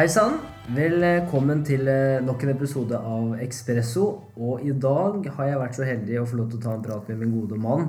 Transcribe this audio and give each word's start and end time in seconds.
Hei 0.00 0.06
sann! 0.08 0.38
Velkommen 0.72 1.58
til 1.60 1.84
eh, 1.92 2.22
nok 2.24 2.40
en 2.46 2.50
episode 2.54 2.96
av 2.96 3.34
Ekspresso. 3.44 4.04
Og 4.40 4.62
i 4.64 4.72
dag 4.72 5.26
har 5.34 5.48
jeg 5.50 5.58
vært 5.60 5.76
så 5.76 5.84
heldig 5.84 6.14
å 6.16 6.22
få 6.30 6.38
lov 6.38 6.46
til 6.48 6.56
å 6.56 6.62
ta 6.62 6.70
en 6.72 6.84
prat 6.86 7.10
med 7.10 7.18
min 7.20 7.34
gode 7.34 7.58
mann 7.60 7.82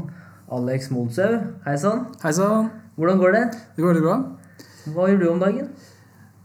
Alex 0.52 0.90
Molshaug. 0.92 1.38
Hei 1.64 1.78
sann! 1.80 2.02
Hei 2.20 2.34
sann. 2.36 2.68
Hvordan 3.00 3.22
går 3.22 3.32
det? 3.38 3.44
Det 3.78 3.86
går 3.86 3.94
veldig 3.94 4.04
bra. 4.04 4.18
Hva 4.92 5.06
gjør 5.08 5.22
du 5.22 5.26
om 5.30 5.40
dagen? 5.40 5.70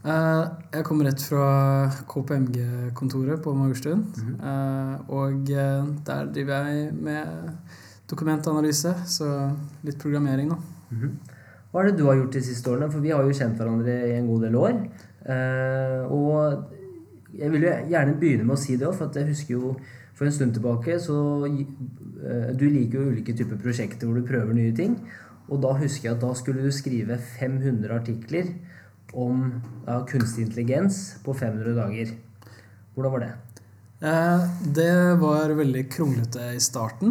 Eh, 0.07 0.45
jeg 0.77 0.87
kommer 0.87 1.11
rett 1.11 1.25
fra 1.33 1.49
KPMG-kontoret 2.15 3.43
på 3.43 3.57
Majorstuen. 3.59 4.07
-hmm. 4.15 5.11
og 5.11 5.51
eh, 5.51 5.85
der 6.07 6.31
driver 6.31 6.69
jeg 6.69 6.95
med 6.95 7.27
dokumentanalyse, 8.07 8.95
så 9.07 9.51
litt 9.83 9.99
programmering, 9.99 10.49
da. 10.55 10.63
Hva 11.73 11.83
er 11.83 11.91
det 11.91 11.99
du 11.99 12.07
har 12.07 12.15
gjort 12.15 12.33
de 12.33 12.41
siste 12.41 12.71
årene? 12.71 12.87
For 12.93 13.01
vi 13.01 13.11
har 13.11 13.23
jo 13.25 13.35
kjent 13.35 13.59
hverandre 13.59 14.09
i 14.09 14.15
en 14.17 14.27
god 14.27 14.43
del 14.43 14.55
år. 14.55 14.73
Eh, 15.27 16.13
og 16.13 16.63
jeg 17.37 17.51
vil 17.53 17.63
jo 17.67 17.73
gjerne 17.91 18.19
begynne 18.21 18.45
med 18.47 18.57
å 18.57 18.61
si 18.61 18.77
det 18.79 18.87
òg, 18.89 18.95
for 18.99 19.19
jeg 19.19 19.31
husker 19.33 19.53
jo 19.57 19.63
for 20.17 20.25
en 20.29 20.33
stund 20.33 20.53
tilbake 20.57 20.93
så 21.03 21.17
eh, 21.45 22.51
Du 22.57 22.65
liker 22.71 23.01
jo 23.01 23.11
ulike 23.13 23.37
typer 23.37 23.57
prosjekter 23.61 24.07
hvor 24.07 24.17
du 24.17 24.29
prøver 24.29 24.53
nye 24.57 24.75
ting. 24.77 24.93
Og 25.51 25.57
da 25.63 25.71
husker 25.79 26.05
jeg 26.09 26.17
at 26.17 26.25
da 26.25 26.31
skulle 26.39 26.65
du 26.65 26.73
skrive 26.75 27.15
500 27.39 27.95
artikler 27.95 28.47
om 29.15 29.63
ja, 29.87 30.05
kunstig 30.09 30.43
intelligens 30.47 30.95
på 31.25 31.31
500 31.37 31.75
dager. 31.77 32.07
Hvordan 32.95 33.13
var 33.13 33.21
det? 33.23 33.33
Eh, 34.07 34.41
det 34.79 34.97
var 35.21 35.59
veldig 35.59 35.85
kronglete 35.93 36.43
i 36.57 36.63
starten. 36.63 37.09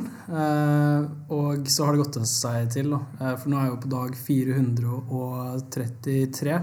Og 1.30 1.70
så 1.72 1.86
har 1.86 1.92
det 1.94 2.04
gått 2.04 2.18
seg 2.32 2.58
til, 2.76 2.90
for 3.22 3.48
nå 3.50 3.56
er 3.60 3.64
jeg 3.68 3.74
jo 3.76 3.84
på 3.86 3.96
dag 3.96 4.10
433. 4.28 6.56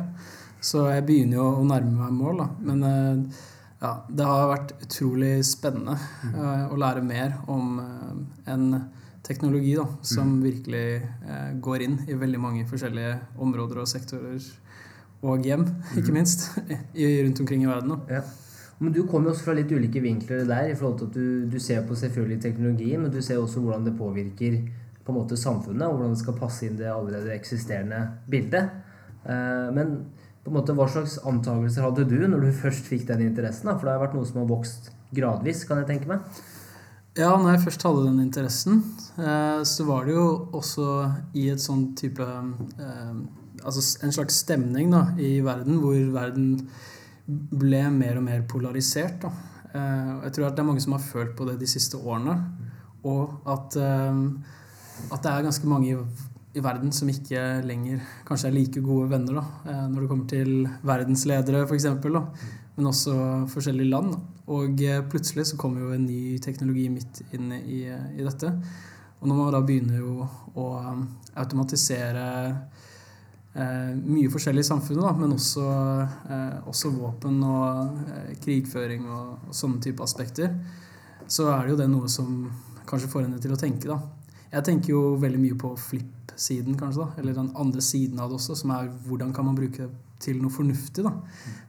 Så 0.62 0.86
jeg 0.92 1.06
begynner 1.08 1.40
jo 1.40 1.48
å 1.58 1.64
nærme 1.66 1.96
meg 2.04 2.14
mål, 2.14 2.44
da. 2.44 2.48
Men 2.62 2.84
eh, 2.86 3.40
ja, 3.82 3.96
det 4.06 4.26
har 4.26 4.50
vært 4.52 4.74
utrolig 4.84 5.40
spennende 5.46 5.96
eh, 6.28 6.66
å 6.70 6.76
lære 6.78 7.02
mer 7.02 7.34
om 7.50 7.80
eh, 7.82 8.12
en 8.52 8.68
teknologi 9.26 9.72
da, 9.74 9.88
som 10.06 10.36
virkelig 10.42 10.84
eh, 11.02 11.48
går 11.62 11.86
inn 11.88 11.96
i 12.06 12.18
veldig 12.18 12.42
mange 12.42 12.68
forskjellige 12.70 13.16
områder 13.42 13.82
og 13.82 13.90
sektorer. 13.90 14.46
Og 15.26 15.42
hjem, 15.46 15.66
ikke 15.98 16.14
minst, 16.14 16.46
i, 16.94 17.08
rundt 17.24 17.42
omkring 17.42 17.66
i 17.66 17.72
verden. 17.72 17.96
Da. 17.96 18.20
Ja. 18.20 18.78
Men 18.82 18.94
du 18.94 19.02
kommer 19.02 19.30
jo 19.30 19.34
også 19.34 19.48
fra 19.48 19.58
litt 19.58 19.74
ulike 19.74 20.02
vinkler 20.02 20.46
der. 20.46 20.70
i 20.70 20.78
forhold 20.78 21.00
til 21.00 21.10
at 21.10 21.18
Du, 21.18 21.50
du 21.50 21.58
ser 21.62 21.82
på 21.86 21.98
selvfølgelig 21.98 22.40
teknologien, 22.46 23.02
men 23.02 23.10
du 23.10 23.18
ser 23.22 23.42
også 23.42 23.62
hvordan 23.62 23.90
det 23.90 23.98
påvirker 23.98 24.60
på 25.02 25.10
en 25.10 25.18
måte 25.18 25.36
samfunnet, 25.38 25.88
og 25.88 25.96
hvordan 25.96 26.14
det 26.14 26.22
skal 26.22 26.38
passe 26.38 26.66
inn 26.66 26.78
det 26.78 26.90
allerede 26.90 27.34
eksisterende 27.34 28.04
bildet. 28.30 28.70
Men 29.74 29.96
på 30.42 30.50
en 30.50 30.56
måte, 30.56 30.74
hva 30.74 30.88
slags 30.90 31.20
antakelser 31.28 31.84
hadde 31.86 32.08
du 32.10 32.18
når 32.26 32.48
du 32.48 32.56
først 32.64 32.88
fikk 32.90 33.06
den 33.10 33.22
interessen? 33.28 33.70
Da? 33.70 33.76
For 33.78 33.86
det 33.86 33.94
har 33.94 34.02
vært 34.02 34.16
noe 34.18 34.26
som 34.26 34.40
har 34.42 34.50
vokst 34.50 34.90
gradvis, 35.14 35.62
kan 35.68 35.82
jeg 35.82 35.90
tenke 35.92 36.10
meg. 36.10 36.42
Ja, 37.12 37.34
når 37.36 37.54
jeg 37.54 37.62
først 37.66 37.84
hadde 37.84 38.06
den 38.06 38.22
interessen, 38.24 38.80
eh, 39.20 39.60
så 39.68 39.84
var 39.84 40.06
det 40.08 40.16
jo 40.16 40.26
også 40.56 40.86
i 41.36 41.50
et 41.52 41.60
sånn 41.60 41.92
type 41.98 42.24
eh, 42.24 43.14
Altså 43.62 43.82
en 44.02 44.10
slags 44.10 44.40
stemning 44.42 44.88
da, 44.90 45.04
i 45.22 45.36
verden 45.44 45.76
hvor 45.78 45.94
verden 46.16 46.46
ble 47.28 47.82
mer 47.94 48.16
og 48.18 48.24
mer 48.26 48.40
polarisert. 48.50 49.22
Da. 49.22 49.30
Eh, 49.68 50.08
jeg 50.24 50.32
tror 50.34 50.48
at 50.48 50.56
det 50.56 50.64
er 50.64 50.66
mange 50.72 50.82
som 50.82 50.96
har 50.96 51.04
følt 51.04 51.36
på 51.38 51.46
det 51.46 51.60
de 51.60 51.68
siste 51.70 52.00
årene. 52.00 52.34
Og 53.06 53.46
at, 53.46 53.76
at 53.76 55.22
det 55.22 55.30
er 55.30 55.46
ganske 55.46 55.70
mange 55.70 56.00
i, 56.52 56.60
verden 56.60 56.92
som 56.92 57.08
ikke 57.08 57.62
lenger 57.64 58.02
kanskje 58.28 58.50
er 58.50 58.56
like 58.56 58.82
gode 58.84 59.10
venner 59.10 59.40
da, 59.40 59.44
når 59.88 60.02
det 60.02 60.08
kommer 60.10 60.28
til 60.30 60.50
verdensledere, 60.84 61.64
f.eks., 61.66 61.88
men 62.72 62.88
også 62.88 63.14
forskjellige 63.52 63.92
land. 63.92 64.14
Og 64.52 64.80
plutselig 65.12 65.46
så 65.50 65.58
kommer 65.60 65.84
jo 65.84 65.92
en 65.92 66.06
ny 66.06 66.38
teknologi 66.44 66.86
midt 66.92 67.20
inn 67.36 67.52
i, 67.58 67.82
i 67.88 68.24
dette. 68.24 68.52
Og 69.22 69.28
når 69.28 69.36
man 69.38 69.52
da 69.54 69.60
begynner 69.62 70.00
jo 70.02 70.24
å 70.58 70.68
automatisere 71.38 72.24
eh, 73.54 73.92
mye 73.94 74.30
forskjellig 74.32 74.64
i 74.64 74.66
samfunnet, 74.66 75.04
da, 75.06 75.12
men 75.14 75.36
også, 75.36 75.66
eh, 76.26 76.56
også 76.66 76.90
våpen 76.96 77.36
og 77.46 78.00
eh, 78.16 78.32
krigføring 78.42 79.06
og, 79.06 79.36
og, 79.46 79.52
sånne 79.54 79.78
type 79.84 80.02
aspekter, 80.02 80.50
så 81.30 81.52
er 81.52 81.62
det 81.62 81.76
jo 81.76 81.78
det 81.84 81.88
noe 81.92 82.10
som 82.10 82.34
kanskje 82.88 83.12
får 83.12 83.28
henne 83.28 83.38
til 83.42 83.54
å 83.54 83.60
tenke. 83.60 83.86
da. 83.92 84.00
Jeg 84.52 84.64
tenker 84.68 84.92
jo 84.92 85.02
veldig 85.20 85.40
mye 85.40 85.56
på 85.56 85.72
flip-siden, 85.80 86.76
kanskje, 86.76 87.06
da, 87.06 87.20
eller 87.22 87.36
den 87.38 87.52
andre 87.56 87.80
siden 87.84 88.20
av 88.20 88.28
det 88.28 88.36
også, 88.36 88.56
som 88.60 88.74
er 88.74 88.90
hvordan 89.06 89.32
kan 89.32 89.48
man 89.48 89.56
bruke 89.56 89.86
det 89.86 89.92
til 90.22 90.40
noe 90.42 90.52
fornuftig. 90.52 91.04
da. 91.06 91.12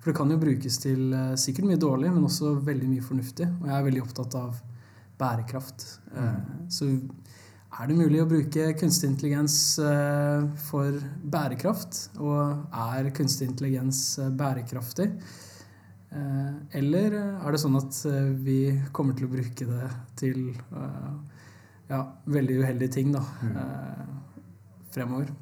For 0.01 0.11
det 0.11 0.17
kan 0.19 0.31
jo 0.31 0.41
brukes 0.41 0.79
til 0.83 1.13
eh, 1.15 1.33
sikkert 1.39 1.69
mye 1.69 1.81
dårlig, 1.81 2.11
men 2.13 2.27
også 2.27 2.55
veldig 2.65 2.89
mye 2.91 3.05
fornuftig. 3.05 3.49
Og 3.61 3.69
jeg 3.69 3.77
er 3.77 3.87
veldig 3.87 4.03
opptatt 4.05 4.37
av 4.39 4.59
bærekraft. 5.21 5.87
Mm. 6.13 6.67
Så 6.73 6.89
er 7.73 7.89
det 7.89 7.97
mulig 7.97 8.21
å 8.21 8.29
bruke 8.29 8.67
kunstig 8.77 9.09
intelligens 9.11 9.57
eh, 9.81 10.45
for 10.67 10.99
bærekraft? 11.35 12.03
Og 12.21 12.77
er 12.85 13.13
kunstig 13.17 13.49
intelligens 13.51 14.05
eh, 14.21 14.31
bærekraftig? 14.43 15.09
Eller 16.77 17.15
er 17.17 17.55
det 17.55 17.57
sånn 17.57 17.73
at 17.79 17.95
vi 18.45 18.75
kommer 18.93 19.15
til 19.17 19.25
å 19.25 19.31
bruke 19.31 19.65
det 19.65 19.87
til 20.19 20.43
ja, 21.93 22.03
veldig 22.25 22.59
uheldige 22.63 22.95
ting 22.97 23.13
da, 23.13 23.21
mm. 23.21 23.57
fremover? 24.95 25.33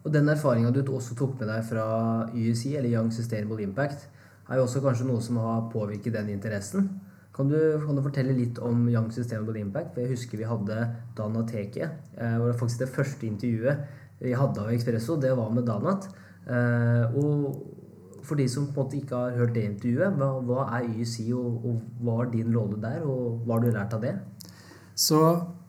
Og 0.00 0.12
den 0.14 0.28
erfaringa 0.32 0.72
du 0.72 0.80
også 0.86 1.16
tok 1.18 1.36
med 1.40 1.50
deg 1.50 1.64
fra 1.68 1.84
YSI, 2.32 2.74
eller 2.78 2.92
Young 2.92 3.10
Sustainable 3.12 3.60
Impact, 3.64 4.08
er 4.48 4.58
jo 4.58 4.66
også 4.66 4.82
kanskje 4.82 5.06
noe 5.06 5.22
som 5.22 5.38
har 5.42 5.66
påvirket 5.72 6.16
den 6.16 6.32
interessen. 6.32 6.88
Kan 7.36 7.50
du, 7.52 7.58
kan 7.84 7.96
du 7.96 8.02
fortelle 8.02 8.34
litt 8.34 8.58
om 8.64 8.88
Young 8.90 9.10
Sustainable 9.14 9.60
Impact? 9.60 9.92
For 9.94 10.02
jeg 10.02 10.16
husker 10.16 10.40
vi 10.40 10.48
hadde 10.48 10.78
Dana 11.16 11.44
Heke. 11.52 11.90
Eh, 12.16 12.38
hvor 12.40 12.56
faktisk 12.64 12.82
det 12.84 12.94
første 12.96 13.28
intervjuet 13.28 13.84
vi 14.20 14.32
hadde 14.36 14.64
av 14.64 14.72
Expresso, 14.72 15.16
det 15.20 15.30
var 15.36 15.52
med 15.54 15.68
Danat. 15.68 16.08
Eh, 16.48 17.20
og 17.20 18.24
for 18.26 18.40
de 18.40 18.48
som 18.50 18.66
på 18.68 18.82
en 18.82 18.88
måte 18.88 18.98
ikke 18.98 19.20
har 19.20 19.38
hørt 19.38 19.54
det 19.54 19.68
intervjuet, 19.68 20.18
hva, 20.18 20.32
hva 20.48 20.66
er 20.80 20.90
YSI, 20.96 21.30
og, 21.36 21.64
og 21.70 22.02
hva 22.02 22.18
er 22.24 22.34
din 22.34 22.52
rolle 22.56 22.80
der, 22.82 23.06
og 23.06 23.46
hva 23.46 23.56
har 23.56 23.64
du 23.64 23.72
lært 23.76 23.96
av 23.96 24.04
det? 24.04 24.16
Så 24.98 25.20
Eh, 25.20 25.59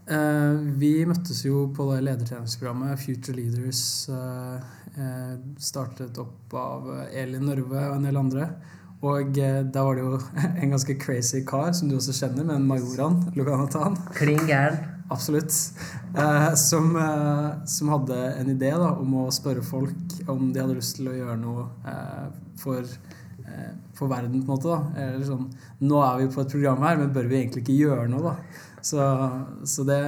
vi 0.81 0.91
møttes 1.07 1.43
jo 1.45 1.67
på 1.75 1.85
det 1.91 2.01
ledertreningsprogrammet 2.07 2.99
Future 2.99 3.37
Leaders, 3.37 4.09
eh, 4.09 5.35
startet 5.61 6.17
opp 6.19 6.55
av 6.57 6.89
Elin 7.13 7.45
Nørve 7.47 7.83
og 7.89 7.99
en 7.99 8.07
del 8.09 8.17
andre. 8.19 8.47
Og 9.01 9.33
der 9.33 9.69
var 9.77 9.95
det 9.97 10.03
jo 10.03 10.17
en 10.61 10.73
ganske 10.73 10.97
crazy 11.01 11.43
kar, 11.47 11.71
som 11.77 11.89
du 11.89 11.95
også 11.97 12.17
kjenner, 12.17 12.43
med 12.43 12.59
en 12.59 12.67
Majoran 12.67 13.21
Loganatan. 13.37 13.97
Kling 14.17 14.43
gæren. 14.49 14.81
Absolutt. 15.11 15.51
som, 16.55 16.93
som, 17.67 17.89
hadde 17.91 18.19
en 18.39 18.51
idé 18.53 18.69
da, 18.71 18.93
om 18.95 19.17
å 19.25 19.31
spørre 19.33 19.63
folk 19.65 20.21
om 20.31 20.53
de 20.53 20.61
hadde 20.61 20.77
lyst 20.77 20.95
til 21.01 21.09
å 21.11 21.17
gjøre 21.17 21.35
noe 21.41 21.65
for 22.61 22.87
for 24.01 24.09
verden, 24.09 24.41
på 24.41 24.51
en 24.51 24.57
måte. 24.57 24.67
da. 24.67 25.03
Eller 25.03 25.25
sånn 25.27 25.47
Nå 25.85 26.01
er 26.05 26.19
vi 26.21 26.33
på 26.33 26.43
et 26.43 26.53
program 26.55 26.83
her, 26.85 26.99
men 26.99 27.13
bør 27.13 27.29
vi 27.29 27.39
egentlig 27.41 27.65
ikke 27.65 27.79
gjøre 27.83 28.09
noe, 28.11 28.31
da? 28.31 28.67
Så, 28.81 29.05
så 29.67 29.85
det, 29.87 30.01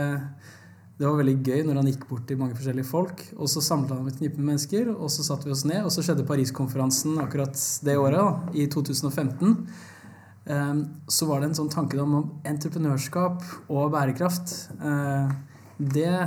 det, 0.98 1.06
var 1.06 1.20
veldig 1.20 1.36
gøy 1.46 1.64
når 1.68 1.80
han 1.80 1.90
gikk 1.92 2.06
bort 2.10 2.28
til 2.30 2.40
mange 2.42 2.58
forskjellige 2.58 2.90
folk. 2.90 3.24
Og 3.38 3.52
så 3.52 3.64
samla 3.64 3.98
han 3.98 4.06
med 4.08 4.16
et 4.16 4.22
knippe 4.22 4.42
med 4.42 4.54
mennesker, 4.54 4.92
og 4.94 5.12
så 5.14 5.26
satte 5.26 5.50
vi 5.50 5.56
oss 5.56 5.66
ned. 5.70 5.84
Og 5.86 5.94
så 5.94 6.06
skjedde 6.06 6.28
Paris-konferansen 6.30 7.18
akkurat 7.24 7.58
det 7.86 7.98
året, 8.02 8.20
da, 8.20 8.54
i 8.58 8.68
2015. 8.72 9.58
Um, 10.44 10.80
så 11.08 11.28
var 11.30 11.40
det 11.40 11.52
en 11.52 11.60
sånn 11.62 11.72
tanke 11.72 11.96
om 12.04 12.18
entreprenørskap 12.44 13.46
og 13.72 13.94
bærekraft. 13.94 14.58
Uh, 14.82 15.32
det 15.78 16.18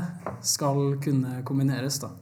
skal 0.45 0.97
kunne 1.05 1.43
kombineres, 1.47 2.01
da. 2.03 2.15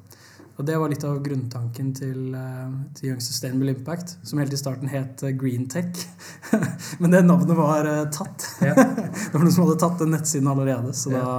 Og 0.54 0.66
det 0.66 0.76
var 0.78 0.90
litt 0.90 1.04
av 1.06 1.16
grunntanken 1.24 1.88
til, 1.98 2.18
uh, 2.34 2.70
til 2.94 3.10
Young 3.10 3.22
Sustainable 3.24 3.72
Impact, 3.74 4.14
som 4.22 4.38
helt 4.38 4.54
i 4.54 4.60
starten 4.60 4.90
het 4.92 5.24
Green 5.24 5.64
Greentech. 5.66 6.04
Men 7.02 7.14
det 7.14 7.24
navnet 7.26 7.58
var 7.58 7.88
uh, 7.88 8.04
tatt. 8.14 8.46
Det 8.60 9.34
var 9.34 9.42
noen 9.42 9.54
som 9.54 9.66
hadde 9.66 9.80
tatt 9.82 9.98
den 10.04 10.14
nettsiden 10.14 10.50
allerede, 10.50 10.94
så, 10.94 11.10
da, 11.10 11.34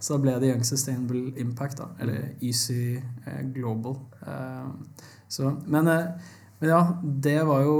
så 0.00 0.16
da, 0.16 0.22
ble 0.26 0.36
det 0.42 0.52
Young 0.52 0.64
Sustainable 0.68 1.32
Impact, 1.40 1.80
da, 1.80 1.88
eller 2.02 2.34
Easy 2.44 2.98
Global. 3.54 3.96
Så, 5.28 5.48
men, 5.64 5.88
men, 5.88 6.68
ja, 6.68 6.82
det 7.02 7.38
var 7.48 7.64
jo 7.64 7.76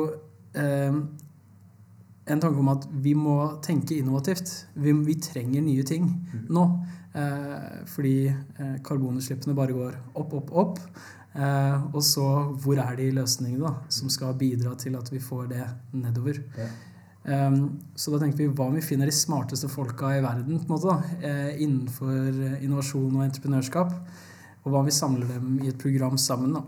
en 2.28 2.40
tanke 2.42 2.60
om 2.60 2.70
at 2.72 2.86
vi 3.04 3.14
må 3.18 3.36
tenke 3.64 3.96
innovativt. 3.98 4.52
Vi, 4.78 4.94
vi 5.06 5.18
trenger 5.22 5.64
nye 5.64 5.84
ting 5.86 6.08
mm. 6.08 6.48
nå. 6.54 6.64
Eh, 7.18 7.84
fordi 7.88 8.16
eh, 8.28 8.74
karbonutslippene 8.84 9.56
bare 9.56 9.76
går 9.76 9.94
opp, 10.20 10.34
opp, 10.40 10.52
opp. 10.52 10.82
Eh, 11.38 11.86
og 11.92 12.02
så 12.04 12.26
hvor 12.60 12.80
er 12.82 12.98
de 12.98 13.10
løsningene 13.16 13.64
da, 13.64 13.88
som 13.92 14.10
skal 14.12 14.36
bidra 14.38 14.74
til 14.80 14.96
at 14.98 15.10
vi 15.12 15.22
får 15.22 15.48
det 15.52 15.64
nedover? 15.96 16.42
Ja. 16.58 16.68
Um, 17.28 17.74
så 17.98 18.12
da 18.14 18.22
tenkte 18.22 18.40
vi 18.40 18.48
hva 18.56 18.70
om 18.70 18.76
vi 18.78 18.80
finner 18.80 19.08
de 19.10 19.12
smarteste 19.12 19.68
folka 19.68 20.14
i 20.16 20.22
verden 20.24 20.62
på 20.62 20.64
en 20.64 20.70
måte 20.70 20.88
da, 20.88 21.16
eh, 21.28 21.58
innenfor 21.60 22.62
innovasjon 22.62 23.18
og 23.18 23.24
entreprenørskap? 23.26 23.92
Og 24.62 24.70
hva 24.72 24.80
om 24.80 24.88
vi 24.88 24.94
samler 24.96 25.28
dem 25.34 25.58
i 25.60 25.68
et 25.68 25.80
program 25.80 26.16
sammen? 26.16 26.56
da? 26.56 26.62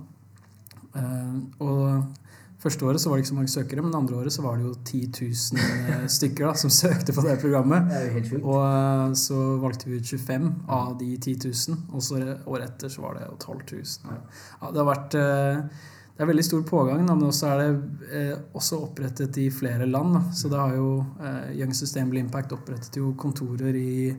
Uh, 0.91 1.37
og 1.65 2.30
Første 2.61 2.85
året 2.85 3.01
så 3.01 3.09
var 3.09 3.17
det 3.17 3.25
ikke 3.25 3.31
så 3.31 3.37
mange 3.39 3.53
søkere, 3.55 3.85
men 3.85 3.95
andre 3.97 4.19
året 4.21 4.35
så 4.35 4.43
var 4.45 4.59
det 4.59 4.67
jo 4.67 4.75
10 4.85 4.99
000 5.17 6.11
stykker 6.17 6.51
da, 6.51 6.51
som 6.61 6.73
søkte 6.83 7.15
på 7.17 7.25
det 7.25 7.39
programmet. 7.41 7.87
Det 7.89 7.97
er 7.97 8.05
jo 8.05 8.17
helt 8.19 8.29
sjukt. 8.33 8.43
Og 8.45 8.59
eh, 8.65 9.15
så 9.23 9.39
valgte 9.63 9.89
vi 9.89 10.01
ut 10.01 10.13
25 10.13 10.51
av 10.81 10.91
de 11.01 11.15
10 11.17 11.39
000, 11.47 11.81
og 11.95 12.05
så 12.05 12.21
året 12.21 12.67
etter 12.69 12.93
så 12.93 13.07
var 13.07 13.17
det 13.17 13.25
jo 13.31 13.39
12 13.39 13.65
000. 13.73 14.21
Ja, 14.61 14.69
det 14.75 14.83
har 14.83 14.91
vært 14.91 15.19
eh, 15.23 15.89
det 16.21 16.27
er 16.27 16.29
veldig 16.35 16.45
stor 16.45 16.65
pågang, 16.69 17.07
da, 17.09 17.15
men 17.17 17.31
også 17.31 17.47
er 17.49 17.61
det 17.63 18.09
eh, 18.13 18.33
også 18.53 18.83
opprettet 18.85 19.39
i 19.41 19.47
flere 19.49 19.87
land. 19.89 20.19
Da. 20.19 20.21
Så 20.37 20.51
det 20.53 20.59
har 20.61 20.75
jo 20.77 20.91
eh, 21.17 21.55
Young 21.57 21.73
Sustainable 21.73 22.21
Impact 22.21 22.53
opprettet 22.53 22.99
jo 23.01 23.15
kontorer 23.17 23.79
i, 23.81 24.11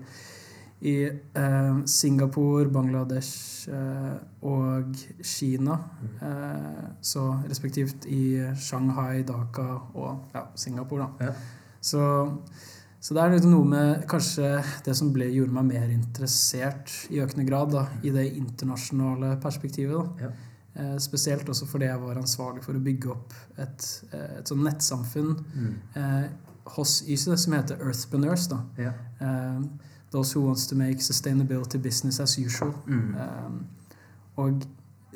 i 0.82 0.96
eh, 1.06 1.86
Singapore, 1.86 2.70
Bangladesh 2.74 3.70
eh, 3.70 4.16
og 4.50 4.96
Kina. 5.22 5.78
Eh, 6.22 6.84
så 7.02 7.26
respektivt 7.48 8.06
i 8.10 8.24
Shanghai, 8.58 9.22
Dhaka 9.28 9.68
og 9.94 10.34
ja, 10.34 10.46
Singapore, 10.56 11.06
da. 11.20 11.30
Ja. 11.30 11.34
Så, 11.82 12.04
så 13.02 13.14
det 13.18 13.22
er 13.24 13.36
liksom 13.36 13.54
noe 13.54 13.66
med 13.70 14.08
kanskje 14.10 14.56
det 14.86 14.96
som 14.98 15.12
ble, 15.14 15.30
gjorde 15.34 15.54
meg 15.60 15.70
mer 15.70 15.90
interessert 15.94 16.94
i 17.14 17.22
økende 17.22 17.46
grad 17.50 17.74
da, 17.74 17.86
i 18.06 18.14
det 18.14 18.28
internasjonale 18.38 19.36
perspektivet. 19.42 20.22
Ja. 20.22 20.32
Eh, 20.74 20.98
spesielt 21.04 21.50
også 21.52 21.66
fordi 21.68 21.90
jeg 21.90 22.00
var 22.02 22.18
ansvarlig 22.22 22.64
for 22.64 22.78
å 22.78 22.82
bygge 22.86 23.10
opp 23.12 23.34
et, 23.60 23.88
eh, 24.14 24.38
et 24.40 24.48
sånn 24.50 24.64
nettsamfunn 24.66 25.34
Mm. 25.54 25.74
eh, 25.96 26.30
hos 26.76 27.02
YSE 27.10 27.38
som 27.38 27.54
heter 27.54 27.82
Earthpreneurs. 27.82 28.48
Da. 28.48 28.62
Ja. 28.78 28.94
Those 30.12 30.34
who 30.34 30.46
wants 30.46 30.68
to 30.68 30.76
make 30.76 31.00
sustainability 31.00 31.78
business 31.82 32.20
as 32.20 32.38
usual. 32.38 32.74
Mm. 32.86 33.16
Um, 33.16 33.68
og 34.36 34.64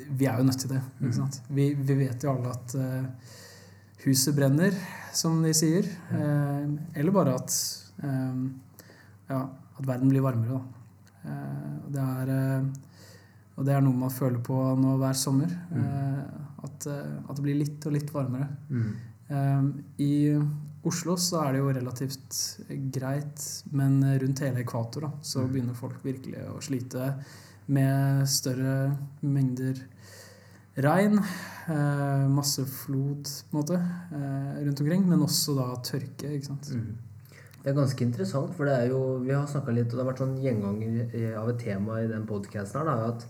vi 0.09 0.25
er 0.25 0.37
jo 0.37 0.43
nødt 0.43 0.59
til 0.59 0.69
det. 0.69 0.81
Mm. 0.99 1.31
Vi, 1.49 1.73
vi 1.73 1.97
vet 1.99 2.23
jo 2.23 2.31
alle 2.31 2.53
at 2.53 2.75
uh, 2.79 3.33
huset 4.05 4.35
brenner, 4.35 4.75
som 5.13 5.41
de 5.43 5.53
sier. 5.55 5.87
Eh, 6.11 6.65
eller 6.99 7.11
bare 7.15 7.35
at 7.35 7.53
um, 8.03 8.49
ja, 9.29 9.39
at 9.79 9.87
verden 9.87 10.11
blir 10.11 10.23
varmere. 10.23 10.59
Da. 10.59 10.61
Uh, 11.25 11.93
det 11.93 12.03
er 12.03 12.65
og 13.55 13.63
det 13.63 13.71
er 13.71 13.83
noe 13.83 13.95
man 13.95 14.11
føler 14.11 14.41
på 14.43 14.55
nå 14.75 14.97
hver 14.99 15.15
sommer. 15.15 15.51
Mm. 15.71 16.23
at, 16.65 16.87
at 16.87 17.35
det 17.37 17.43
blir 17.43 17.55
litt 17.55 17.85
og 17.87 17.93
litt 17.95 18.09
varmere. 18.11 18.49
Mm. 18.67 19.69
I 20.03 20.11
Oslo 20.85 21.15
så 21.17 21.41
er 21.47 21.55
det 21.55 21.61
jo 21.63 21.71
relativt 21.73 22.37
greit, 22.93 23.41
men 23.73 23.97
rundt 24.21 24.39
hele 24.45 24.61
ekvator 24.61 25.01
da, 25.07 25.11
så 25.21 25.41
Mm. 25.41 25.51
begynner 25.53 25.75
folk 25.75 26.03
virkelig 26.03 26.43
å 26.51 26.61
slite 26.61 27.15
med 27.67 28.27
større 28.29 28.95
mengder 29.23 29.81
regn. 30.77 31.17
Eh, 31.67 32.27
masse 32.29 32.65
flod, 32.65 33.23
på 33.49 33.55
en 33.57 33.61
måte, 33.63 33.79
eh, 34.13 34.63
rundt 34.65 34.81
omkring, 34.81 35.07
men 35.09 35.19
også 35.25 35.55
da 35.55 35.75
tørke. 35.81 36.29
ikke 36.35 36.45
sant? 36.45 36.69
Mm. 36.75 36.95
Det 37.63 37.71
er 37.71 37.79
ganske 37.79 38.01
interessant, 38.05 38.53
for 38.53 38.65
det 38.65 38.73
er 38.73 38.89
jo 38.89 39.19
Vi 39.25 39.31
har 39.33 39.47
snakka 39.47 39.73
litt, 39.73 39.91
og 39.91 39.97
det 39.97 40.05
har 40.05 40.13
vært 40.13 40.19
sånn 40.19 40.37
gjenganger 40.43 41.15
eh, 41.15 41.33
av 41.41 41.49
et 41.49 41.57
tema 41.59 41.99
i 42.03 42.07
den 42.07 42.27
podkasten 42.27 42.75
her, 42.75 42.85
da, 42.85 43.07
at 43.07 43.25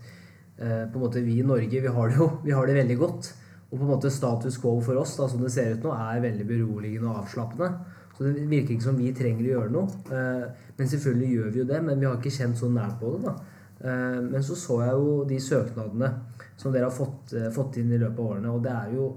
eh, 0.58 0.84
på 0.92 0.96
en 0.96 1.00
måte 1.06 1.24
vi 1.24 1.38
i 1.40 1.42
Norge, 1.46 1.70
vi 1.70 1.86
har 1.88 2.08
det 2.08 2.16
jo 2.18 2.40
vi 2.44 2.50
har 2.52 2.66
det 2.66 2.74
veldig 2.76 2.98
godt. 2.98 3.32
Og 3.70 3.78
på 3.78 3.82
en 3.82 3.90
måte 3.90 4.12
status 4.14 4.60
quo 4.62 4.78
for 4.84 4.98
oss, 5.00 5.16
da, 5.18 5.26
som 5.28 5.42
det 5.42 5.50
ser 5.54 5.74
ut 5.74 5.86
nå, 5.86 5.92
er 5.94 6.22
veldig 6.22 6.46
beroligende 6.46 7.10
og 7.10 7.24
avslappende. 7.24 7.70
Så 8.16 8.24
det 8.24 8.46
virker 8.48 8.74
ikke 8.74 8.86
som 8.86 8.96
vi 8.96 9.12
trenger 9.16 9.44
å 9.44 9.50
gjøre 9.50 9.72
noe. 9.74 10.00
Eh, 10.08 10.66
men 10.78 10.90
selvfølgelig 10.92 11.30
gjør 11.34 11.50
vi 11.52 11.60
jo 11.60 11.68
det, 11.68 11.80
men 11.84 12.00
vi 12.00 12.08
har 12.08 12.16
ikke 12.16 12.32
kjent 12.32 12.60
så 12.60 12.70
nært 12.72 12.96
på 13.00 13.12
det, 13.12 13.22
da. 13.26 13.64
Eh, 13.76 14.20
men 14.24 14.44
så 14.44 14.56
så 14.56 14.78
jeg 14.86 15.00
jo 15.02 15.16
de 15.28 15.40
søknadene 15.42 16.12
som 16.56 16.72
dere 16.72 16.88
har 16.88 16.94
fått, 16.96 17.34
eh, 17.36 17.50
fått 17.52 17.76
inn 17.82 17.92
i 17.92 17.98
løpet 18.00 18.22
av 18.22 18.30
årene, 18.30 18.54
og 18.54 18.62
det 18.64 18.72
er 18.72 18.94
jo 18.94 19.10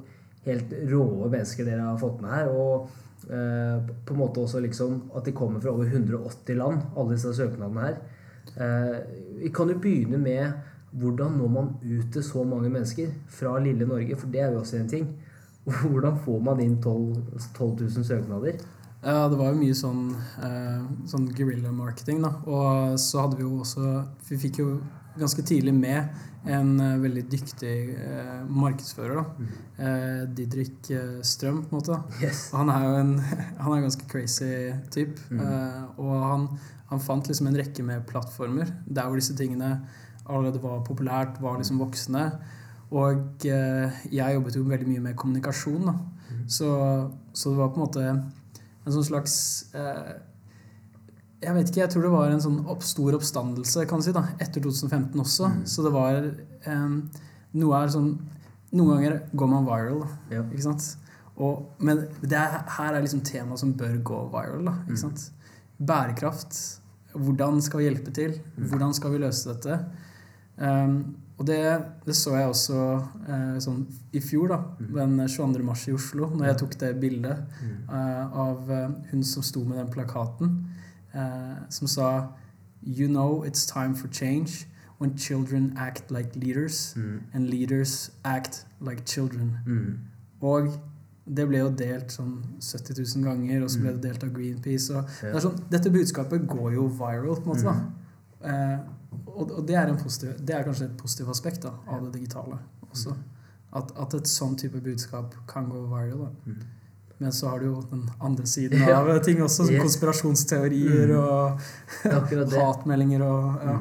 helt 0.50 0.74
råe 0.90 1.30
mennesker 1.30 1.68
dere 1.68 1.86
har 1.86 2.02
fått 2.02 2.22
med 2.24 2.36
her. 2.38 2.50
og 2.50 2.90
på 3.30 4.14
en 4.16 4.18
måte 4.18 4.40
også 4.42 4.62
liksom 4.64 5.12
at 5.14 5.26
de 5.28 5.34
kommer 5.36 5.60
fra 5.62 5.70
over 5.70 5.86
180 5.86 6.56
land, 6.58 6.80
alle 6.98 7.14
disse 7.14 7.34
søknadene 7.36 7.84
her. 7.84 9.04
Vi 9.38 9.52
kan 9.54 9.70
jo 9.70 9.76
begynne 9.78 10.18
med 10.18 10.54
hvordan 10.92 11.38
når 11.38 11.54
man 11.54 11.72
ut 11.84 12.12
til 12.14 12.24
så 12.26 12.44
mange 12.48 12.70
mennesker 12.70 13.12
fra 13.30 13.58
lille 13.64 13.86
Norge, 13.88 14.18
for 14.18 14.32
det 14.34 14.42
er 14.42 14.52
jo 14.54 14.60
også 14.64 14.80
en 14.80 14.90
ting. 14.90 15.10
Hvordan 15.70 16.16
får 16.24 16.40
man 16.42 16.62
inn 16.64 16.78
12, 16.82 17.18
12 17.54 17.82
000 17.82 18.06
søknader? 18.08 18.62
Ja, 19.04 19.28
det 19.32 19.38
var 19.40 19.52
jo 19.54 19.60
mye 19.60 19.76
sånn, 19.78 20.08
eh, 20.44 20.88
sånn 21.08 21.28
guerrilla-marketing, 21.36 22.24
da. 22.26 22.32
Og 22.50 22.98
så 23.00 23.22
hadde 23.24 23.38
vi 23.40 23.46
jo 23.46 23.60
også 23.62 23.92
Vi 24.28 24.40
fikk 24.42 24.60
jo 24.60 24.72
ganske 25.20 25.44
tidlig 25.48 25.74
med 25.76 26.10
en 26.50 26.74
eh, 26.84 26.98
veldig 27.00 27.24
dyktig 27.32 27.76
eh, 27.96 28.42
markedsfører, 28.50 29.22
da. 29.22 29.48
Eh, 29.78 30.26
Didrik 30.36 30.92
eh, 30.96 31.22
Strøm, 31.24 31.64
på 31.68 31.76
en 31.76 31.80
måte. 31.80 31.96
da. 31.96 32.20
Yes. 32.26 32.50
Han 32.56 32.72
er 32.74 32.88
jo 32.88 32.98
en, 33.06 33.16
han 33.64 33.78
er 33.78 33.86
ganske 33.88 34.10
crazy 34.12 34.52
type. 34.92 35.16
Mm. 35.32 35.46
Eh, 35.46 35.82
og 36.02 36.14
han, 36.26 36.46
han 36.92 37.04
fant 37.04 37.32
liksom 37.32 37.52
en 37.52 37.60
rekke 37.60 37.86
med 37.88 38.08
plattformer 38.10 38.72
der 38.86 39.08
hvor 39.08 39.20
disse 39.20 39.38
tingene 39.38 39.78
allerede 40.30 40.62
var 40.64 40.80
populært, 40.88 41.42
var 41.42 41.58
liksom 41.60 41.82
voksne. 41.82 42.24
Og 42.96 43.46
eh, 43.46 44.00
jeg 44.14 44.36
jobbet 44.38 44.56
jo 44.58 44.64
veldig 44.70 44.88
mye 44.90 45.04
med 45.10 45.18
kommunikasjon, 45.20 45.90
da. 45.92 45.98
Så, 46.50 46.70
så 47.34 47.52
det 47.52 47.58
var 47.60 47.70
på 47.74 47.80
en 47.80 47.84
måte 47.88 48.04
en 48.10 48.94
sånn 48.94 49.06
slags 49.06 49.34
eh, 49.78 50.12
Jeg 51.42 51.54
vet 51.56 51.70
ikke, 51.70 51.82
jeg 51.82 51.92
tror 51.94 52.06
det 52.06 52.12
var 52.14 52.32
en 52.34 52.42
sånn 52.44 52.60
opp, 52.70 52.82
stor 52.86 53.16
oppstandelse 53.18 53.86
kan 53.90 54.02
du 54.02 54.06
si 54.08 54.14
da, 54.16 54.24
etter 54.42 54.62
2015 54.66 55.22
også. 55.24 55.50
Mm. 55.54 55.60
Så 55.70 55.86
det 55.86 55.92
var 55.96 56.18
eh, 56.30 56.98
Noe 57.60 57.80
er 57.84 57.94
sånn 57.94 58.12
Noen 58.70 58.92
ganger 59.00 59.16
går 59.34 59.50
man 59.50 59.66
viral. 59.66 60.04
Ja. 60.30 60.44
Ikke 60.54 60.66
sant? 60.68 60.86
Og, 61.42 61.64
men 61.82 62.04
det 62.22 62.38
er, 62.38 62.60
her 62.76 62.94
er 62.94 63.02
liksom 63.02 63.24
tema 63.26 63.56
som 63.58 63.72
bør 63.80 63.96
gå 64.06 64.20
viral. 64.34 64.66
Da, 64.68 64.76
Mm. 64.84 64.92
ikke 64.92 65.02
sant? 65.06 65.24
Bærekraft. 65.80 66.60
Hvordan 67.16 67.58
skal 67.66 67.82
vi 67.82 67.88
hjelpe 67.88 68.14
til? 68.14 68.36
Mm. 68.58 68.68
Hvordan 68.70 68.94
skal 68.94 69.16
vi 69.16 69.22
løse 69.24 69.50
dette? 69.50 69.80
Um, 70.60 71.16
og 71.40 71.46
det, 71.48 71.58
det 72.06 72.16
så 72.16 72.34
jeg 72.36 72.50
også 72.50 72.78
eh, 73.30 73.60
sånn 73.64 73.86
i 74.12 74.20
fjor, 74.20 74.48
da, 74.50 74.58
Mm. 74.80 74.94
den 75.18 75.28
22. 75.28 75.64
mars 75.64 75.88
i 75.88 75.94
Oslo, 75.94 76.28
når 76.36 76.46
jeg 76.50 76.58
tok 76.58 76.74
det 76.80 77.00
bildet 77.00 77.38
Mm. 77.62 77.90
eh, 77.90 78.38
av 78.38 78.72
eh, 78.72 78.90
hun 79.12 79.24
som 79.24 79.44
sto 79.44 79.64
med 79.64 79.78
den 79.78 79.88
plakaten, 79.88 80.66
som 81.70 81.88
sa 81.88 82.28
You 82.86 83.08
know 83.08 83.44
it's 83.46 83.66
time 83.66 83.96
for 83.96 84.08
change 84.08 84.68
when 85.00 85.18
children 85.18 85.74
act 85.78 86.12
like 86.12 86.36
leaders, 86.36 86.94
Mm. 86.98 87.22
and 87.34 87.50
leaders 87.50 88.12
act 88.26 88.66
like 88.82 89.06
children. 89.06 89.58
Mm. 89.66 89.98
Og 90.42 90.68
det 91.36 91.48
ble 91.48 91.58
jo 91.60 91.70
delt 91.70 92.12
sånn 92.12 92.44
70 92.60 92.96
000 93.16 93.24
ganger, 93.24 93.64
og 93.64 93.70
så 93.70 93.80
ble 93.82 93.92
det 93.94 94.02
delt 94.02 94.24
av 94.24 94.30
Greenpeace. 94.34 94.90
Og 94.96 95.06
det 95.22 95.36
er 95.36 95.40
sånn, 95.40 95.60
dette 95.70 95.90
budskapet 95.92 96.48
går 96.48 96.74
jo 96.74 96.88
viral, 96.88 97.36
på 97.36 97.52
en 97.52 97.56
måte. 97.56 97.64
Mm. 97.64 97.92
da. 98.42 98.50
Eh, 98.50 98.80
og 99.28 99.52
og 99.52 99.66
det, 99.68 99.76
er 99.76 99.88
en 99.88 99.98
positiv, 99.98 100.34
det 100.46 100.56
er 100.56 100.64
kanskje 100.68 100.86
et 100.90 100.98
positivt 100.98 101.30
aspekt 101.30 101.62
da, 101.64 101.72
av 101.88 102.04
det 102.06 102.14
digitale 102.20 102.58
også. 102.92 103.16
At, 103.74 103.92
at 104.02 104.14
et 104.18 104.28
sånn 104.28 104.56
type 104.58 104.82
budskap 104.82 105.36
kan 105.48 105.68
gå 105.70 105.84
viral. 105.92 106.26
da. 106.26 106.30
Mm. 106.46 106.62
Men 107.20 107.32
så 107.36 107.50
har 107.52 107.60
du 107.60 107.66
jo 107.68 107.82
den 107.92 108.06
andre 108.22 108.46
siden 108.48 108.80
Ja. 108.88 109.02
av 109.02 109.20
ting 109.24 109.42
også, 109.42 109.66
som 109.66 109.74
Yes. 109.76 109.82
konspirasjonsteorier 109.84 111.08
Mm. 111.08 111.20
og 111.20 111.60
er 112.06 112.60
hatmeldinger 112.64 113.22
og 113.22 113.62
ja. 113.66 113.78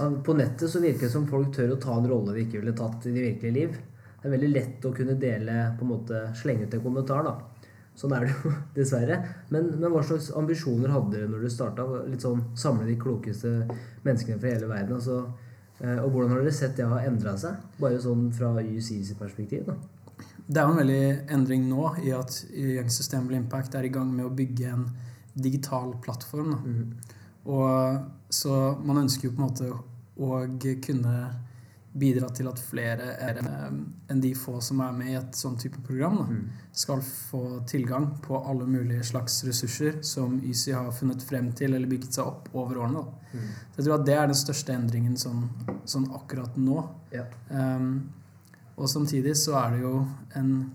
Mm. 0.00 0.22
På 0.22 0.32
nettet 0.36 0.70
så 0.70 0.80
virker 0.80 1.00
det 1.08 1.10
som 1.12 1.26
folk 1.26 1.52
tør 1.56 1.72
å 1.74 1.80
ta 1.80 1.96
en 1.98 2.06
rolle 2.08 2.32
de 2.34 2.44
ikke 2.46 2.60
ville 2.60 2.72
tatt 2.72 3.06
i 3.06 3.10
det 3.12 3.24
virkelige 3.34 3.52
liv. 3.54 3.70
Det 4.22 4.28
er 4.28 4.36
veldig 4.38 4.52
lett 4.52 4.84
å 4.86 4.94
kunne 4.94 5.18
dele, 5.18 5.76
på 5.78 5.82
en 5.82 5.90
måte 5.90 6.20
slenge 6.38 6.66
ut 6.68 6.74
en 6.74 6.80
kommentar, 6.80 7.24
da. 7.24 7.34
Sånn 7.98 8.14
er 8.14 8.24
det 8.24 8.32
jo, 8.34 8.54
dessverre. 8.78 9.18
Men, 9.50 9.72
men 9.80 9.92
hva 9.92 10.04
slags 10.06 10.30
ambisjoner 10.38 10.94
hadde 10.94 11.16
dere 11.16 11.30
når 11.30 11.44
dere 11.44 11.52
starta? 11.54 11.86
Litt 12.06 12.24
sånn 12.24 12.44
samle 12.58 12.86
de 12.88 12.96
klokeste 13.00 13.52
menneskene 14.06 14.38
fra 14.38 14.54
hele 14.54 14.70
verden. 14.70 15.00
Altså, 15.00 15.20
eh, 15.82 15.98
og 15.98 16.12
hvordan 16.12 16.34
har 16.34 16.42
dere 16.44 16.56
sett 16.60 16.76
det 16.78 16.88
har 16.88 17.06
endra 17.08 17.34
seg? 17.40 17.58
Bare 17.82 18.00
sånn 18.02 18.28
fra 18.36 18.54
UC 18.62 18.90
sitt 19.10 19.18
perspektiv, 19.20 19.66
da. 19.68 19.78
Det 20.48 20.62
er 20.62 20.64
jo 20.64 20.72
en 20.72 20.80
veldig 20.80 21.02
endring 21.34 21.66
nå 21.68 21.90
i 22.06 22.12
at 22.16 22.38
Young 22.56 22.88
Sustainable 22.88 23.36
Impact 23.36 23.74
er 23.76 23.84
i 23.84 23.92
gang 23.92 24.08
med 24.14 24.24
å 24.24 24.32
bygge 24.32 24.70
en 24.72 24.86
digital 25.36 25.92
plattform. 26.02 26.54
Mm. 26.64 27.18
Og 27.52 28.32
så 28.32 28.54
man 28.84 29.02
ønsker 29.04 29.28
jo 29.28 29.34
på 29.34 29.42
en 29.42 29.48
måte 29.50 29.68
å 30.18 30.40
kunne 30.84 31.18
bidra 31.98 32.28
til 32.34 32.48
at 32.50 32.58
flere 32.62 33.12
er, 33.18 33.38
eh, 33.42 33.76
enn 34.10 34.20
de 34.22 34.30
få 34.38 34.60
som 34.62 34.80
er 34.80 34.92
med 34.96 35.10
i 35.12 35.16
et 35.18 35.38
sånn 35.38 35.58
type 35.60 35.80
program, 35.86 36.16
da, 36.16 36.24
Mm. 36.24 36.48
skal 36.72 37.00
få 37.00 37.66
tilgang 37.66 38.20
på 38.22 38.38
alle 38.48 38.66
mulige 38.66 39.04
slags 39.04 39.44
ressurser 39.44 40.02
som 40.02 40.40
YSI 40.40 40.72
har 40.72 40.90
funnet 40.92 41.22
frem 41.22 41.52
til 41.52 41.74
eller 41.74 41.88
bygget 41.88 42.14
seg 42.14 42.26
opp 42.26 42.48
over 42.54 42.76
årene. 42.76 43.02
Da. 43.04 43.38
Mm. 43.38 43.48
Så 43.72 43.76
jeg 43.76 43.84
tror 43.86 44.00
at 44.00 44.06
det 44.06 44.14
er 44.14 44.26
den 44.26 44.34
største 44.34 44.74
endringen 44.74 45.16
sånn, 45.16 45.48
sånn 45.84 46.08
akkurat 46.14 46.56
nå. 46.56 46.88
Ja. 47.12 47.24
Um, 47.50 48.08
og 48.76 48.86
samtidig 48.88 49.34
så 49.36 49.56
er 49.66 49.70
det 49.74 49.80
jo 49.82 50.06
en, 50.36 50.70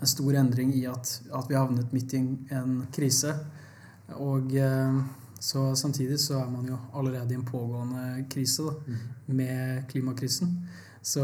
en 0.00 0.06
stor 0.06 0.32
endring 0.34 0.74
i 0.74 0.86
at, 0.86 1.20
at 1.32 1.48
vi 1.48 1.54
havnet 1.54 1.92
midt 1.92 2.14
i 2.14 2.18
en, 2.18 2.46
en 2.50 2.86
krise. 2.90 3.34
Og 4.18 4.52
eh, 4.56 5.02
så 5.42 5.72
samtidig 5.74 6.20
så 6.22 6.38
er 6.38 6.50
man 6.50 6.68
jo 6.70 6.78
allerede 6.94 7.34
i 7.34 7.38
en 7.40 7.46
pågående 7.46 8.24
krise 8.30 8.62
da, 8.68 8.74
Mm. 8.86 9.36
med 9.36 9.88
klimakrisen. 9.88 10.68
Så, 11.02 11.22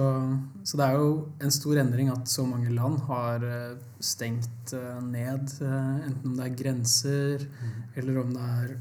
så, 0.64 0.76
det 0.76 0.84
er 0.84 0.92
jo 0.98 1.28
en 1.40 1.50
stor 1.54 1.78
endring 1.78 2.10
at 2.10 2.28
så 2.28 2.42
mange 2.46 2.70
land 2.74 2.98
har 3.06 3.44
eh, 3.46 3.76
stengt 4.00 4.72
eh, 4.74 5.02
ned. 5.02 5.52
Enten 5.62 6.26
om 6.26 6.36
det 6.36 6.46
er 6.48 6.56
grenser, 6.62 7.44
mm. 7.46 7.82
eller 7.96 8.18
om 8.20 8.32
det 8.34 8.42
er 8.42 8.76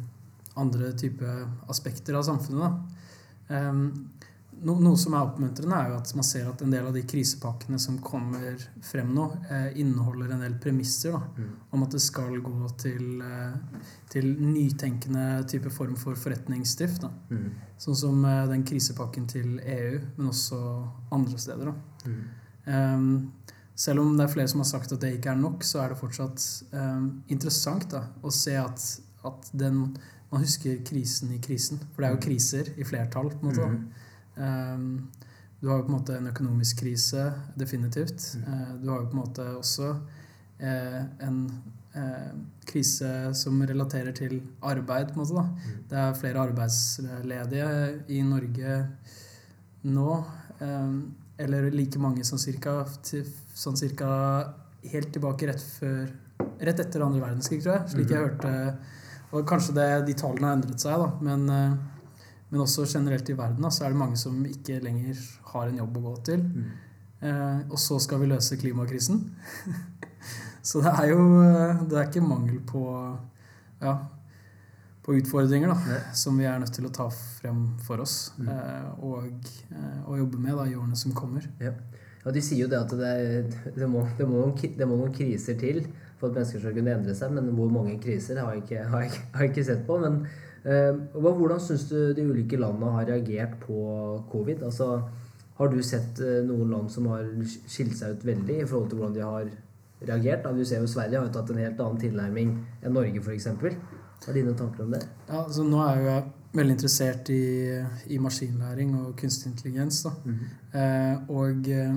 andre 0.57 0.91
typer 0.97 1.45
aspekter 1.69 2.17
av 2.17 2.25
samfunnet. 2.25 2.81
Um, 3.49 4.09
no, 4.65 4.75
noe 4.81 4.97
som 4.99 5.15
er 5.15 5.25
oppmuntrende, 5.25 5.77
er 5.77 5.91
jo 5.91 5.97
at 5.99 6.11
man 6.17 6.25
ser 6.25 6.47
at 6.49 6.61
en 6.63 6.73
del 6.73 6.87
av 6.89 6.95
de 6.95 7.03
krisepakkene 7.07 7.79
som 7.81 7.99
kommer 8.03 8.61
frem 8.85 9.09
nå, 9.15 9.27
eh, 9.49 9.69
inneholder 9.81 10.33
en 10.33 10.43
del 10.45 10.57
premisser 10.61 11.15
da, 11.15 11.21
mm. 11.37 11.51
om 11.75 11.85
at 11.85 11.95
det 11.95 12.01
skal 12.03 12.39
gå 12.43 12.69
til, 12.81 13.21
eh, 13.23 13.83
til 14.13 14.29
nytenkende 14.41 15.27
type 15.51 15.71
form 15.73 15.95
for 15.99 16.19
forretningsdrift. 16.19 17.07
Mm. 17.29 17.49
Sånn 17.81 17.99
som 18.03 18.25
eh, 18.25 18.45
den 18.51 18.65
krisepakken 18.67 19.27
til 19.29 19.59
EU, 19.61 20.01
men 20.17 20.31
også 20.31 20.61
andre 21.15 21.41
steder. 21.41 21.73
Mm. 22.07 22.21
Um, 22.67 23.11
selv 23.77 24.01
om 24.01 24.15
det 24.17 24.25
er 24.25 24.33
flere 24.33 24.49
som 24.49 24.63
har 24.63 24.71
sagt 24.71 24.91
at 24.91 25.03
det 25.03 25.13
ikke 25.15 25.35
er 25.35 25.39
nok, 25.39 25.63
så 25.63 25.83
er 25.83 25.93
det 25.93 25.99
fortsatt 25.99 26.41
um, 26.73 27.21
interessant 27.31 27.85
da, 27.93 28.07
å 28.25 28.33
se 28.33 28.55
at, 28.57 28.83
at 29.27 29.51
den, 29.53 29.83
man 30.31 30.43
husker 30.43 30.81
krisen 30.87 31.31
i 31.35 31.39
krisen. 31.43 31.79
For 31.93 32.01
det 32.01 32.09
er 32.09 32.15
jo 32.15 32.19
mm. 32.19 32.25
kriser 32.25 32.73
i 32.75 32.87
flertall. 32.87 33.29
på 33.35 33.45
en 33.45 33.51
måte 33.51 33.63
da. 33.63 34.03
Um, 34.37 35.07
du 35.59 35.67
har 35.67 35.79
jo 35.79 35.87
på 35.87 35.91
en 35.91 35.97
måte 35.97 36.17
en 36.17 36.29
økonomisk 36.29 36.83
krise, 36.83 37.31
definitivt. 37.57 38.35
Mm. 38.37 38.43
Uh, 38.47 38.75
du 38.81 38.89
har 38.91 39.01
jo 39.01 39.09
på 39.09 39.17
en 39.17 39.23
måte 39.23 39.45
også 39.57 39.89
uh, 40.61 40.99
en 41.25 41.39
uh, 41.95 42.33
krise 42.69 43.09
som 43.37 43.61
relaterer 43.61 44.13
til 44.17 44.39
arbeid, 44.61 45.13
på 45.13 45.17
en 45.17 45.23
måte. 45.23 45.33
da. 45.33 45.45
Mm. 45.47 45.79
Det 45.89 46.03
er 46.03 46.19
flere 46.21 46.43
arbeidsledige 46.45 47.71
i 48.13 48.21
Norge 48.21 48.77
nå. 49.87 50.11
Um, 50.59 51.15
eller 51.37 51.69
like 51.71 51.99
mange 52.01 52.23
som 52.25 52.39
cirka, 52.41 52.79
sånn 53.53 53.77
cirka 53.77 54.07
helt 54.87 55.11
tilbake 55.13 55.51
rett 55.51 55.67
før 55.79 56.07
Rett 56.57 56.79
etter 56.81 57.03
andre 57.05 57.19
verdenskrig, 57.21 57.59
tror 57.61 57.75
jeg. 57.75 57.89
Slik 57.91 58.11
jeg 58.13 58.17
mm. 58.17 58.23
hørte 58.25 59.35
Og 59.37 59.43
kanskje 59.45 59.75
det, 59.75 59.85
de 60.07 60.15
tallene 60.17 60.47
har 60.47 60.55
endret 60.57 60.81
seg, 60.81 61.01
da. 61.01 61.09
Men 61.21 61.43
men 62.49 62.63
også 62.63 62.85
generelt 62.87 63.29
i 63.29 63.35
verden 63.37 63.65
da, 63.65 63.71
så 63.73 63.85
er 63.85 63.93
det 63.93 63.99
mange 63.99 64.19
som 64.19 64.35
ikke 64.47 64.79
lenger 64.83 65.19
har 65.51 65.67
en 65.67 65.79
jobb 65.81 65.97
å 65.99 66.03
gå 66.05 66.13
til. 66.29 66.43
Mm. 66.43 66.67
Eh, 67.27 67.59
og 67.67 67.79
så 67.81 67.97
skal 67.99 68.21
vi 68.21 68.29
løse 68.31 68.59
klimakrisen. 68.59 69.23
så 70.69 70.83
det 70.85 70.93
er 70.93 71.09
jo 71.11 71.23
eh, 71.41 71.81
det 71.89 71.97
er 71.97 72.07
ikke 72.07 72.23
mangel 72.23 72.61
på, 72.69 72.85
ja, 73.81 73.97
på 75.03 75.17
utfordringer 75.17 75.73
da, 75.73 75.99
som 76.15 76.39
vi 76.39 76.47
er 76.47 76.59
nødt 76.61 76.75
til 76.77 76.87
å 76.87 76.93
ta 76.93 77.09
frem 77.11 77.63
for 77.83 78.03
oss 78.03 78.33
mm. 78.37 78.49
eh, 78.53 78.89
og, 79.07 79.53
eh, 79.71 80.01
og, 80.05 80.17
jobbe 80.23 80.41
med 80.43 80.55
da, 80.59 80.67
i 80.67 80.75
årene 80.75 80.99
som 80.99 81.15
kommer. 81.17 81.47
Ja. 81.63 81.75
Og 82.27 82.33
de 82.35 82.43
sier 82.43 82.65
jo 82.65 82.71
det 82.71 82.79
at 82.79 82.91
det, 82.91 83.13
det, 83.75 83.87
må, 83.87 84.01
det, 84.17 84.27
må 84.27 84.41
noen, 84.41 84.55
det, 84.59 84.87
må, 84.87 84.97
noen, 84.99 85.15
kriser 85.15 85.55
til 85.59 85.85
for 86.19 86.27
at 86.27 86.39
mennesker 86.39 86.63
skal 86.63 86.75
kunne 86.75 86.95
endre 86.95 87.15
seg, 87.15 87.31
men 87.31 87.47
hvor 87.55 87.71
mange 87.71 87.95
kriser 88.03 88.39
har 88.41 88.55
jeg 88.55 88.65
ikke, 88.65 88.83
har 88.91 89.05
jeg, 89.05 89.23
har 89.35 89.45
jeg 89.45 89.53
ikke 89.53 89.67
sett 89.67 89.83
på. 89.87 89.99
men 90.03 90.21
hvordan 90.67 91.61
syns 91.63 91.85
du 91.89 92.13
de 92.13 92.25
ulike 92.27 92.59
landene 92.59 92.91
har 92.97 93.05
reagert 93.07 93.55
på 93.61 93.77
covid? 94.31 94.63
Altså, 94.67 95.01
har 95.57 95.71
du 95.73 95.79
sett 95.83 96.19
eh, 96.21 96.41
noen 96.45 96.73
land 96.73 96.91
som 96.93 97.07
har 97.11 97.25
skilt 97.65 97.95
seg 97.97 98.17
ut 98.17 98.25
veldig 98.27 98.59
i 98.61 98.65
forhold 98.67 98.91
til 98.91 98.99
hvordan 98.99 99.15
de 99.15 99.23
har 99.25 99.47
reagert? 100.09 100.49
Du 100.53 100.65
ser 100.65 100.83
jo 100.83 100.89
Sverige 100.91 101.17
har 101.17 101.29
jo 101.29 101.33
tatt 101.33 101.53
en 101.53 101.61
helt 101.63 101.79
annen 101.81 102.01
tilnærming 102.01 102.51
enn 102.83 102.93
Norge 102.93 103.23
f.eks. 103.23 103.47
Hva 103.57 104.31
er 104.31 104.37
dine 104.37 104.53
tanker 104.57 104.85
om 104.85 104.93
det? 104.93 105.01
Ja, 105.29 105.43
altså 105.45 105.65
Nå 105.65 105.81
er 105.85 105.97
jo 106.01 106.11
jeg 106.11 106.27
veldig 106.57 106.75
interessert 106.77 107.29
i, 107.33 107.41
i 108.13 108.19
maskinlæring 108.21 108.93
og 108.99 109.15
kunstig 109.17 109.51
intelligens. 109.51 110.05
Mm 110.25 110.35
-hmm. 110.35 110.79
eh, 110.79 111.29
og, 111.29 111.69
eh, 111.69 111.95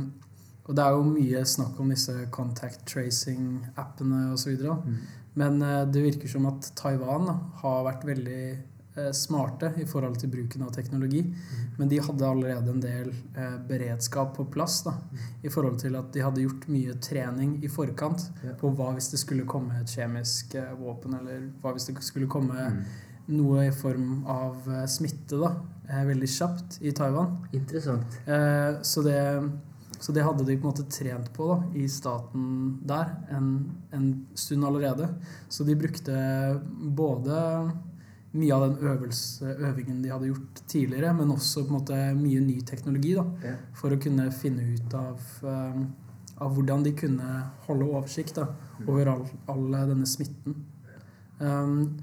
og, 0.64 0.76
det 0.76 0.84
er 0.84 0.90
jo 0.90 1.02
mye 1.02 1.44
snakk 1.44 1.80
om 1.80 1.90
disse 1.90 2.12
contact 2.30 2.86
tracing-appene 2.86 4.32
osv. 4.32 4.50
Mm. 4.50 4.96
Men 5.34 5.62
eh, 5.62 5.87
det 5.87 6.02
virker 6.02 6.28
som 6.28 6.46
at 6.50 6.72
Taiwan 6.76 7.28
har 7.62 7.84
vært 7.87 8.06
veldig 8.08 8.44
eh, 8.50 9.10
smarte 9.16 9.72
i 9.78 9.87
forhold 9.88 10.18
til 10.20 10.32
bruken 10.32 10.64
av 10.66 10.72
teknologi. 10.75 11.22
Mm. 11.22 11.68
Men 11.78 11.92
de 11.92 12.00
hadde 12.02 12.26
allerede 12.28 12.72
en 12.72 12.82
del 12.82 13.12
eh, 13.12 13.58
beredskap 13.68 14.34
på 14.37 14.49
plass 14.52 14.80
da, 14.87 14.96
mm. 14.99 15.22
i 15.46 15.52
forhold 15.52 15.78
til 15.82 15.99
at 16.00 16.10
de 16.14 16.25
hadde 16.26 16.44
gjort 16.44 16.66
mye 16.72 16.96
trening 17.02 17.58
i 17.64 17.70
forkant 17.70 18.26
på 18.60 18.75
hva 18.75 18.90
hvis 18.96 19.12
det 19.14 19.22
skulle 19.22 19.49
komme 19.49 19.78
et 19.80 19.94
kjemisk 19.94 20.58
våpen, 20.80 21.16
eller 21.20 21.46
hva 21.62 21.76
hvis 21.76 21.90
det 21.90 21.99
skulle 22.04 22.30
komme 22.30 22.68
mm. 22.75 22.82
noe 23.38 23.68
i 23.68 23.75
form 23.75 24.25
av 24.28 24.66
smitte 24.90 25.38
da, 25.38 25.54
veldig 26.10 26.28
kjapt 26.30 26.80
i 26.87 26.92
Taiwan. 26.94 27.37
Interessant. 27.54 28.18
Så 28.87 29.02
det 29.06 29.18
så 30.00 30.12
det 30.16 30.25
hadde 30.25 30.47
de 30.49 30.57
på 30.57 30.64
en 30.64 30.73
måte 30.73 30.87
trent 30.88 31.28
på 31.37 31.47
da, 31.50 31.59
i 31.76 31.85
staten 31.92 32.45
der 32.88 33.12
en, 33.37 33.50
en, 33.92 34.09
stund 34.35 34.64
allerede. 34.64 35.11
Så 35.52 35.66
de 35.69 35.76
brukte 35.76 36.14
både 36.97 37.37
mye 38.33 38.54
av 38.54 38.64
den 38.64 38.88
øvelse, 38.88 39.52
øvingen 39.59 40.00
de 40.02 40.12
hadde 40.12 40.30
gjort 40.30 40.62
tidligere, 40.71 41.12
men 41.19 41.35
også 41.35 41.66
på 41.66 41.75
en 41.75 41.78
måte 41.80 41.99
mye 42.16 42.40
ny 42.47 42.61
teknologi 42.64 43.12
da, 43.19 43.26
ja. 43.45 43.54
for 43.76 43.92
å 43.92 44.00
kunne 44.00 44.30
finne 44.33 44.71
ut 44.73 44.97
av, 44.97 45.21
um, 45.45 45.85
av 46.38 46.57
hvordan 46.57 46.87
de 46.87 46.95
kunne 46.97 47.45
holde 47.66 47.90
oversikt 47.90 48.40
da, 48.40 48.49
over 48.87 49.12
all, 49.12 49.25
all, 49.52 49.66
denne 49.90 50.09
smitten. 50.09 50.62
Um, 51.40 51.99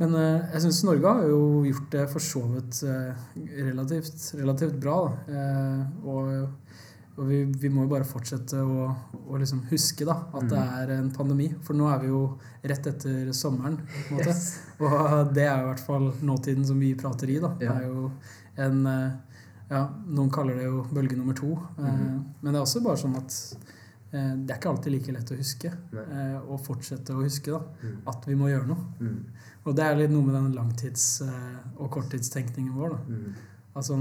men 0.00 0.16
uh, 0.16 0.50
jeg 0.50 0.66
syns 0.66 0.82
Norge 0.84 1.14
har 1.20 1.30
jo 1.30 1.62
gjort 1.70 1.88
det 1.94 2.04
for 2.12 2.24
så 2.24 2.44
vidt 2.50 2.82
uh, 2.84 3.30
relativt, 3.70 4.26
relativt, 4.36 4.76
bra. 4.82 4.98
Da. 5.30 5.46
Og 6.04 6.69
og 7.18 7.26
vi, 7.28 7.40
vi, 7.44 7.68
må 7.72 7.84
jo 7.84 7.90
bare 7.90 8.06
fortsette 8.08 8.60
å, 8.62 8.84
å 9.28 9.38
liksom 9.40 9.64
huske 9.70 10.06
da, 10.08 10.14
at 10.30 10.44
mm. 10.46 10.50
det 10.52 10.60
er 10.60 10.92
en 10.94 11.08
pandemi. 11.12 11.48
For 11.66 11.76
nå 11.76 11.88
er 11.90 11.98
vi 12.04 12.12
jo 12.12 12.22
rett 12.70 12.86
etter 12.86 13.32
sommeren. 13.36 13.80
Yes. 14.16 14.46
Og 14.80 15.34
det 15.34 15.44
er 15.48 15.58
jo 15.58 15.66
i 15.66 15.70
hvert 15.72 15.82
fall 15.84 16.06
nåtiden 16.24 16.64
som 16.68 16.78
vi 16.80 16.94
prater 16.98 17.32
i. 17.32 17.40
da. 17.42 17.52
Ja. 17.60 17.74
Det 17.74 17.74
er 17.74 17.90
jo 17.90 18.06
en 18.60 18.86
eh, 18.88 19.42
ja, 19.70 19.84
Noen 20.10 20.32
kaller 20.34 20.56
det 20.58 20.64
jo 20.66 20.86
bølge 20.90 21.18
nummer 21.18 21.36
to. 21.36 21.52
Mm. 21.76 22.16
Men 22.40 22.48
det 22.48 22.56
er 22.56 22.64
også 22.64 22.82
bare 22.86 23.02
sånn 23.02 23.18
at 23.20 23.36
eh, 24.14 24.32
det 24.40 24.54
er 24.54 24.56
ikke 24.56 24.72
alltid 24.72 24.96
like 24.96 25.14
lett 25.18 25.34
å 25.34 25.38
huske. 25.38 25.74
Nei. 25.96 26.30
Å 26.40 26.60
fortsette 26.64 27.14
å 27.14 27.24
huske 27.26 27.52
da, 27.52 27.60
mm. 27.82 28.00
at 28.14 28.30
vi 28.30 28.38
må 28.38 28.48
gjøre 28.50 28.70
noe. 28.70 28.88
Mm. 29.02 29.48
Og 29.66 29.76
det 29.76 29.86
er 29.86 30.00
litt 30.00 30.14
noe 30.14 30.24
med 30.24 30.38
den 30.38 30.54
langtids- 30.56 31.20
og 31.76 31.90
korttidstenkningen 31.92 32.72
vår. 32.78 32.96
da. 32.96 33.18
Mm. 33.18 33.50
Altså 33.76 34.00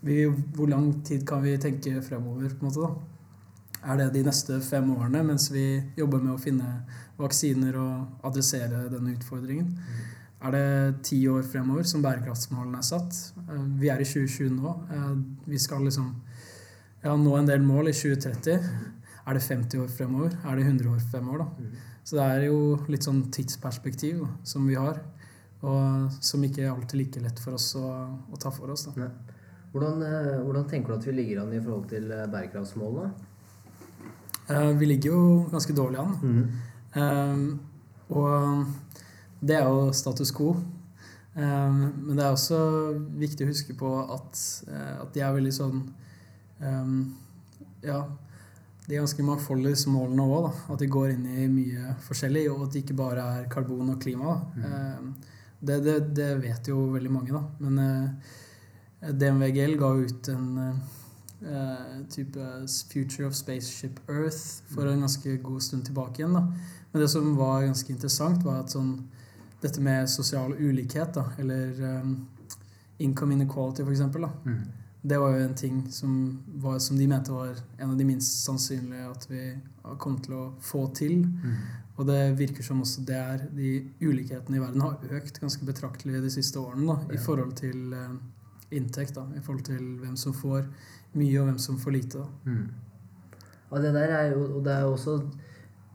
vi, 0.00 0.24
hvor 0.56 0.68
lang 0.70 0.92
tid 1.04 1.26
kan 1.28 1.42
vi 1.44 1.58
tenke 1.60 2.02
fremover? 2.02 2.48
på 2.48 2.66
en 2.66 2.70
måte 2.70 2.86
da? 2.86 2.92
Er 3.80 3.96
det 3.96 4.12
de 4.14 4.22
neste 4.26 4.60
fem 4.60 4.90
årene 4.92 5.22
mens 5.24 5.48
vi 5.52 5.82
jobber 5.96 6.20
med 6.20 6.34
å 6.34 6.40
finne 6.40 6.82
vaksiner 7.20 7.76
og 7.80 8.26
adressere 8.28 8.88
denne 8.92 9.14
utfordringen? 9.16 9.70
Mm. 9.72 10.00
Er 10.40 10.54
det 10.56 11.02
ti 11.04 11.18
år 11.28 11.44
fremover 11.44 11.84
som 11.88 12.02
bærekraftsmålene 12.04 12.80
er 12.80 12.86
satt? 12.86 13.16
Eh, 13.44 13.66
vi 13.80 13.90
er 13.92 14.00
i 14.00 14.08
2020 14.08 14.56
nå. 14.56 14.74
Eh, 14.92 15.14
vi 15.52 15.60
skal 15.60 15.84
liksom 15.84 16.14
ja, 17.04 17.16
nå 17.16 17.36
en 17.36 17.48
del 17.48 17.64
mål 17.64 17.92
i 17.92 17.96
2030. 17.96 18.68
Er 19.26 19.36
det 19.36 19.44
50 19.44 19.82
år 19.84 19.88
fremover? 19.92 20.36
Er 20.44 20.56
det 20.56 20.66
100 20.66 20.92
år 20.94 21.00
fremover? 21.12 21.44
da? 21.44 21.48
Mm. 21.58 21.74
Så 22.04 22.16
det 22.16 22.26
er 22.26 22.46
jo 22.48 22.60
litt 22.88 23.04
sånn 23.04 23.26
tidsperspektiv 23.32 24.22
da, 24.24 24.30
som 24.48 24.64
vi 24.66 24.78
har, 24.80 25.02
og 25.60 26.16
som 26.24 26.42
ikke 26.42 26.64
er 26.64 26.72
alltid 26.72 26.98
like 26.98 27.20
lett 27.22 27.38
for 27.38 27.54
oss 27.58 27.74
å, 27.76 27.84
å 28.32 28.40
ta 28.40 28.50
for 28.50 28.72
oss. 28.72 28.88
da. 28.88 29.04
Ja. 29.04 29.29
Hvordan, 29.70 30.02
eh, 30.02 30.42
hvordan, 30.42 30.68
tenker 30.68 30.92
du 30.92 30.98
at 30.98 31.06
vi 31.06 31.12
ligger 31.14 31.42
an 31.42 31.52
i 31.54 31.62
forhold 31.62 31.88
til 31.88 32.10
eh, 32.10 32.26
bærekraftsmålene? 32.30 33.10
Uh, 34.50 34.72
vi 34.80 34.88
ligger 34.88 35.12
jo 35.12 35.48
ganske 35.50 35.74
dårlig 35.76 36.00
an. 36.00 36.16
Mm. 36.22 37.58
Og 38.10 38.64
det 39.40 39.56
er 39.56 39.68
jo 39.68 39.92
status 39.94 40.32
quo. 40.34 40.56
Men 41.34 42.16
det 42.16 42.24
er 42.24 42.32
også 42.32 42.58
viktig 43.20 43.46
å 43.46 43.52
huske 43.52 43.76
på 43.78 43.92
at, 44.10 44.40
at 44.74 45.12
de 45.14 45.22
er 45.22 45.36
veldig 45.36 45.52
sånn 45.54 45.84
Ja, 47.86 48.00
de 48.88 48.96
er 48.96 49.04
ganske 49.04 49.22
mangfoldige, 49.22 49.76
disse 49.76 49.94
målene 49.94 50.26
òg. 50.26 50.50
At 50.74 50.82
de 50.82 50.90
går 50.90 51.14
inn 51.14 51.30
i 51.30 51.46
mye 51.46 51.94
forskjellig, 52.02 52.48
og 52.50 52.66
at 52.66 52.74
det 52.74 52.82
ikke 52.82 52.98
bare 52.98 53.30
er 53.38 53.48
karbon 53.54 53.94
og 53.94 54.02
klima. 54.02 54.40
Mm. 54.58 55.14
Det, 55.60 55.78
det, 55.86 55.96
det, 56.18 56.30
vet 56.42 56.74
jo 56.74 56.88
veldig 56.96 57.14
mange, 57.20 57.38
da. 57.38 57.46
Men 57.62 57.78
DNVGL 59.00 59.78
ga 59.80 59.94
ut 59.96 60.28
en 60.28 60.58
uh, 60.58 62.00
type 62.12 62.40
Future 62.92 63.26
of 63.26 63.34
Spaceship 63.34 64.00
Earth 64.08 64.62
for 64.74 64.86
en 64.86 65.00
ganske 65.00 65.36
god 65.36 65.62
stund 65.62 65.84
tilbake 65.84 66.20
igjen. 66.22 66.34
da. 66.34 66.44
Men 66.92 67.02
det 67.02 67.08
som 67.08 67.36
var 67.36 67.62
ganske 67.62 67.92
interessant, 67.92 68.44
var 68.44 68.60
at 68.64 68.74
sånn, 68.74 68.96
dette 69.62 69.80
med 69.80 70.08
sosial 70.10 70.52
ulikhet, 70.58 71.14
da, 71.14 71.28
eller 71.38 72.00
um, 72.00 72.14
income 72.98 73.36
inequality, 73.36 73.84
eksempel, 73.84 74.26
mm. 74.44 74.62
det 75.02 75.18
var 75.20 75.36
jo 75.36 75.44
en 75.44 75.54
ting 75.56 75.82
som, 75.92 76.14
var, 76.60 76.78
som, 76.78 76.98
de 76.98 77.06
mente 77.08 77.32
var 77.32 77.54
en 77.78 77.92
av 77.92 77.98
de 77.98 78.08
minst 78.08 78.42
sannsynlige 78.44 79.10
at 79.10 79.28
vi 79.30 79.44
kom 80.02 80.18
til 80.24 80.36
å 80.36 80.42
få 80.64 80.88
til. 80.96 81.22
Mm. 81.24 81.60
Og 82.00 82.08
det 82.08 82.20
virker 82.38 82.64
som 82.64 82.80
også 82.80 83.04
det 83.06 83.16
er 83.20 83.46
de 83.52 83.70
ulikhetene 84.00 84.56
i 84.56 84.62
verden 84.62 84.82
har 84.84 85.16
økt 85.20 85.40
ganske 85.40 85.66
betraktelig 85.68 86.22
de 86.24 86.32
siste 86.32 86.60
årene 86.60 86.94
da, 86.94 87.14
i 87.14 87.20
forhold 87.20 87.52
til 87.60 87.94
uh, 87.94 88.14
inntekt 88.70 89.16
da, 89.16 89.26
i 89.36 89.42
forhold 89.42 89.64
til 89.66 89.82
hvem 90.00 90.16
som 90.18 90.34
får 90.36 90.64
mye, 91.18 91.36
og 91.40 91.48
hvem 91.50 91.60
som 91.62 91.78
får 91.80 91.96
lite. 91.96 92.24
Mm. 92.46 92.66
Ja, 93.70 93.80
det 93.82 93.94
der 93.94 94.16
er 94.16 94.32
jo, 94.34 94.44
og 94.56 94.64
det 94.66 94.74
er 94.74 94.86
jo 94.86 94.94
også 94.96 95.16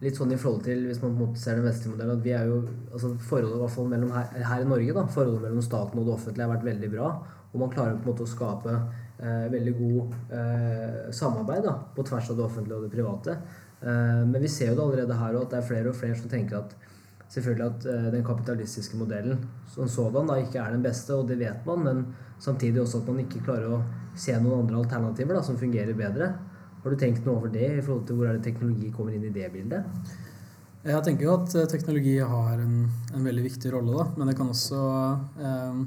litt 0.04 0.18
sånn 0.18 0.34
i 0.36 0.40
forhold 0.40 0.66
til 0.66 0.84
hvis 0.90 1.00
man 1.02 1.16
på 1.16 1.24
en 1.24 1.30
måte 1.30 1.42
ser 1.42 1.60
den 1.60 1.68
vestlige 1.68 1.94
modellen, 1.94 2.20
at 2.20 2.26
vi 2.26 2.34
er 2.36 2.50
jo 2.50 2.60
altså 2.92 3.14
Forholdet 3.30 3.56
i 3.56 3.62
hvert 3.64 3.76
fall 3.78 3.90
mellom 3.92 4.12
her, 4.16 4.32
her 4.52 4.64
i 4.64 4.70
Norge, 4.70 4.96
da, 4.98 5.06
forholdet 5.16 5.46
mellom 5.46 5.64
staten 5.64 6.02
og 6.02 6.08
det 6.08 6.16
offentlige 6.18 6.48
har 6.48 6.54
vært 6.56 6.68
veldig 6.68 6.92
bra. 6.92 7.12
Og 7.54 7.62
man 7.62 7.72
klarer 7.72 7.96
på 7.96 8.04
en 8.04 8.12
måte 8.12 8.26
å 8.26 8.30
skape 8.30 8.74
eh, 8.76 9.46
veldig 9.54 9.76
god 9.78 10.18
eh, 10.36 10.98
samarbeid 11.16 11.64
da, 11.64 11.78
på 11.96 12.04
tvers 12.08 12.34
av 12.34 12.40
det 12.40 12.44
offentlige 12.44 12.80
og 12.80 12.84
det 12.84 12.92
private. 12.92 13.38
Eh, 13.80 14.24
men 14.28 14.42
vi 14.44 14.52
ser 14.52 14.74
jo 14.74 14.80
det 14.80 14.86
allerede 14.90 15.20
her 15.22 15.38
òg, 15.38 15.46
at 15.46 15.56
det 15.56 15.62
er 15.62 15.70
flere 15.70 15.94
og 15.94 16.00
flere 16.00 16.20
som 16.20 16.32
tenker 16.32 16.60
at 16.60 16.76
selvfølgelig 17.32 17.66
at 17.66 17.88
eh, 17.92 18.10
den 18.14 18.26
kapitalistiske 18.26 19.00
modellen 19.00 19.42
som 19.72 19.90
sådan 19.92 20.30
da 20.30 20.38
ikke 20.42 20.62
er 20.62 20.76
den 20.76 20.86
beste, 20.86 21.16
og 21.16 21.28
det 21.30 21.40
vet 21.40 21.66
man, 21.68 21.84
men 21.86 22.04
samtidig 22.40 22.82
også 22.82 23.02
at 23.02 23.10
man 23.12 23.24
ikke 23.26 23.44
klarer 23.46 23.78
å 23.78 23.82
se 24.16 24.36
noen 24.40 24.66
andre 24.66 24.84
alternativer 24.84 25.38
da, 25.38 25.44
som 25.44 25.58
fungerer 25.60 25.98
bedre. 25.98 26.30
Har 26.84 26.94
du 26.94 27.02
tenkt 27.02 27.26
noe 27.26 27.40
over 27.40 27.52
det 27.52 27.68
i 27.74 27.82
forhold 27.82 28.06
til 28.08 28.20
hvor 28.20 28.30
er 28.30 28.38
det 28.38 28.46
teknologi 28.46 28.92
kommer 28.94 29.16
inn 29.16 29.26
i 29.26 29.34
det 29.34 29.50
bildet? 29.54 30.14
Jeg 30.86 31.02
tenker 31.02 31.26
jo 31.26 31.38
at 31.40 31.54
eh, 31.58 31.70
teknologi 31.70 32.20
har 32.22 32.60
en, 32.62 32.82
en 33.16 33.30
veldig 33.32 33.46
viktig 33.48 33.74
rolle, 33.74 33.96
da, 33.98 34.10
men 34.20 34.30
det 34.30 34.38
kan 34.38 34.52
også 34.54 34.82
eh, 35.42 35.86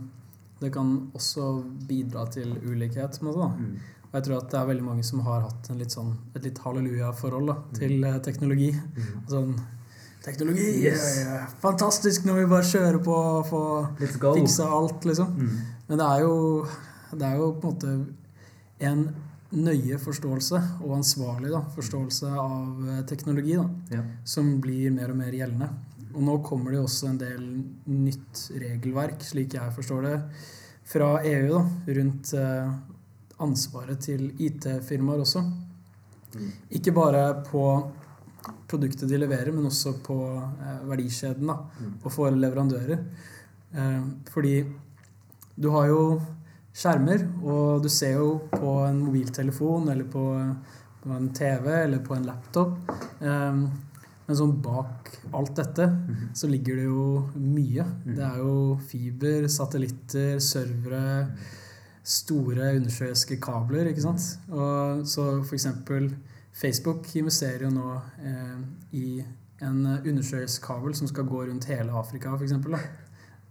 det 0.59 0.73
kan 0.75 0.91
også 1.15 1.63
bidra 1.87 2.27
til 2.35 2.57
ulikhet. 2.67 3.21
på 3.21 3.23
en 3.23 3.31
måte 3.31 3.45
da. 3.45 3.49
Mm. 3.55 3.95
Og 4.09 4.15
jeg 4.17 4.25
tror 4.27 4.39
at 4.39 4.51
det 4.51 4.59
er 4.59 4.69
veldig 4.71 4.85
mange 4.87 5.05
som 5.07 5.21
har 5.27 5.43
hatt 5.45 5.69
en 5.71 5.79
litt 5.79 5.95
sånn, 5.95 6.15
et 6.35 6.47
litt 6.49 6.59
halleluja-forhold 6.65 7.53
til 7.79 8.05
eh, 8.05 8.19
teknologi. 8.25 8.73
Mm. 8.75 9.11
Sånn 9.31 9.53
Teknologi! 10.25 10.67
Yes. 10.83 11.05
fantastisk 11.63 12.25
når 12.27 12.41
vi 12.43 12.47
bare 12.51 12.67
kjører 12.67 12.99
på 13.05 13.15
og 13.15 13.47
får 13.49 13.89
fiksa 14.41 14.67
alt, 14.79 15.07
liksom. 15.09 15.35
Mm. 15.39 15.59
Men 15.89 16.01
det 16.03 16.09
er 16.09 16.25
jo, 16.27 16.37
det 17.15 17.29
er 17.29 17.37
jo 17.41 17.53
på 17.63 17.71
en 17.71 17.75
måte 17.75 17.95
en 18.89 19.05
nøye 19.59 19.97
forståelse 20.03 20.59
og 20.85 20.97
ansvarlig 20.99 21.53
da, 21.55 21.63
forståelse 21.73 22.33
av 22.35 22.89
eh, 22.93 23.05
teknologi 23.09 23.55
da, 23.57 23.65
Ja. 23.95 24.03
som 24.29 24.59
blir 24.61 24.91
mer 24.93 25.15
og 25.15 25.17
mer 25.23 25.33
gjeldende. 25.33 25.71
Og 26.15 26.23
nå 26.25 26.35
kommer 26.45 26.73
det 26.73 26.81
jo 26.81 26.85
også 26.89 27.09
en 27.13 27.21
del 27.21 27.43
nytt 27.87 28.43
regelverk, 28.59 29.23
slik 29.25 29.55
jeg 29.57 29.73
forstår 29.77 30.05
det, 30.09 30.17
fra 30.89 31.15
EU 31.25 31.49
da, 31.55 31.63
rundt 32.01 32.35
eh, 32.37 32.77
ansvaret 33.45 34.01
til 34.05 34.33
IT-firmaer 34.43 35.23
også. 35.25 35.45
Mm. 36.35 36.51
Ikke 36.77 36.93
bare 36.93 37.23
på 37.47 37.63
produktet 38.69 39.09
de 39.09 39.19
leverer, 39.19 39.53
men 39.53 39.67
også 39.67 39.95
på 40.05 40.17
eh, 40.39 40.81
verdikjeden 40.89 41.47
da, 41.47 41.57
Mm. 41.81 41.95
og 42.05 42.13
for 42.13 42.31
leverandører. 42.31 43.05
Eh, 43.75 44.03
fordi 44.31 44.65
du 45.59 45.71
har 45.71 45.87
jo 45.89 46.21
skjermer, 46.75 47.27
og 47.43 47.83
du 47.83 47.89
ser 47.89 48.15
jo 48.15 48.39
på 48.53 48.87
en 48.87 49.01
mobiltelefon 49.03 49.89
eller 49.91 50.05
på, 50.05 50.25
på 51.03 51.11
en 51.17 51.29
TV 51.35 51.67
eller 51.85 51.99
på 51.99 52.15
en 52.17 52.27
laptop. 52.27 52.79
Eh, 53.21 53.53
men 54.29 54.37
sånn 54.37 54.61
bak 54.63 55.09
alt 55.33 55.55
dette 55.57 55.87
Mhm. 55.89 56.35
så 56.35 56.49
ligger 56.49 56.77
det 56.77 56.85
jo 56.85 57.31
mye. 57.35 57.85
Mm. 58.05 58.15
Det 58.15 58.25
er 58.25 58.37
jo 58.39 58.79
fiber, 58.89 59.49
satellitter, 59.49 60.39
servere, 60.39 61.31
store 62.05 62.75
undersjøiske 62.79 63.39
kabler, 63.41 63.89
ikke 63.91 64.03
sant. 64.03 64.39
Og 64.51 65.05
så 65.07 65.45
for 65.45 65.55
eksempel 65.57 66.11
Facebook 66.59 67.07
investerer 67.17 67.67
jo 67.67 67.71
nå 67.71 67.91
eh, 68.27 68.57
i 68.99 69.09
en 69.63 69.85
undersjøisk 69.87 70.65
kabel 70.65 70.95
som 70.95 71.11
skal 71.11 71.27
gå 71.27 71.45
rundt 71.47 71.69
hele 71.71 71.95
Afrika, 71.99 72.35
eksempel. 72.35 72.75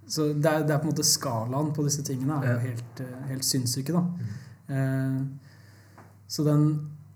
Så 0.08 0.32
det 0.34 0.52
er, 0.52 0.66
det 0.68 0.76
er 0.76 0.82
på 0.82 0.88
en 0.88 0.94
måte 0.94 1.08
skalaen 1.08 1.74
på 1.76 1.84
disse 1.88 2.04
tingene 2.08 2.40
er 2.42 2.54
jo 2.54 2.60
helt, 2.64 3.02
eh, 3.04 3.24
helt 3.32 3.48
sinnssyke, 3.48 3.96
da. 3.96 4.04
Eh, 4.76 5.18
så 6.28 6.44
den, 6.44 6.64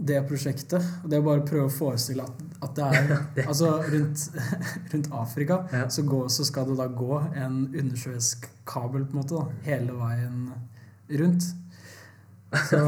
det 0.01 0.21
prosjektet 0.23 0.85
Det 1.03 1.17
å 1.19 1.23
bare 1.25 1.43
prøve 1.43 1.67
å 1.67 1.73
forestille 1.73 2.23
at, 2.23 2.37
at 2.63 2.77
det 2.77 2.85
er 2.87 3.09
Altså 3.49 3.73
rundt, 3.83 4.23
rundt 4.93 5.09
Afrika 5.13 5.57
så, 5.91 6.05
gå, 6.07 6.21
så 6.31 6.45
skal 6.47 6.69
det 6.71 6.77
da 6.79 6.87
gå 6.87 7.19
en 7.35 7.65
undersjøisk 7.67 8.47
kabel 8.65 9.03
på 9.03 9.17
en 9.17 9.19
måte 9.19 9.35
da, 9.35 9.59
hele 9.67 9.97
veien 9.99 10.47
rundt. 11.19 11.51
Så 12.69 12.79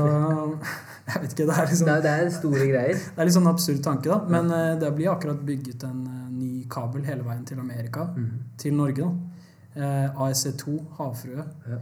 jeg 1.07 1.21
vet 1.23 1.33
ikke. 1.33 1.45
Det 1.47 1.55
er 1.57 1.67
liksom 1.69 1.87
Det, 1.87 1.95
er, 1.95 2.01
det 2.03 2.13
er 2.13 2.29
store 2.35 2.67
greier. 2.69 2.99
det 2.99 3.19
er 3.23 3.29
litt 3.29 3.35
sånn 3.37 3.49
absurd 3.51 3.81
tanke, 3.85 4.09
da. 4.11 4.19
Men 4.31 4.51
eh, 4.51 4.73
det 4.81 4.91
blir 4.97 5.11
akkurat 5.13 5.39
bygget 5.47 5.83
en 5.87 6.03
eh, 6.07 6.27
ny 6.33 6.51
kabel 6.71 7.05
hele 7.07 7.23
veien 7.27 7.45
til 7.47 7.59
Amerika. 7.63 8.09
Mm. 8.17 8.29
Til 8.59 8.75
Norge, 8.77 9.07
da. 9.07 9.41
Eh, 9.73 10.21
AEC2, 10.27 10.77
havfrue. 10.99 11.47
Ja. 11.71 11.81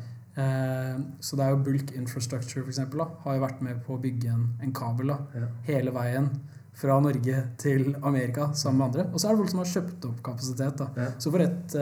Så 1.19 1.35
det 1.35 1.43
er 1.43 1.49
jo 1.51 1.57
Bulk 1.65 1.89
Infrastructure, 1.99 2.63
eksempel, 2.71 3.01
har 3.25 3.35
jo 3.35 3.41
vært 3.43 3.59
med 3.65 3.81
på 3.83 3.97
å 3.97 3.99
bygge 4.01 4.29
en, 4.31 4.45
en 4.63 4.71
kabel 4.73 5.11
da, 5.11 5.17
Ja. 5.35 5.49
hele 5.67 5.91
veien 5.93 6.29
fra 6.81 6.95
Norge 7.03 7.41
til 7.59 7.91
Amerika 8.07 8.47
sammen 8.57 8.79
med 8.79 8.85
andre. 8.87 9.05
Og 9.11 9.19
så 9.19 9.27
er 9.27 9.35
det 9.35 9.41
folk 9.41 9.51
som 9.51 9.59
har 9.61 9.69
kjøpt 9.73 10.07
opp 10.07 10.21
kapasitet. 10.23 10.81
Ja. 10.95 11.09
Så 11.19 11.33
for 11.35 11.43
et, 11.43 11.75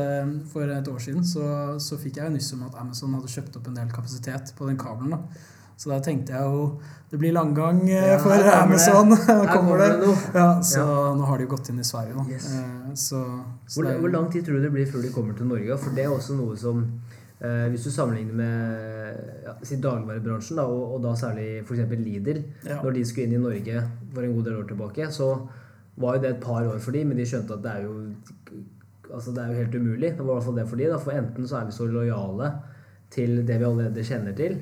for 0.49 0.73
et 0.75 0.89
år 0.91 0.99
siden 1.05 1.23
så, 1.29 1.45
så 1.79 1.99
fikk 2.01 2.17
jeg 2.19 2.25
jo 2.25 2.33
nyss 2.39 2.49
om 2.57 2.65
at 2.67 2.79
Amazon 2.81 3.13
hadde 3.19 3.29
kjøpt 3.35 3.62
opp 3.62 3.69
en 3.69 3.77
del 3.83 3.93
kapasitet 3.93 4.51
på 4.57 4.67
den 4.67 4.81
kabelen. 4.81 5.13
da. 5.13 5.45
Så 5.80 5.92
da 5.94 6.00
tenkte 6.04 6.36
jeg 6.36 6.44
jo 6.44 6.63
det 7.10 7.18
blir 7.18 7.32
langgang 7.34 7.80
eh, 7.89 8.08
Ja, 8.12 8.18
for 8.22 8.36
her 8.36 8.44
kommer 8.44 8.76
det. 8.76 8.88
Amazon. 8.92 9.13
Her 9.28 9.38
Her 9.39 9.54
kommer 9.56 9.80
det. 9.82 10.10
Ja, 10.36 10.50
så 10.62 10.82
nå 11.18 11.26
har 11.26 11.39
de 11.39 11.46
jo 11.48 11.52
gått 11.56 11.70
inn 11.72 11.80
i 11.82 11.86
Sverige, 11.88 12.18
da. 12.18 12.26
Yes. 12.30 12.50
Eh, 12.54 12.89
så, 12.94 13.22
så 13.65 13.80
Hvor, 13.80 13.88
hvor 14.04 14.12
lang 14.13 14.28
tid 14.32 14.46
tror 14.46 14.60
du 14.60 14.68
det 14.68 14.74
blir 14.74 14.89
før 14.92 15.06
de 15.06 15.13
kommer 15.15 15.38
til 15.38 15.48
Norge? 15.50 15.78
For 15.82 15.96
det 15.96 16.04
er 16.06 16.13
også 16.13 16.36
noe 16.38 16.58
som 16.60 16.84
eh, 16.84 17.65
Hvis 17.72 17.88
du 17.88 17.94
sammenligner 17.96 18.36
med 18.38 19.48
ja, 19.48 19.56
si 19.65 19.80
dagligvarebransjen, 19.82 20.60
da, 20.60 20.68
og, 20.68 20.98
og 20.98 21.08
da 21.08 21.15
særlig 21.18 21.48
f.eks. 21.63 21.96
Lidl 21.96 22.44
ja. 22.68 22.82
Når 22.84 23.00
de 23.00 23.06
skulle 23.08 23.30
inn 23.30 23.39
i 23.39 23.42
Norge 23.48 23.86
for 24.13 24.28
en 24.28 24.36
god 24.36 24.50
del 24.52 24.60
år 24.60 24.68
tilbake, 24.74 25.08
så 25.15 25.32
var 26.00 26.18
jo 26.18 26.26
det 26.26 26.34
et 26.36 26.44
par 26.44 26.68
år 26.68 26.78
for 26.84 26.96
de, 26.96 27.06
men 27.08 27.18
de 27.18 27.26
skjønte 27.28 27.56
at 27.56 27.63
det 27.63 27.78
er 27.78 27.88
jo 27.88 27.96
Altså 29.10 29.32
det 29.34 29.42
er 29.42 29.48
jo 29.50 29.62
helt 29.63 29.74
umulig. 29.74 30.12
Det 30.13 30.22
var 30.22 30.36
i 30.36 30.38
hvert 30.38 30.46
fall 30.46 30.58
det 30.60 30.68
for 30.70 30.78
de, 30.78 30.86
da. 30.92 30.98
For 31.02 31.18
enten 31.18 31.48
så 31.50 31.56
er 31.58 31.63
vi 31.65 31.74
så 31.74 31.88
lojale 31.89 32.52
til 33.10 33.39
det 33.48 33.56
vi 33.58 33.65
allerede 33.65 34.04
kjenner 34.06 34.36
til, 34.38 34.60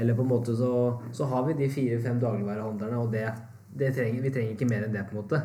eller 0.00 0.16
på 0.16 0.24
en 0.24 0.32
måte 0.32 0.56
så, 0.56 0.72
så 1.16 1.28
har 1.30 1.46
vi 1.46 1.58
de 1.60 1.70
fire-fem 1.72 2.20
dagligvarehandlerne, 2.22 3.00
og 3.00 3.12
det, 3.14 3.26
det 3.78 3.92
trenger, 3.96 4.22
vi 4.24 4.32
trenger 4.34 4.56
ikke 4.56 4.70
mer 4.70 4.86
enn 4.86 4.94
det, 4.96 5.06
på 5.08 5.16
en 5.16 5.22
måte. 5.22 5.42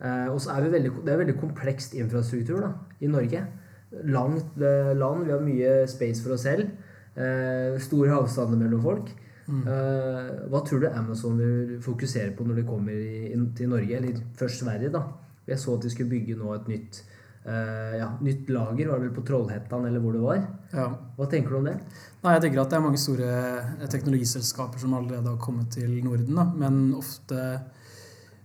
Eh, 0.00 0.28
og 0.28 0.40
så 0.42 0.54
er 0.54 0.64
vi 0.64 0.72
veldig, 0.74 0.94
det 1.04 1.12
er 1.14 1.20
veldig 1.22 1.36
komplekst 1.40 1.94
infrastruktur 1.98 2.60
da, 2.64 2.72
i 3.00 3.10
Norge. 3.10 3.44
Langt 4.10 4.58
eh, 4.58 4.92
land, 4.98 5.26
vi 5.26 5.34
har 5.34 5.44
mye 5.44 5.76
space 5.90 6.24
for 6.24 6.36
oss 6.36 6.46
selv. 6.48 6.72
Eh, 7.14 7.78
store 7.82 8.16
avstander 8.18 8.58
mellom 8.58 8.82
folk. 8.82 9.12
Mm. 9.46 9.60
Eh, 9.68 10.30
hva 10.50 10.62
tror 10.64 10.80
du 10.82 10.88
Amazon 10.88 11.36
vil 11.38 11.74
fokusere 11.84 12.32
på 12.36 12.46
når 12.48 12.60
de 12.60 12.68
kommer 12.68 12.96
i, 12.96 13.34
til 13.56 13.70
Norge? 13.70 14.00
Eller 14.00 14.22
først 14.38 14.64
Sverige, 14.64 14.92
da. 14.94 15.04
Jeg 15.46 15.60
så 15.60 15.76
at 15.76 15.84
de 15.84 15.92
skulle 15.92 16.10
bygge 16.10 16.38
nå 16.40 16.54
et 16.54 16.70
nytt, 16.72 17.02
eh, 17.44 17.94
ja, 18.00 18.08
nytt 18.20 18.48
lager. 18.48 18.88
Var 18.88 18.98
det 18.98 19.08
vel 19.08 19.14
på 19.16 19.26
Trollhettan 19.28 19.86
eller 19.88 20.02
hvor 20.02 20.16
det 20.16 20.24
var? 20.24 20.42
ja. 20.74 20.88
Hva 21.16 21.28
tenker 21.30 21.54
du 21.54 21.60
om 21.60 21.68
det? 21.68 21.76
Nei, 22.24 22.34
jeg 22.36 22.46
tenker 22.46 22.62
at 22.62 22.72
det 22.72 22.78
er 22.78 22.84
mange 22.86 23.00
store 23.00 23.30
eh, 23.76 23.86
teknologiselskaper 23.92 24.82
som 24.82 24.96
allerede 24.96 25.30
har 25.30 25.40
kommet 25.42 25.72
til 25.76 25.92
Norden, 26.04 26.34
da, 26.38 26.48
men 26.58 26.86
ofte 26.98 27.40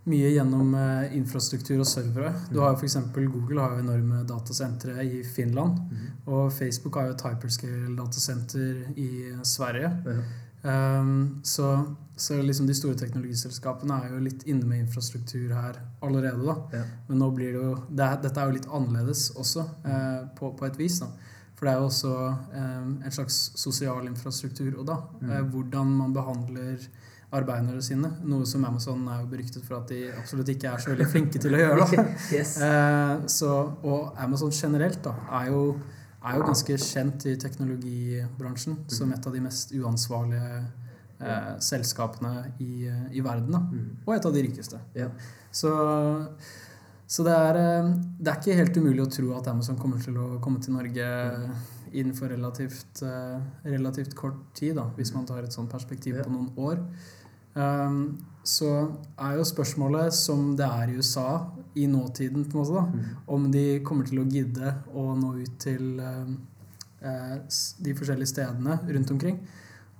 mye 0.10 0.30
gjennom 0.32 0.72
uh, 0.74 1.12
infrastruktur 1.14 1.82
og 1.84 1.88
servere. 1.88 2.32
Du 2.50 2.62
har 2.64 2.72
jo 2.72 2.80
f.eks. 2.80 2.96
Google 3.14 3.62
har 3.62 3.76
jo 3.76 3.84
enorme 3.84 4.24
datasentre 4.26 4.96
i 5.06 5.22
Finland, 5.28 5.78
og 6.26 6.54
Facebook 6.56 6.98
har 6.98 7.10
jo 7.10 7.18
et 7.18 7.26
hyperscale-datasenter 7.28 8.96
i 8.98 9.10
Sverige. 9.46 9.92
Ja. 10.08 10.24
Um, 10.64 11.40
så, 11.44 11.70
så 12.20 12.42
liksom 12.44 12.68
de 12.68 12.74
store 12.76 12.98
teknologiselskapene 13.00 13.96
er 14.04 14.10
jo 14.12 14.20
litt 14.26 14.42
inne 14.52 14.66
med 14.68 14.82
infrastruktur 14.84 15.54
her 15.56 15.78
allerede, 16.04 16.44
da. 16.44 16.56
Ja. 16.76 16.84
Men 17.08 17.22
nå 17.24 17.30
blir 17.36 17.54
det 17.56 17.62
jo 17.64 17.76
det 17.90 18.04
er, 18.06 18.18
Dette 18.26 18.42
er 18.44 18.50
jo 18.52 18.58
litt 18.58 18.68
annerledes 18.68 19.30
også, 19.40 19.64
eh, 19.88 20.26
på, 20.36 20.52
på 20.60 20.66
et 20.68 20.80
vis. 20.80 21.00
da. 21.00 21.08
For 21.56 21.68
det 21.68 21.74
er 21.74 21.80
jo 21.80 21.88
også 21.90 22.12
eh, 22.56 22.90
en 23.08 23.12
slags 23.16 23.38
sosial 23.60 24.06
infrastruktur. 24.08 24.74
Og 24.80 24.86
da, 24.88 24.98
Mm. 25.22 25.30
eh, 25.32 25.42
hvordan 25.54 25.96
man 26.02 26.14
behandler 26.16 26.90
arbeiderne 27.32 27.82
sine. 27.84 28.10
Noe 28.26 28.46
som 28.50 28.64
Amazon 28.66 29.04
er 29.08 29.20
jo 29.22 29.28
beryktet 29.30 29.64
for 29.64 29.78
at 29.80 29.88
de 29.92 30.08
absolutt 30.18 30.48
ikke 30.50 30.72
er 30.72 30.80
så 30.82 30.90
veldig 30.96 31.08
flinke 31.12 31.40
til 31.40 31.54
å 31.56 31.60
gjøre. 31.62 31.88
da. 31.92 32.06
yes. 32.38 32.56
Eh, 32.64 33.26
så, 33.32 33.52
og 33.84 34.16
Amazon 34.18 34.52
generelt 34.56 35.02
da, 35.06 35.14
er 35.42 35.52
jo, 35.52 35.64
er 36.20 36.36
jo 36.36 36.48
ganske 36.48 36.78
kjent 36.84 37.26
i 37.30 37.36
teknologibransjen 37.40 38.82
som 38.92 39.12
et 39.16 39.28
av 39.28 39.36
de 39.36 39.44
mest 39.44 39.72
uansvarlige 39.78 40.58
eh, 40.60 41.54
selskapene 41.64 42.34
i, 42.60 42.90
i 43.16 43.24
verden. 43.24 43.56
Mm. 43.56 43.86
Og 44.06 44.16
et 44.16 44.28
av 44.28 44.36
de 44.36 44.44
rikeste. 44.44 44.82
Yeah. 44.98 45.14
Så, 45.52 45.72
så 47.08 47.26
det, 47.28 47.36
er, 47.36 47.62
eh, 47.62 47.92
det 48.20 48.34
er 48.34 48.42
ikke 48.42 48.60
helt 48.60 48.82
umulig 48.82 49.06
å 49.06 49.12
tro 49.20 49.32
at 49.38 49.48
Amazon 49.52 49.80
kommer 49.80 50.02
til 50.04 50.20
å 50.20 50.32
komme 50.44 50.62
til 50.64 50.76
Norge 50.76 51.08
innenfor 51.90 52.36
relativt, 52.36 53.02
eh, 53.06 53.40
relativt 53.72 54.14
kort 54.18 54.44
tid, 54.58 54.76
da, 54.78 54.90
hvis 54.98 55.16
man 55.16 55.26
tar 55.30 55.46
et 55.46 55.56
sånt 55.56 55.72
perspektiv 55.72 56.20
yeah. 56.20 56.28
på 56.28 56.36
noen 56.36 56.52
år. 56.60 56.84
Um, 57.60 58.18
så 58.48 58.70
er 59.20 59.36
jo 59.38 59.44
spørsmålet, 59.46 60.14
som 60.16 60.54
det 60.58 60.66
er 60.66 60.90
i 60.94 60.96
USA 60.98 61.26
i 61.76 61.86
nåtiden, 61.92 62.46
på 62.50 62.58
en 62.58 62.62
måte, 62.64 62.74
da, 62.74 62.86
Mm. 62.86 63.18
om 63.28 63.52
de 63.52 63.80
kommer 63.86 64.08
til 64.08 64.20
å 64.22 64.26
gidde 64.32 64.72
å 64.96 65.04
nå 65.20 65.34
ut 65.44 65.58
til 65.60 66.00
eh, 66.00 66.32
eh, 67.02 67.36
de 67.84 67.94
forskjellige 67.94 68.32
stedene 68.32 68.80
rundt 68.88 69.12
omkring. 69.12 69.40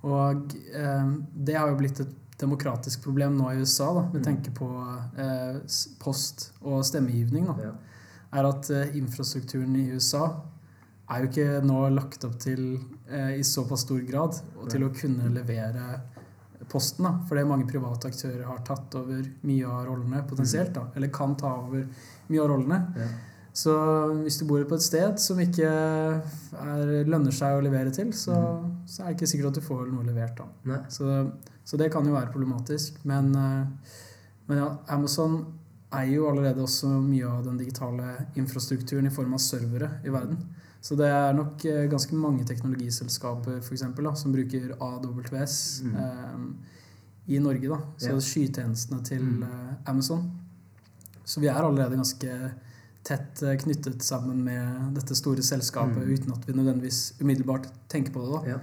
Og 0.02 0.54
eh, 0.74 1.12
det 1.36 1.54
har 1.58 1.68
jo 1.70 1.76
blitt 1.76 2.00
et 2.00 2.16
demokratisk 2.40 3.02
problem 3.04 3.36
nå 3.36 3.50
i 3.52 3.60
USA, 3.60 3.92
da, 3.94 4.02
med 4.08 4.22
Mm. 4.22 4.24
tanke 4.24 4.50
på 4.56 4.70
eh, 5.18 5.60
post 6.00 6.52
og 6.62 6.82
stemmegivning, 6.84 7.46
da, 7.46 7.72
er 8.32 8.44
at 8.48 8.70
eh, 8.70 8.96
infrastrukturen 8.96 9.76
i 9.76 9.90
USA 9.92 10.40
er 11.10 11.20
jo 11.22 11.28
ikke 11.28 11.62
nå 11.66 11.88
lagt 11.94 12.24
opp 12.24 12.38
til 12.38 12.78
i 13.10 13.42
såpass 13.42 13.80
stor 13.82 14.00
grad 14.06 14.36
og 14.56 14.68
til 14.70 14.84
å 14.86 14.92
kunne 14.94 15.28
levere 15.34 16.00
posten. 16.70 17.06
da, 17.06 17.18
Fordi 17.28 17.46
mange 17.48 17.66
private 17.70 18.10
aktører 18.10 18.44
har 18.46 18.62
tatt 18.66 18.94
over 19.00 19.24
mye 19.46 19.66
av 19.66 19.88
rollene 19.88 20.22
potensielt. 20.28 20.72
da, 20.74 20.86
Eller 20.96 21.12
kan 21.12 21.36
ta 21.36 21.56
over 21.64 21.86
mye 22.28 22.42
av 22.42 22.48
rollene. 22.48 22.80
Ja. 22.96 23.08
Så 23.52 23.72
hvis 24.22 24.38
du 24.38 24.46
bor 24.46 24.62
på 24.64 24.76
et 24.78 24.84
sted 24.84 25.18
som 25.18 25.40
ikke 25.42 25.68
er, 25.68 26.92
lønner 27.08 27.34
seg 27.34 27.56
å 27.56 27.64
levere 27.64 27.90
til, 27.94 28.12
så, 28.14 28.36
så 28.86 29.02
er 29.02 29.10
det 29.10 29.16
ikke 29.18 29.30
sikkert 29.32 29.50
at 29.50 29.58
du 29.58 29.66
får 29.66 29.88
noe 29.90 30.06
levert. 30.06 30.38
da. 30.38 30.78
Så, 30.88 31.24
så 31.66 31.80
det 31.80 31.90
kan 31.92 32.06
jo 32.06 32.14
være 32.14 32.30
problematisk. 32.32 33.02
Men, 33.10 33.34
eh, 33.34 33.96
men 34.46 34.62
ja, 34.62 34.70
Amazon 34.94 35.40
eier 35.90 36.20
jo 36.20 36.28
allerede 36.30 36.62
også 36.62 36.92
mye 37.02 37.26
av 37.26 37.42
den 37.48 37.58
digitale 37.58 38.14
infrastrukturen 38.38 39.10
i 39.10 39.14
form 39.14 39.34
av 39.34 39.42
servere 39.42 39.96
i 40.06 40.14
verden. 40.14 40.38
Så 40.80 40.96
det 40.96 41.06
er 41.12 41.32
nok 41.36 41.64
eh, 41.68 41.86
ganske 41.92 42.14
mange 42.16 42.44
teknologiselskaper 42.48 43.60
for 43.62 43.74
eksempel, 43.76 44.04
da, 44.08 44.14
som 44.16 44.32
bruker 44.32 44.72
AWS 44.80 45.82
Mm. 45.84 45.96
eh, 45.96 47.34
i 47.34 47.38
Norge. 47.38 47.68
da, 47.68 47.78
Så 47.98 48.08
yeah. 48.08 48.20
skytjenestene 48.20 49.02
til 49.04 49.22
Mm. 49.22 49.42
eh, 49.42 49.74
Amazon. 49.86 50.30
Så 51.24 51.40
vi 51.40 51.46
er 51.48 51.54
allerede 51.54 51.96
ganske 51.96 52.50
tett 53.04 53.42
eh, 53.42 53.56
knyttet 53.56 54.02
sammen 54.02 54.42
med 54.44 54.94
dette 54.94 55.14
store 55.14 55.42
selskapet 55.42 55.96
Mm. 56.06 56.14
uten 56.14 56.32
at 56.32 56.46
vi 56.48 56.52
nødvendigvis 56.52 57.14
umiddelbart 57.20 57.68
tenker 57.88 58.12
på 58.12 58.20
det. 58.24 58.32
da. 58.32 58.48
Yeah. 58.48 58.60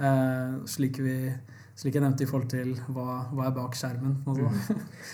Eh, 0.00 0.66
slik, 0.66 0.98
vi, 0.98 1.32
slik 1.76 1.94
jeg 1.94 2.02
nevnte 2.02 2.22
i 2.22 2.26
forhold 2.26 2.48
til 2.50 2.74
hva, 2.88 3.26
hva 3.32 3.46
er 3.46 3.50
bak 3.54 3.74
skjermen. 3.74 4.16
Da. 4.24 4.30
Og 4.32 4.48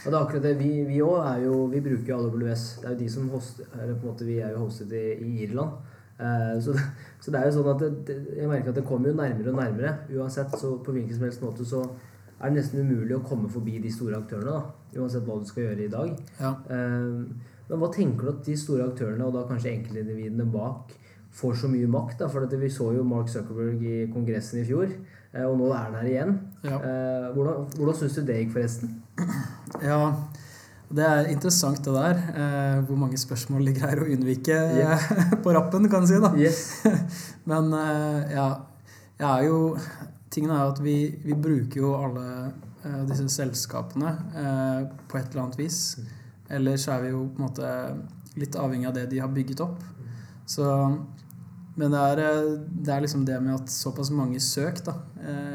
det 0.07 0.15
er 0.15 0.21
akkurat 0.25 0.43
det. 0.43 0.59
Vi, 0.59 0.85
vi 0.85 1.01
også 1.03 1.35
er 1.35 1.45
jo 1.45 1.67
Vi 1.67 1.81
bruker 1.81 2.07
jo 2.09 2.19
AWS. 2.29 2.79
Det 2.81 2.85
er 2.85 2.91
jo 2.95 2.99
de 2.99 3.09
som 3.11 3.29
host, 3.31 3.61
eller 3.75 3.95
på 3.95 4.07
en 4.07 4.13
måte 4.15 4.25
Vi 4.25 4.39
er 4.39 4.51
jo 4.53 4.59
hostet 4.59 4.93
i, 4.93 5.25
i 5.25 5.43
Irland. 5.49 5.71
Eh, 6.19 6.61
så, 6.63 6.75
så 7.23 7.33
det 7.35 7.41
er 7.41 7.49
jo 7.49 7.55
sånn 7.59 7.71
at 7.75 7.85
det, 8.07 8.19
jeg 8.39 8.51
merker 8.51 8.73
at 8.73 8.79
det 8.79 8.87
kommer 8.89 9.11
jo 9.11 9.19
nærmere 9.19 9.53
og 9.53 9.61
nærmere. 9.61 9.95
Uansett, 10.15 10.55
så 10.61 10.77
på 10.85 10.95
hvilken 10.95 11.17
som 11.17 11.27
helst 11.27 11.45
måte 11.45 11.67
så 11.69 11.85
er 12.35 12.51
det 12.51 12.59
nesten 12.59 12.85
umulig 12.85 13.17
å 13.17 13.25
komme 13.25 13.51
forbi 13.51 13.79
de 13.83 13.93
store 13.93 14.19
aktørene. 14.21 14.61
da 14.93 15.01
Uansett 15.01 15.27
hva 15.27 15.41
du 15.41 15.49
skal 15.49 15.69
gjøre 15.69 15.87
i 15.87 15.93
dag. 15.93 16.13
Ja. 16.41 16.53
Eh, 16.71 17.51
men 17.65 17.81
hva 17.81 17.89
tenker 17.93 18.27
du 18.27 18.35
at 18.35 18.45
de 18.47 18.59
store 18.61 18.91
aktørene, 18.91 19.25
og 19.25 19.35
da 19.35 19.47
kanskje 19.49 19.73
enkeltindividene 19.73 20.47
bak, 20.53 20.93
får 21.35 21.57
så 21.63 21.71
mye 21.71 21.89
makt? 21.91 22.19
da, 22.21 22.29
For 22.31 22.47
vi 22.47 22.71
så 22.71 22.93
jo 22.95 23.07
Mark 23.09 23.31
Zuckerberg 23.33 23.81
i 23.83 24.05
Kongressen 24.13 24.61
i 24.61 24.67
fjor, 24.69 24.93
eh, 25.33 25.47
og 25.47 25.57
nå 25.59 25.73
er 25.73 25.81
han 25.87 25.97
her 25.99 26.11
igjen. 26.11 26.37
Ja. 26.65 26.79
Hvordan 27.35 27.65
hvordan 27.75 27.97
syns 27.99 28.19
du 28.19 28.27
det 28.29 28.43
gikk, 28.43 28.55
forresten? 28.59 28.93
ja, 29.83 29.99
det 30.93 31.05
er 31.05 31.31
interessant 31.33 31.81
det 31.85 31.95
der. 31.95 32.19
Eh, 32.35 32.81
hvor 32.87 32.99
mange 33.01 33.19
spørsmål 33.19 33.71
de 33.71 33.75
greier 33.79 34.03
å 34.03 34.09
unnvike 34.15 34.59
eh, 34.85 35.09
på 35.45 35.55
rappen, 35.57 35.89
kan 35.91 36.05
du 36.05 36.11
si. 36.11 36.21
da. 36.23 36.33
Yes. 36.37 36.85
Men 37.51 37.73
eh, 37.79 38.35
ja, 38.37 38.49
jeg 39.21 39.31
er 39.31 39.49
jo 39.49 39.61
Tingen 40.35 40.51
er 40.51 40.65
jo 40.65 40.71
at 40.73 40.81
vi, 40.83 40.97
vi 41.23 41.35
bruker 41.39 41.79
jo 41.79 41.93
alle 41.95 42.23
eh, 42.83 43.03
disse 43.07 43.29
selskapene 43.31 44.09
eh, 44.35 44.81
på 45.07 45.19
et 45.21 45.29
eller 45.31 45.45
annet 45.45 45.61
vis. 45.61 45.77
Ellers 46.51 46.89
er 46.91 47.05
vi 47.05 47.13
jo 47.13 47.21
på 47.31 47.39
en 47.39 47.45
måte 47.47 47.69
litt 48.43 48.59
avhengig 48.59 48.89
av 48.91 48.97
det 48.97 49.05
de 49.13 49.21
har 49.23 49.31
bygget 49.31 49.63
opp. 49.63 49.79
Så, 50.51 50.67
men 51.79 51.95
det 51.95 52.01
er, 52.03 52.23
eh, 52.25 52.49
det 52.67 52.97
er 52.97 53.05
liksom 53.07 53.23
det 53.29 53.39
med 53.47 53.55
at 53.61 53.71
såpass 53.71 54.11
mange 54.11 54.43
søk, 54.43 54.83
da, 54.89 54.97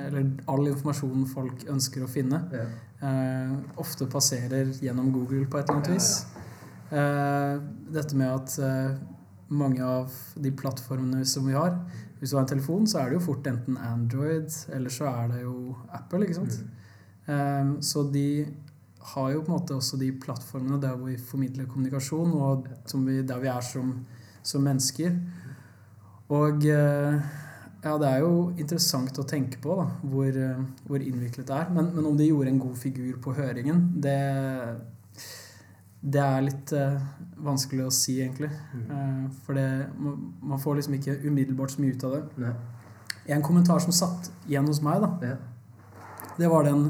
eller 0.07 0.31
all 0.47 0.71
informasjonen 0.71 1.27
folk 1.27 1.67
ønsker 1.75 2.07
å 2.07 2.11
finne, 2.11 2.45
Ja. 2.55 2.69
Eh, 3.01 3.53
ofte 3.81 4.07
passerer 4.11 4.73
gjennom 4.83 5.11
Google 5.13 5.45
på 5.49 5.59
et 5.59 5.69
eller 5.69 5.79
annet 5.79 5.93
vis. 5.95 6.11
Eh, 6.89 7.55
dette 7.93 8.17
med 8.17 8.33
at 8.33 8.55
eh, 8.65 8.99
mange 9.49 9.85
av 9.85 10.13
de 10.35 10.51
plattformene 10.53 11.25
som 11.25 11.45
vi 11.45 11.53
har 11.53 11.75
Hvis 12.19 12.31
du 12.31 12.35
har 12.35 12.43
en 12.43 12.49
telefon, 12.49 12.87
så 12.89 12.99
er 12.99 13.09
det 13.09 13.19
jo 13.19 13.27
fort 13.29 13.47
enten 13.47 13.77
Android, 13.77 14.49
eller 14.75 14.91
så 14.91 15.07
er 15.07 15.29
det 15.31 15.43
jo 15.43 15.75
Apple. 15.95 16.25
ikke 16.25 16.39
sant? 16.41 16.57
Eh, 17.29 17.69
så 17.81 18.03
de 18.11 18.47
har 19.13 19.29
jo 19.31 19.41
på 19.41 19.53
en 19.53 19.55
måte 19.55 19.77
også 19.77 19.97
de 19.97 20.11
plattformene 20.19 20.81
der 20.81 20.97
hvor 20.97 21.07
vi 21.07 21.17
formidler 21.17 21.69
kommunikasjon, 21.69 22.33
og 22.35 22.67
som 22.85 23.05
vi, 23.07 23.21
der 23.23 23.39
vi 23.39 23.47
er 23.47 23.61
som, 23.63 23.93
som 24.43 24.65
mennesker. 24.67 25.15
Og 26.29 26.65
eh, 26.67 27.31
ja, 27.79 27.93
det 27.95 28.07
er 28.09 28.23
jo 28.25 28.31
interessant 28.59 29.19
å 29.21 29.27
tenke 29.27 29.59
på 29.63 29.75
da, 29.79 29.85
hvor, 30.03 30.27
eh, 30.27 30.63
hvor 30.87 31.03
innviklet 31.03 31.47
det 31.47 31.55
er. 31.55 31.69
Men, 31.71 31.93
men 31.95 32.09
om 32.09 32.17
de 32.19 32.27
gjorde 32.27 32.51
en 32.51 32.59
god 32.59 32.75
figur 32.79 33.21
på 33.23 33.35
høringen, 33.37 33.85
det, 34.03 34.15
det 36.03 36.23
er 36.25 36.43
litt 36.43 36.73
uh, 36.75 36.99
vanskelig 37.45 37.85
å 37.87 37.93
si, 37.95 38.17
egentlig. 38.19 38.51
Eh, 38.81 39.23
for 39.45 39.55
det, 39.55 39.69
man, 39.95 40.59
får 40.59 40.81
liksom 40.81 40.99
ikke 40.99 41.21
umiddelbart 41.23 41.75
så 41.75 41.85
mye 41.85 41.95
ut 41.95 42.05
av 42.09 42.17
det. 42.17 42.21
Nei. 42.43 42.53
En 43.29 43.45
kommentar 43.45 43.79
som 43.83 43.95
satt 43.95 44.27
igjen 44.49 44.67
hos 44.67 44.83
meg, 44.83 45.05
da, 45.05 45.31
Ja. 45.31 45.39
det 46.39 46.51
var 46.51 46.67
den 46.67 46.89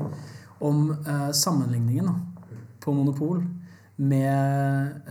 om 0.60 0.89
uh, 1.06 1.30
sammenligningen 1.36 2.10
da, 2.10 2.17
på 2.82 2.95
monopol 2.95 3.43
med 3.99 5.02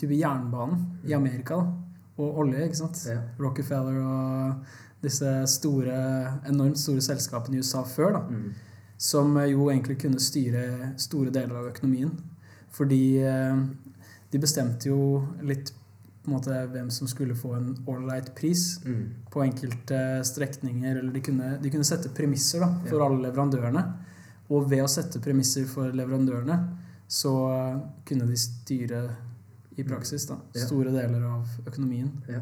type 0.00 0.16
jernbanen 0.16 1.02
i 1.04 1.12
Amerika 1.12 1.58
da, 1.60 1.74
og 2.16 2.38
olje, 2.40 2.62
ikke 2.64 2.78
sant? 2.78 3.02
Ja. 3.04 3.18
Rockefeller 3.38 3.98
og 4.00 4.78
disse 5.02 5.46
store, 5.46 6.40
enormt 6.48 6.78
store 6.78 7.00
selskapene 7.00 7.56
i 7.56 7.58
USA 7.62 7.82
før, 7.84 8.12
da, 8.12 8.18
Mm. 8.28 8.52
som 8.98 9.34
jo 9.36 9.68
egentlig 9.70 9.98
kunne 10.02 10.20
styre 10.20 10.92
store 10.98 11.30
deler 11.30 11.56
av 11.56 11.70
økonomien. 11.72 12.10
Fordi 12.70 13.18
eh, 13.18 13.56
de 14.30 14.38
bestemte 14.38 14.86
jo 14.86 15.26
litt 15.42 15.72
på 16.22 16.28
en 16.28 16.34
måte 16.36 16.68
hvem 16.70 16.90
som 16.92 17.06
skulle 17.08 17.34
få 17.34 17.54
en 17.56 17.74
ålreit 17.88 18.34
pris 18.36 18.78
Mm. 18.84 19.08
på 19.30 19.40
enkelte 19.42 20.20
strekninger. 20.24 20.98
Eller 20.98 21.12
de 21.12 21.20
kunne, 21.20 21.58
de 21.62 21.70
kunne 21.70 21.84
sette 21.84 22.08
premisser 22.14 22.60
da, 22.60 22.68
for 22.86 22.98
Ja. 22.98 23.06
alle 23.06 23.30
leverandørene. 23.32 23.92
Og 24.50 24.68
ved 24.68 24.80
å 24.84 24.88
sette 24.88 25.18
premisser 25.22 25.64
for 25.66 25.90
leverandørene, 25.92 26.68
så 27.08 27.82
kunne 28.04 28.26
de 28.26 28.36
styre 28.36 29.16
i 29.78 29.82
praksis 29.82 30.26
da, 30.28 30.36
store 30.54 30.90
deler 30.92 31.24
av 31.24 31.46
økonomien. 31.66 32.10
Ja. 32.28 32.40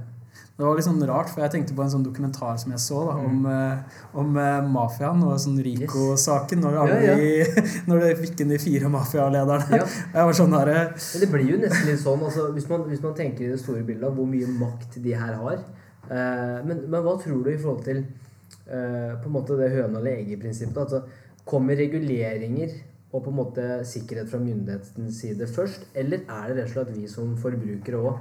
Det 0.59 0.66
var 0.66 0.74
litt 0.74 0.85
sånn 0.88 1.03
rart, 1.07 1.29
for 1.31 1.40
jeg 1.44 1.53
tenkte 1.53 1.74
på 1.79 1.85
en 1.85 1.90
sånn 1.92 2.03
dokumentar 2.03 2.57
som 2.59 2.72
jeg 2.74 2.81
så 2.83 3.05
da, 3.07 3.12
Mm. 3.14 3.27
om, 3.29 3.46
eh, 3.46 3.79
om 4.18 4.37
eh, 4.37 4.61
mafiaen 4.66 5.22
og 5.22 5.37
sånn 5.38 5.61
Rico-saken. 5.62 6.59
Når, 6.64 6.79
alle 6.83 6.96
Ja, 7.05 7.12
ja. 7.12 7.16
de- 7.16 7.62
når 7.87 8.01
det 8.01 8.18
fikk 8.18 8.40
inn 8.40 8.48
de 8.48 8.59
fire 8.59 8.88
mafialederne. 8.90 9.68
Ja. 9.79 9.85
Jeg 10.16 10.24
var 10.27 10.33
sånn 10.35 10.51
der, 10.51 10.68
eh, 10.68 10.88
det 11.20 11.29
blir 11.31 11.46
jo 11.53 11.59
nesten 11.62 11.87
litt 11.87 12.01
sånn, 12.03 12.20
altså, 12.27 12.48
hvis, 12.57 12.68
man, 12.68 12.83
hvis 12.90 13.03
man 13.03 13.14
tenker 13.14 13.44
i 13.46 13.53
det 13.53 13.61
store 13.61 13.85
bildet 13.87 14.05
av 14.11 14.16
hvor 14.18 14.27
mye 14.27 14.46
makt 14.59 14.98
de 15.03 15.12
her 15.14 15.35
har. 15.35 15.59
Eh, 16.11 16.59
men, 16.66 16.83
men 16.90 17.03
hva 17.07 17.14
tror 17.22 17.44
du 17.44 17.51
i 17.53 17.57
forhold 17.61 17.85
til 17.85 18.03
eh, 18.66 19.14
på 19.22 19.27
en 19.31 19.33
måte 19.38 19.57
det 19.61 19.70
høna 19.77 20.01
eller 20.01 20.16
egget-prinsippet? 20.24 20.77
Altså, 20.77 21.03
kommer 21.46 21.77
reguleringer 21.79 22.74
og 23.12 23.22
på 23.24 23.31
en 23.31 23.38
måte 23.38 23.68
sikkerhet 23.88 24.29
fra 24.29 24.40
myndighetens 24.42 25.20
side 25.22 25.46
først? 25.48 25.87
Eller 25.94 26.27
er 26.29 26.51
det 26.51 26.59
rett 26.64 26.74
og 26.74 26.74
slett 26.74 26.96
vi 26.98 27.07
som 27.09 27.37
forbrukere 27.40 28.03
òg 28.03 28.18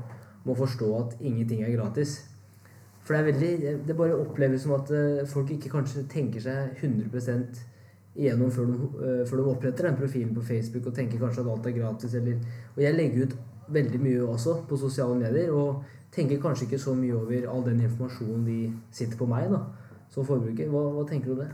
må 0.48 0.56
forstå 0.58 0.92
at 1.00 1.16
ingenting 1.20 1.64
er 1.64 1.76
gratis? 1.76 2.20
For 3.08 3.16
det 3.16 3.20
er 3.20 3.32
veldig 3.32 3.88
Det 3.88 3.96
bare 3.96 4.20
oppleves 4.20 4.66
som 4.66 4.76
at 4.76 4.92
eh, 4.92 5.26
folk 5.28 5.52
ikke 5.52 5.72
kanskje 5.72 6.08
tenker 6.12 6.44
seg 6.44 6.80
100% 6.84 7.62
igjennom 8.18 8.52
før 8.52 8.72
de, 8.72 8.88
eh, 9.06 9.22
før 9.30 9.42
de 9.42 9.52
oppretter 9.52 9.88
den 9.88 10.00
profilen 10.00 10.34
på 10.36 10.44
Facebook 10.44 10.90
og 10.90 10.96
tenker 10.96 11.22
kanskje 11.22 11.44
at 11.46 11.52
alt 11.54 11.70
er 11.70 11.78
gratis. 11.78 12.14
Eller, 12.18 12.40
og 12.76 12.82
jeg 12.84 12.98
legger 12.98 13.28
ut 13.28 13.38
veldig 13.68 14.02
mye 14.02 14.24
også 14.24 14.62
på 14.68 14.80
sosiale 14.80 15.16
medier 15.20 15.52
og 15.54 15.84
tenker 16.12 16.42
kanskje 16.42 16.66
ikke 16.68 16.82
så 16.82 16.96
mye 16.98 17.16
over 17.16 17.50
all 17.52 17.64
den 17.66 17.84
informasjonen 17.84 18.46
de 18.48 18.60
sitter 18.92 19.20
på 19.20 19.28
meg 19.30 19.52
da, 19.52 19.62
som 20.10 20.26
forbruker. 20.26 20.72
Hva, 20.72 20.84
hva 20.96 21.06
tenker 21.08 21.32
du 21.32 21.38
om 21.38 21.46
det? 21.46 21.52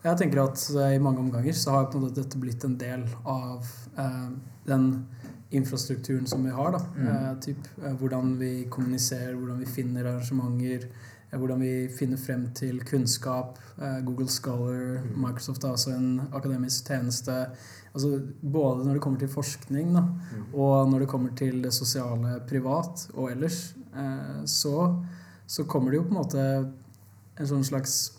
Jeg 0.00 0.16
tenker 0.16 0.42
at 0.46 0.62
eh, 0.80 0.94
i 0.96 1.02
mange 1.02 1.20
omganger 1.20 1.56
så 1.56 1.76
har 1.76 1.90
dette 1.92 2.40
blitt 2.40 2.64
en 2.64 2.78
del 2.80 3.04
av 3.28 3.66
eh, 4.00 4.28
den 4.66 4.86
infrastrukturen 5.50 6.26
som 6.26 6.44
vi 6.44 6.50
har. 6.50 6.72
da. 6.72 6.80
Mm. 6.96 7.06
Eh, 7.08 7.40
typ, 7.40 7.56
eh, 7.84 7.92
hvordan 7.92 8.38
vi 8.38 8.66
kommuniserer, 8.70 9.34
hvordan 9.34 9.58
vi 9.58 9.66
finner 9.66 10.04
arrangementer, 10.04 10.86
eh, 11.30 11.38
hvordan 11.38 11.60
vi 11.60 11.88
finner 11.88 12.16
frem 12.16 12.48
til 12.54 12.80
kunnskap. 12.84 13.58
Google 14.04 14.28
Scholar, 14.28 15.00
Mm. 15.00 15.20
Microsoft 15.26 15.64
er 15.64 15.68
også 15.68 15.90
en 15.96 16.20
akademisk 16.34 16.84
tjeneste. 16.84 17.46
Altså, 17.94 18.20
både 18.42 18.84
når 18.84 18.92
det 18.92 19.00
kommer 19.02 19.18
til 19.18 19.28
forskning 19.28 19.94
da, 19.94 20.04
og 20.54 20.90
når 20.90 20.98
det 20.98 21.08
kommer 21.08 21.30
til 21.36 21.62
det 21.62 21.72
sosiale 21.72 22.40
privat 22.46 23.10
og 23.14 23.30
ellers, 23.30 23.74
så, 24.44 25.02
så 25.46 25.64
kommer 25.64 25.90
det 25.90 25.96
jo 25.96 26.02
på 26.02 26.08
en 26.08 26.14
måte 26.14 26.72
en 27.40 27.46
sånn 27.46 27.64
slags 27.64 28.12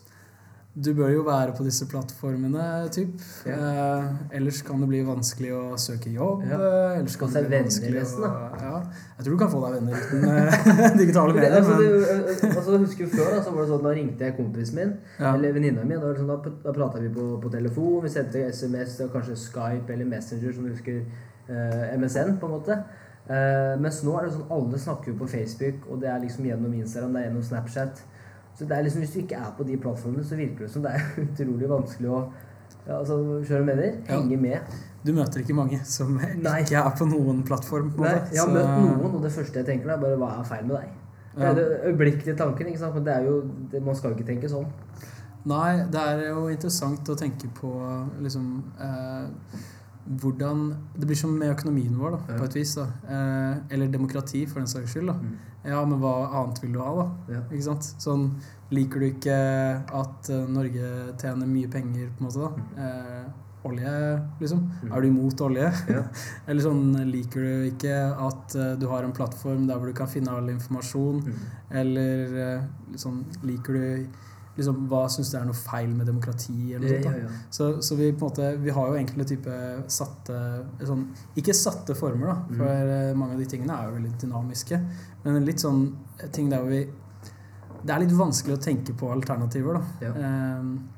du 0.73 0.93
bør 0.95 1.09
jo 1.11 1.21
være 1.27 1.51
på 1.57 1.65
disse 1.67 1.83
plattformene, 1.91 2.63
typ. 2.95 3.17
Eh, 3.45 4.05
ellers 4.37 4.61
kan 4.63 4.79
det 4.79 4.87
bli 4.87 5.01
vanskelig 5.03 5.49
å 5.51 5.63
søke 5.75 6.13
jobb. 6.13 6.45
Ja. 6.47 6.55
eh, 6.63 6.99
Ellers 7.01 7.17
kan 7.19 7.33
det 7.33 7.41
bli 7.49 7.59
vanskelig 7.65 7.91
resten, 7.97 8.23
å 8.23 8.61
ja. 8.61 8.77
Jeg 9.17 9.25
tror 9.25 9.35
du 9.35 9.39
kan 9.41 9.51
få 9.51 9.59
deg 9.65 9.75
venner 9.75 9.97
uten 9.99 10.23
eh, 10.31 10.95
digitale 11.01 11.35
medier. 11.35 11.57
altså, 11.59 11.75
Men, 11.75 12.05
det, 12.05 12.53
altså, 12.53 12.63
så 12.69 12.79
husker 12.85 13.09
du 13.09 13.17
Før 13.17 13.33
da, 13.35 13.41
så 13.43 13.51
var 13.51 13.65
det 13.65 13.73
sånn, 13.73 13.83
da 13.83 13.93
ringte 13.97 14.23
jeg 14.29 14.37
kompisen 14.37 14.79
min 14.79 14.93
Ja. 15.19 15.33
eller 15.35 15.57
venninna 15.59 15.83
mi. 15.83 15.99
Da, 15.99 16.13
sånn, 16.21 16.31
da, 16.31 16.53
da 16.63 16.75
prata 16.79 17.03
vi 17.03 17.11
på, 17.19 17.27
på 17.43 17.51
telefon, 17.57 17.99
vi 18.07 18.13
sendte 18.15 18.45
SMS, 18.55 18.95
og 19.03 19.11
kanskje 19.17 19.35
Skype 19.43 19.91
eller 19.91 20.07
Messenger, 20.15 20.55
som 20.55 20.63
du 20.69 20.71
husker. 20.71 21.03
eh, 21.51 21.97
MSN, 21.99 22.37
på 22.39 22.47
en 22.47 22.55
måte. 22.55 22.79
Eh, 23.27 23.75
mens 23.83 23.99
nå 24.07 24.15
er 24.17 24.29
det 24.29 24.33
sånn 24.37 24.47
alle 24.55 24.79
snakker 24.79 25.11
jo 25.11 25.19
på 25.19 25.27
Facebook, 25.35 25.83
og 25.91 25.99
det 26.01 26.07
er 26.15 26.23
liksom 26.23 26.47
gjennom 26.47 26.73
Instagram, 26.79 27.11
det 27.13 27.21
er 27.25 27.27
gjennom 27.29 27.43
Snapchat. 27.51 28.01
Så 28.57 28.67
det 28.67 28.77
er 28.77 28.85
liksom, 28.85 29.01
hvis 29.03 29.13
du 29.15 29.19
ikke 29.23 29.41
er 29.41 29.51
på 29.57 29.65
de 29.67 29.77
plattformene, 29.81 30.23
så 30.27 30.37
virker 30.39 30.65
det 30.65 30.71
som 30.73 30.85
det 30.85 30.95
er 30.97 31.11
utrolig 31.25 31.69
vanskelig 31.71 32.11
å 32.11 32.21
ja, 32.81 32.97
altså, 32.97 33.17
Skjønner 33.45 33.67
mener? 33.67 33.99
Ja. 34.07 34.15
Henge 34.17 34.37
med. 34.41 34.73
Du 35.05 35.11
møter 35.13 35.43
ikke 35.43 35.55
mange 35.57 35.77
som 35.85 36.15
Nei. 36.45 36.61
ikke 36.63 36.81
er 36.81 36.95
på 36.97 37.07
noen 37.09 37.43
plattform. 37.45 37.91
på 37.95 38.05
Nei, 38.05 38.17
jeg 38.33 38.41
har 38.41 38.51
møtt 38.53 38.73
noen, 38.81 39.15
og 39.17 39.21
det 39.25 39.33
første 39.35 39.61
jeg 39.61 39.69
tenker, 39.69 39.93
er 39.93 40.01
bare 40.01 40.17
hva 40.21 40.33
er 40.39 40.47
feil 40.49 40.65
med 40.67 40.77
deg? 40.79 40.97
Det 41.31 41.47
er 41.47 41.53
den 41.55 41.75
øyeblikkelige 41.87 42.35
tanken, 42.37 42.67
ikke 42.67 42.81
sant? 42.81 42.95
men 42.97 43.05
det 43.07 43.13
er 43.13 43.27
jo, 43.29 43.35
det, 43.71 43.79
man 43.85 43.95
skal 43.95 44.11
jo 44.11 44.17
ikke 44.19 44.27
tenke 44.33 44.49
sånn. 44.51 44.65
Nei, 45.47 45.69
det 45.93 46.01
er 46.01 46.25
jo 46.27 46.47
interessant 46.51 47.07
å 47.09 47.15
tenke 47.17 47.47
på 47.57 47.69
liksom 48.21 48.49
eh, 48.83 49.61
hvordan 50.07 50.75
Det 50.97 51.07
blir 51.07 51.15
som 51.17 51.37
med 51.37 51.51
økonomien 51.53 51.93
vår, 51.97 52.11
da, 52.17 52.37
på 52.37 52.43
et 52.45 52.55
vis. 52.55 52.75
da 52.75 52.87
eh, 53.07 53.57
Eller 53.69 53.87
demokrati, 53.93 54.45
for 54.45 54.59
den 54.59 54.67
saks 54.67 54.93
skyld. 54.95 55.07
da 55.07 55.13
Mm. 55.13 55.37
Ja, 55.63 55.85
men 55.85 55.99
hva 56.01 56.27
annet 56.41 56.57
vil 56.63 56.73
du 56.73 56.79
ha, 56.81 56.91
da? 56.97 57.33
Ja. 57.35 57.41
Ikke 57.51 57.63
sant? 57.67 57.83
Sånn, 58.01 58.31
Liker 58.71 58.99
du 58.99 59.05
ikke 59.11 59.35
at 59.93 60.29
eh, 60.31 60.47
Norge 60.49 61.13
tjener 61.21 61.45
mye 61.45 61.69
penger, 61.69 62.09
på 62.17 62.23
en 62.23 62.27
måte, 62.29 62.39
da? 62.39 62.81
Eh, 62.81 63.31
olje, 63.69 63.91
liksom? 64.39 64.63
Mm. 64.81 64.91
Er 64.95 65.01
du 65.01 65.07
imot 65.07 65.41
olje? 65.45 65.67
Ja. 65.91 66.01
Eller 66.47 66.61
sånn, 66.65 66.95
liker 67.11 67.45
du 67.45 67.67
ikke 67.69 67.93
at 68.25 68.55
eh, 68.57 68.73
du 68.81 68.87
har 68.89 69.03
en 69.05 69.13
plattform 69.13 69.67
der 69.67 69.77
hvor 69.77 69.91
du 69.91 69.93
kan 69.93 70.09
finne 70.09 70.33
all 70.33 70.49
informasjon? 70.49 71.21
Mm. 71.27 71.45
Eller 71.83 72.35
eh, 72.47 72.63
liksom, 72.95 73.21
liker 73.45 73.77
du 73.77 74.07
liksom, 74.61 74.85
Hva 74.91 75.01
syns 75.11 75.31
du 75.33 75.37
er 75.39 75.45
noe 75.49 75.57
feil 75.57 75.91
med 75.95 76.07
demokrati? 76.09 76.55
Eller 76.75 76.85
noe 76.85 77.01
sånt, 77.03 77.19
ja, 77.19 77.25
ja. 77.25 77.41
Så, 77.57 77.67
så 77.83 77.97
vi 77.99 78.11
på 78.13 78.25
en 78.25 78.31
måte 78.31 78.49
Vi 78.63 78.75
har 78.77 78.87
jo 78.89 78.97
egentlig 78.99 79.27
type 79.33 79.57
satte 79.91 80.39
sånn, 80.87 81.03
Ikke 81.41 81.55
satte 81.57 81.97
former, 81.97 82.31
da, 82.31 82.37
Mm. 82.41 82.57
for 82.57 82.93
mm. 82.93 83.19
mange 83.19 83.35
av 83.35 83.43
de 83.43 83.49
tingene 83.51 83.75
er 83.77 83.89
jo 83.89 83.97
veldig 83.97 84.13
dynamiske. 84.25 84.81
Men 85.25 85.45
litt 85.45 85.61
sånn 85.63 85.83
ting 86.31 86.49
der 86.49 86.65
vi 86.69 86.81
Det 87.81 87.93
er 87.93 88.03
litt 88.03 88.13
vanskelig 88.13 88.57
å 88.57 88.61
tenke 88.61 88.93
på 88.97 89.09
alternativer, 89.11 89.79
da. 89.79 90.07
Ja. 90.07 90.57
Um, 90.61 90.89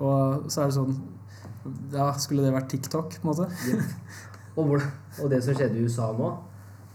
og 0.00 0.50
så 0.50 0.62
er 0.62 0.70
det 0.70 0.76
sånn 0.78 0.94
Da 1.92 2.12
skulle 2.18 2.42
det 2.42 2.54
vært 2.54 2.70
TikTok, 2.72 3.20
på 3.20 3.28
en 3.28 3.34
måte. 3.34 3.50
Og, 4.56 4.66
hvor, 4.68 4.82
og 5.22 5.30
det 5.32 5.38
som 5.40 5.54
skjedde 5.56 5.78
i 5.80 5.84
USA 5.86 6.10
nå, 6.12 6.26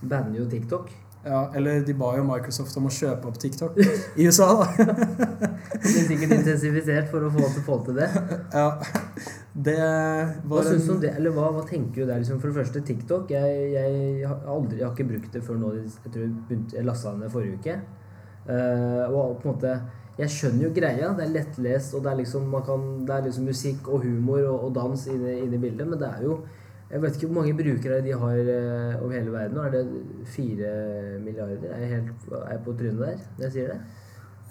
banner 0.03 0.36
jo 0.38 0.43
TikTok. 0.45 0.91
Ja, 1.25 1.51
eller 1.56 1.82
de 1.86 1.93
ba 1.97 2.12
jo 2.17 2.23
Microsoft 2.27 2.77
om 2.80 2.88
å 2.88 2.91
kjøpe 2.93 3.27
opp 3.30 3.39
TikTok 3.41 3.77
i 3.82 4.27
USA, 4.27 4.47
da. 4.62 4.67
Det 4.77 5.91
er 5.91 6.06
sikkert 6.08 6.36
intensifisert 6.38 7.10
for 7.12 7.25
å 7.27 7.32
få 7.34 7.49
til, 7.51 7.63
få 7.65 7.77
til 7.88 7.99
det. 7.99 8.08
ja. 8.60 8.67
Det 9.67 9.77
Hva 10.45 10.63
en 10.69 11.01
det? 11.01 11.12
Eller 11.17 11.34
hva, 11.34 11.49
hva 11.56 11.63
tenker 11.67 12.03
du 12.03 12.12
der? 12.12 12.21
Liksom, 12.21 12.39
for 12.41 12.51
det 12.51 12.60
første, 12.60 12.84
TikTok. 12.86 13.32
Jeg, 13.34 13.71
jeg, 13.73 14.27
har 14.30 14.43
aldri, 14.53 14.80
jeg 14.80 14.88
har 14.88 14.93
ikke 14.93 15.10
brukt 15.12 15.34
det 15.34 15.43
før 15.45 15.60
nå. 15.62 15.73
Jeg 15.82 16.12
tror 16.13 16.23
jeg, 16.23 16.34
begynte, 16.49 16.77
jeg 16.77 16.88
lasta 16.88 17.15
ned 17.17 17.34
forrige 17.34 17.58
uke. 17.58 17.80
Uh, 18.47 19.03
og 19.12 19.41
på 19.41 19.49
en 19.49 19.56
måte 19.58 19.71
Jeg 20.17 20.32
skjønner 20.34 20.67
jo 20.67 20.75
greia. 20.77 21.10
Det 21.17 21.25
er 21.25 21.34
lettlest, 21.34 21.97
og 21.97 22.06
det 22.06 22.13
er 22.13 22.21
liksom, 22.21 22.47
man 22.53 22.63
kan, 22.65 22.86
det 23.06 23.17
er 23.17 23.27
liksom 23.27 23.49
musikk 23.49 23.89
og 23.91 24.06
humor 24.06 24.39
og, 24.45 24.69
og 24.69 24.71
dans 24.77 25.03
inne 25.12 25.36
i 25.43 25.60
bildet. 25.60 25.84
Men 25.89 25.99
det 26.01 26.08
er 26.08 26.23
jo 26.25 26.39
Jeg 26.91 27.02
vet 27.04 27.15
ikke 27.17 27.28
hvor 27.28 27.41
mange 27.41 27.54
brukere 27.58 28.02
de 28.06 28.13
har 28.15 28.38
eh, 28.56 29.02
over 29.04 29.12
hele 29.17 29.32
verden. 29.34 29.58
nå. 29.58 29.63
Er 29.67 29.71
det 29.71 30.28
fire 30.32 30.73
milliarder? 31.23 31.69
Er 31.73 31.82
jeg, 31.84 31.89
helt, 31.97 32.28
er 32.32 32.52
jeg 32.54 32.62
på 32.65 32.76
trynet 32.80 33.02
der 33.02 33.17
når 33.38 33.47
jeg 33.50 33.52
sier 33.58 33.73
det? 33.73 33.80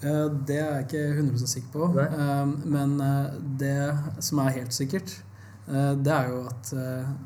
Eh, 0.03 0.25
Det 0.47 0.57
er 0.61 0.75
jeg 0.75 0.85
ikke 0.85 1.05
100% 1.21 1.53
sikker 1.55 1.71
på. 1.73 1.87
Eh, 2.03 2.45
Men 2.77 2.99
eh, 3.01 3.39
det 3.57 3.77
som 4.19 4.43
er 4.45 4.53
helt 4.59 4.73
sikkert, 4.73 5.23
det 5.67 6.07
er 6.13 6.29
jo 6.31 6.45
at, 6.47 6.69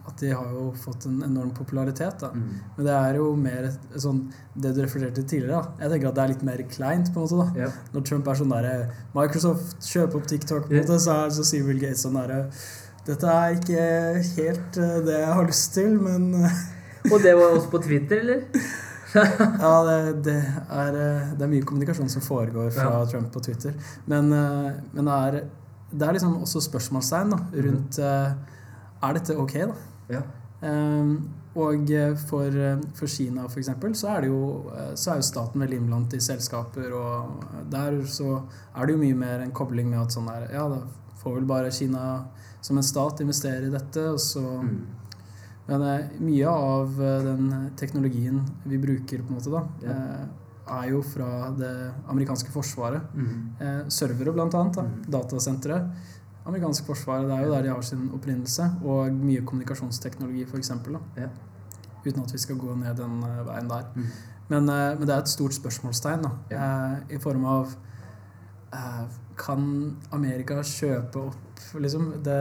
at 0.09 0.15
de 0.17 0.31
har 0.33 0.47
jo 0.49 0.71
fått 0.81 1.03
en 1.05 1.19
enorm 1.27 1.51
popularitet. 1.53 2.23
Mm. 2.33 2.47
Men 2.77 2.87
det 2.87 2.95
er 2.95 3.19
jo 3.19 3.35
mer 3.37 3.67
sånn 4.01 4.23
Det 4.57 4.71
du 4.73 4.79
refererte 4.81 5.19
til 5.21 5.27
tidligere, 5.29 5.59
da. 5.61 5.83
Jeg 5.83 5.91
tenker 5.91 6.09
at 6.09 6.15
det 6.17 6.23
er 6.23 6.31
litt 6.31 6.45
mer 6.47 6.63
kleint, 6.71 7.11
på 7.13 7.21
en 7.21 7.27
måte. 7.27 7.37
da 7.53 7.61
Yep. 7.67 7.75
Når 7.93 8.07
Trump 8.09 8.27
er 8.33 8.39
sånn 8.39 8.49
derre 8.55 8.73
Microsoft 9.13 9.85
kjøper 9.85 10.17
opp 10.23 10.25
TikTok, 10.31 10.65
på 10.65 10.73
en 10.73 10.81
måte, 10.81 10.97
så, 11.05 11.19
er, 11.27 11.29
så 11.37 11.45
sier 11.51 11.67
Bill 11.69 11.83
Gates 11.85 12.01
sånn 12.01 12.17
derre 12.17 12.39
Dette 13.07 13.33
er 13.33 13.57
ikke 13.57 13.85
helt 14.37 14.77
eh, 14.77 14.99
det 15.07 15.17
jeg 15.17 15.33
har 15.33 15.47
lyst 15.49 15.73
til, 15.73 15.97
men 16.01 16.29
eh, 16.37 16.61
Og 17.09 17.17
det 17.23 17.33
var 17.37 17.55
også 17.55 17.71
på 17.73 17.81
Twitter, 17.87 18.21
eller? 18.21 18.45
Ja, 19.11 19.71
det, 19.83 19.95
det, 20.23 20.37
er, 20.71 20.95
eh, 20.95 21.31
det 21.35 21.43
er 21.43 21.49
mye 21.51 21.65
kommunikasjon 21.67 22.11
som 22.13 22.23
foregår 22.23 22.69
fra 22.75 22.85
Ja. 22.93 23.01
Trump 23.09 23.31
på 23.33 23.41
Twitter. 23.43 23.73
Men, 24.05 24.29
men 24.29 25.09
det, 25.09 25.17
er, 25.17 25.41
det 25.91 26.07
er 26.07 26.15
liksom 26.15 26.37
også 26.45 26.61
spørsmålstegn 26.69 27.33
da, 27.33 27.41
rundt 27.65 27.99
eh, 27.99 28.31
Er 29.01 29.17
dette 29.17 29.35
ok, 29.35 29.57
da? 29.73 29.75
Ja. 30.11 30.21
Um, 30.61 31.15
og 31.57 31.89
for, 32.29 32.53
for 32.95 33.11
Kina 33.11 33.47
eksempel, 33.49 33.95
så 33.97 34.11
er, 34.13 34.21
det 34.23 34.29
jo, 34.29 34.69
så 34.95 35.11
er 35.11 35.19
jo 35.19 35.25
staten 35.25 35.59
veldig 35.59 35.79
innblandet 35.81 36.13
i 36.15 36.21
selskaper. 36.23 36.93
Og 36.95 37.65
der 37.73 37.97
så 38.07 38.37
er 38.77 38.85
det 38.85 38.93
jo 38.95 39.01
mye 39.01 39.17
mer 39.17 39.41
en 39.43 39.51
kobling 39.51 39.89
med 39.89 39.99
at 40.05 40.15
sånn 40.15 40.29
der 40.29 40.45
Ja, 40.53 40.69
da 40.71 40.79
får 41.23 41.41
vel 41.41 41.49
bare 41.49 41.73
Kina 41.75 42.05
som 42.61 42.77
en 42.77 42.85
stat 42.85 43.21
investere 43.23 43.67
i 43.67 43.73
dette, 43.73 44.09
og 44.11 44.19
så 44.19 44.41
Mm. 44.61 44.85
men 45.67 46.09
mye 46.19 46.47
av 46.47 47.01
eh, 47.01 47.23
den 47.23 47.71
teknologien 47.77 48.41
vi 48.65 48.77
bruker, 48.77 49.21
på 49.21 49.29
en 49.29 49.35
måte 49.37 49.51
da, 49.51 49.61
eh, 49.87 50.25
er 50.81 50.89
jo 50.89 51.01
fra 51.01 51.51
det 51.57 51.93
amerikanske 52.07 52.51
forsvaret. 52.51 53.01
Mm. 53.15 53.55
Eh, 53.59 53.87
servere, 53.89 54.33
blant 54.33 54.53
annet. 54.53 54.75
Da, 54.75 54.81
mm. 54.81 55.05
Datasentre. 55.11 55.91
Amerikansk 56.45 56.85
forsvar, 56.85 57.25
det 57.27 57.37
er 57.37 57.45
jo 57.45 57.53
der 57.53 57.63
de 57.63 57.69
har 57.69 57.81
sin 57.81 58.09
opprinnelse. 58.13 58.67
Og 58.83 59.11
mye 59.13 59.45
kommunikasjonsteknologi, 59.45 60.45
f.eks. 60.45 60.71
Ja. 61.17 61.27
Uten 62.05 62.23
at 62.23 62.33
vi 62.33 62.37
skal 62.37 62.57
gå 62.57 62.75
ned 62.75 62.97
den 62.97 63.23
eh, 63.23 63.43
veien 63.45 63.69
der. 63.69 63.85
Mm. 63.95 64.05
Men, 64.49 64.65
men 64.65 65.07
det 65.07 65.15
er 65.15 65.19
et 65.19 65.31
stort 65.31 65.53
spørsmålstegn, 65.55 66.23
da. 66.23 66.31
Eh, 66.49 67.15
I 67.15 67.17
form 67.19 67.45
av 67.45 67.77
Kan 69.37 69.97
Amerika 70.11 70.61
kjøpe 70.63 71.25
opp 71.27 71.50
liksom, 71.79 72.09
det 72.23 72.37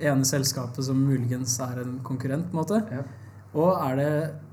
ene 0.00 0.24
selskapet 0.24 0.84
som 0.84 0.96
muligens 1.06 1.58
er 1.60 1.82
en 1.84 1.98
konkurrent, 2.04 2.50
på 2.50 2.56
en 2.56 2.62
måte? 2.64 2.80
Ja. 2.92 3.02
Og 3.54 3.70
er 3.90 3.96
det, 3.96 4.10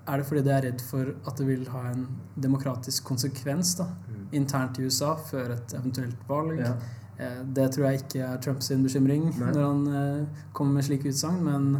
er 0.10 0.17
det 0.17 0.25
fordi 0.27 0.41
de 0.43 0.51
er 0.51 0.62
redd 0.67 0.82
for 0.82 1.13
at 1.27 1.38
det 1.38 1.47
vil 1.47 1.67
ha 1.71 1.84
en 1.91 2.08
demokratisk 2.36 3.03
konsekvens 3.03 3.75
da, 3.79 3.86
Mm. 4.10 4.25
internt 4.34 4.79
i 4.79 4.84
USA 4.86 5.15
før 5.15 5.51
et 5.55 5.73
eventuelt 5.73 6.17
valg? 6.27 6.60
Ja. 6.60 6.73
Eh, 7.19 7.43
Det 7.53 7.71
tror 7.71 7.86
jeg 7.89 8.01
ikke 8.03 8.19
er 8.25 8.38
Trumps 8.38 8.69
bekymring 8.69 9.25
Nei. 9.39 9.51
når 9.51 9.63
han 9.67 9.88
eh, 9.88 10.25
kommer 10.53 10.73
med 10.73 10.84
slike 10.84 11.08
utsagn, 11.10 11.43
men, 11.43 11.71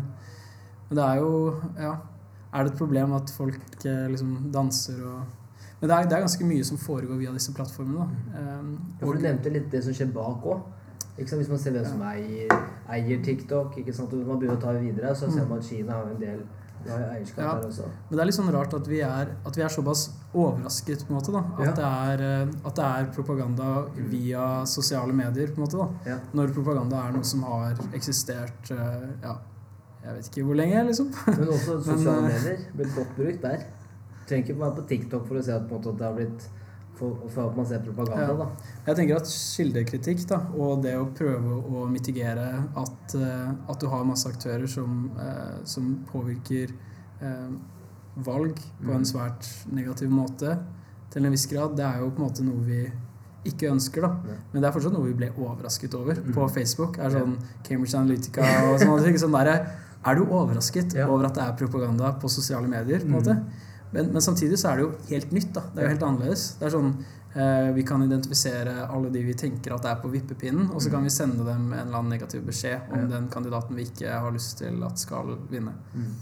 men 0.90 0.96
det 0.96 1.04
er 1.04 1.16
jo 1.20 1.56
Ja. 1.78 1.98
Er 2.52 2.64
det 2.64 2.72
et 2.74 2.78
problem 2.80 3.14
at 3.14 3.30
folk 3.30 3.86
eh, 3.86 4.08
liksom 4.10 4.52
danser 4.52 5.04
og 5.06 5.22
Men 5.82 5.90
det 5.90 5.98
er, 5.98 6.04
det 6.10 6.14
er 6.18 6.22
ganske 6.26 6.44
mye 6.46 6.64
som 6.66 6.78
foregår 6.78 7.18
via 7.18 7.32
disse 7.32 7.54
plattformene. 7.54 8.08
Mm. 8.34 8.78
Ja, 9.00 9.06
for 9.06 9.14
Du 9.14 9.20
nevnte 9.22 9.50
litt 9.54 9.70
det 9.72 9.84
som 9.84 9.94
skjer 9.94 10.12
bak 10.12 10.44
òg. 10.44 10.62
Hvis 11.20 11.50
man 11.50 11.58
ser 11.60 11.72
hvem 11.72 11.86
som 11.86 12.02
eier, 12.02 12.48
eier 12.90 13.24
TikTok, 13.24 13.76
ikke 13.78 13.94
sant? 13.94 14.14
og 14.14 14.26
man 14.28 14.40
begynner 14.40 14.58
å 14.58 14.62
ta 14.62 14.72
det 14.74 14.82
videre, 14.82 15.12
så 15.16 15.32
ser 15.32 15.42
Mm. 15.44 15.50
man 15.50 15.58
at 15.60 15.64
Kina 15.66 15.92
har 15.94 16.04
en 16.10 16.20
del 16.20 16.40
de 16.86 16.90
eierskap 16.92 17.38
Ja. 17.44 17.54
også. 17.60 17.84
Men 18.10 18.18
det 18.18 18.20
er 18.20 18.26
litt 18.26 18.36
sånn 18.36 18.52
rart 18.54 18.74
at 18.74 18.88
vi 18.88 19.02
er, 19.02 19.28
at 19.46 19.56
vi 19.56 19.62
er 19.62 19.68
såpass 19.68 20.10
overrasket, 20.34 21.04
på 21.06 21.10
en 21.12 21.18
måte. 21.18 21.32
da 21.34 21.40
At, 21.40 21.66
Ja. 21.66 21.72
det, 21.74 22.20
er, 22.20 22.44
eh, 22.44 22.48
at 22.66 22.76
det 22.76 22.86
er 22.86 23.06
propaganda 23.14 23.86
via 23.98 24.66
sosiale 24.66 25.12
medier, 25.14 25.48
på 25.48 25.58
en 25.58 25.64
måte. 25.66 25.78
da 26.06 26.10
Ja. 26.12 26.20
Når 26.34 26.54
propaganda 26.54 27.08
er 27.08 27.12
noe 27.12 27.24
som 27.24 27.44
har 27.44 27.74
eksistert 27.94 28.72
eh, 28.72 29.08
Ja, 29.24 29.36
jeg 30.06 30.16
vet 30.16 30.30
ikke 30.30 30.46
hvor 30.46 30.56
lenge, 30.56 30.86
liksom. 30.88 31.12
Men 31.28 31.48
også 31.48 31.84
sosiale 31.84 32.32
eh, 32.32 32.44
medier 32.44 32.58
blitt 32.78 32.96
godt 32.96 33.16
brukt 33.18 33.42
der. 33.42 33.64
Trenger 34.26 34.48
ikke 34.48 34.60
være 34.60 34.76
på 34.78 34.88
TikTok 34.88 35.28
for 35.28 35.36
å 35.36 35.44
se 35.44 35.52
at, 35.52 35.70
måte, 35.70 35.90
at 35.90 35.98
det 35.98 36.08
har 36.08 36.14
blitt 36.16 36.48
for, 37.00 37.16
for 37.32 37.48
at 37.50 37.58
man 37.58 37.66
ser 37.70 37.80
propaganda. 37.80 38.28
Ja. 38.28 38.38
da. 38.44 38.48
Jeg 38.90 39.00
tenker 39.00 39.16
at 39.22 39.32
kildekritikk 39.32 40.26
da, 40.30 40.40
og 40.60 40.84
det 40.84 40.94
å 41.00 41.08
prøve 41.16 41.58
å 41.64 41.86
mitigere 41.90 42.48
at, 42.78 43.16
eh, 43.16 43.52
at 43.72 43.80
du 43.80 43.88
har 43.92 44.04
masse 44.08 44.28
aktører 44.30 44.68
som, 44.70 45.10
eh, 45.18 45.60
som 45.66 45.94
påvirker 46.12 46.74
eh, 47.22 47.50
valg 48.16 48.56
på 48.82 48.90
Mm. 48.90 48.96
en 48.98 49.06
svært 49.06 49.48
negativ 49.72 50.10
måte, 50.12 50.58
til 51.12 51.26
en 51.26 51.32
viss 51.32 51.46
grad, 51.48 51.76
det 51.76 51.86
er 51.86 52.00
jo 52.04 52.10
på 52.12 52.20
en 52.22 52.28
måte 52.30 52.44
noe 52.46 52.62
vi 52.66 52.92
ikke 53.46 53.70
ønsker. 53.72 54.02
da. 54.02 54.10
Men 54.54 54.62
det 54.62 54.68
er 54.68 54.74
fortsatt 54.76 54.94
noe 54.94 55.06
vi 55.08 55.14
ble 55.14 55.30
overrasket 55.40 55.94
over 55.96 56.14
Mm. 56.16 56.34
på 56.36 56.50
Facebook. 56.52 56.98
er 57.00 57.10
sånn 57.10 57.38
Cambridge 57.64 57.96
Analytica 57.96 58.42
og 58.70 58.80
sånne 58.80 59.04
ting. 59.06 59.16
Sånn 59.18 59.32
der, 59.32 59.66
er 60.06 60.16
du 60.16 60.26
overrasket 60.26 60.94
Ja. 60.96 61.08
over 61.08 61.26
at 61.26 61.34
det 61.36 61.44
er 61.44 61.54
propaganda 61.66 62.12
på 62.20 62.30
sosiale 62.30 62.68
medier? 62.68 63.00
på 63.00 63.06
en 63.06 63.24
Mm. 63.24 63.46
Men, 63.94 64.12
men 64.14 64.22
samtidig 64.22 64.60
så 64.62 64.70
er 64.72 64.78
det 64.78 64.84
jo 64.86 64.92
helt 65.10 65.32
nytt. 65.32 65.54
da. 65.54 65.62
Det 65.74 65.82
er 65.82 65.88
jo 65.88 65.94
helt 65.96 66.04
annerledes. 66.06 66.44
Det 66.60 66.68
er 66.68 66.74
sånn, 66.76 66.92
eh, 67.34 67.72
Vi 67.74 67.84
kan 67.84 68.02
identifisere 68.06 68.88
alle 68.90 69.10
de 69.10 69.24
vi 69.24 69.34
tenker 69.34 69.74
at 69.76 69.86
er 69.86 69.96
på 70.02 70.12
vippepinnen, 70.14 70.70
og 70.74 70.82
så 70.82 70.92
kan 70.92 71.04
vi 71.04 71.10
sende 71.10 71.44
dem 71.46 71.72
en 71.74 71.88
eller 71.88 71.98
annen 71.98 72.10
negativ 72.14 72.46
beskjed 72.46 72.92
om 72.92 73.00
Mm. 73.00 73.10
Den 73.10 73.28
kandidaten 73.30 73.76
vi 73.76 73.86
ikke 73.90 74.10
har 74.20 74.32
lyst 74.32 74.58
til 74.60 74.84
at 74.84 74.98
skal 75.00 75.38
vinne. 75.50 75.74
Mm. 75.96 76.14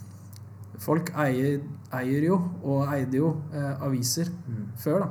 Folk 0.79 1.09
eier, 1.17 1.59
eier 1.91 2.21
jo, 2.23 2.35
og 2.63 2.87
eide 2.93 3.17
jo, 3.17 3.41
eh, 3.53 3.75
aviser 3.81 4.29
Mm. 4.47 4.67
før, 4.77 4.99
da. 4.99 5.09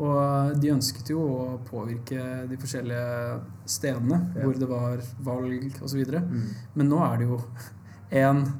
Og 0.00 0.60
de 0.60 0.70
ønsket 0.72 1.08
jo 1.10 1.20
å 1.20 1.58
påvirke 1.70 2.48
de 2.48 2.56
forskjellige 2.56 3.40
stedene 3.66 4.32
Ja. 4.34 4.42
hvor 4.42 4.58
det 4.58 4.68
var 4.68 4.98
valg 5.22 5.72
osv. 5.82 6.04
Mm. 6.10 6.48
Men 6.74 6.88
nå 6.88 6.98
er 7.12 7.18
det 7.18 7.28
jo 7.28 7.40
én 8.10 8.52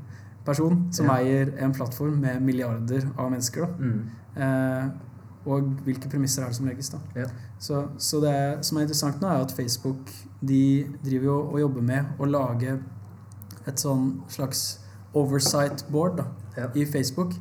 person 0.44 0.88
som 0.92 1.06
Ja. 1.06 1.16
eier 1.18 1.52
en 1.58 1.72
plattform 1.72 2.20
med 2.20 2.42
milliarder 2.42 3.06
av 3.18 3.30
mennesker. 3.30 3.66
Mm. 3.78 4.10
Eh, 4.36 4.88
og 5.46 5.62
hvilke 5.84 6.08
premisser 6.10 6.42
er 6.42 6.48
det 6.48 6.56
som 6.56 6.66
legges, 6.66 6.88
da. 6.90 6.98
Ja. 7.14 7.26
Så, 7.60 7.88
så 7.98 8.20
det 8.20 8.64
som 8.64 8.78
er 8.78 8.82
interessant 8.86 9.20
nå, 9.20 9.28
er 9.28 9.42
at 9.44 9.52
Facebook 9.52 10.10
de 10.42 10.86
driver 11.04 11.24
jo 11.24 11.38
og 11.52 11.60
jobber 11.60 11.82
med 11.82 12.04
å 12.18 12.24
lage 12.28 12.78
et 13.66 13.76
sånn 13.80 14.22
slags 14.28 14.78
oversight 15.14 15.84
board 15.90 16.16
da, 16.16 16.24
Ja. 16.56 16.68
i 16.74 16.84
Facebook. 16.84 17.32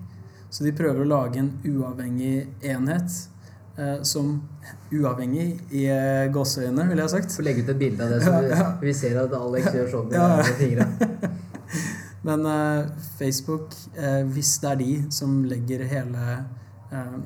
Så 0.49 0.63
de 0.63 0.71
prøver 0.71 1.01
å 1.03 1.07
lage 1.07 1.37
en 1.39 1.53
uavhengig 1.65 2.47
enhet. 2.63 3.27
Eh, 3.75 4.03
som 4.03 4.43
uavhengig 4.93 5.59
i 5.73 5.87
eh, 5.89 6.27
gåseøyne, 6.31 6.83
ville 6.89 7.01
jeg 7.01 7.09
sagt. 7.09 7.39
Legge 7.41 7.63
ut 7.63 7.69
et 7.73 7.79
bilde 7.79 8.03
av 8.05 8.09
det, 8.11 8.19
så 8.21 8.29
Ja, 8.31 8.41
vi, 8.41 8.49
ja. 8.49 8.67
vi 8.81 8.93
ser 8.93 9.17
at 9.23 9.33
Alex 9.33 9.65
gjør 9.73 9.89
sånn 9.91 10.09
med, 10.11 10.19
Ja. 10.19 10.43
fingra. 10.59 10.85
Men 12.23 12.45
eh, 12.45 12.85
Facebook, 13.19 13.73
eh, 13.97 14.23
hvis 14.31 14.57
det 14.63 14.69
er 14.71 14.75
de 14.79 14.91
som 15.11 15.43
legger 15.43 15.83
hele 15.91 16.45
eh, 16.91 17.17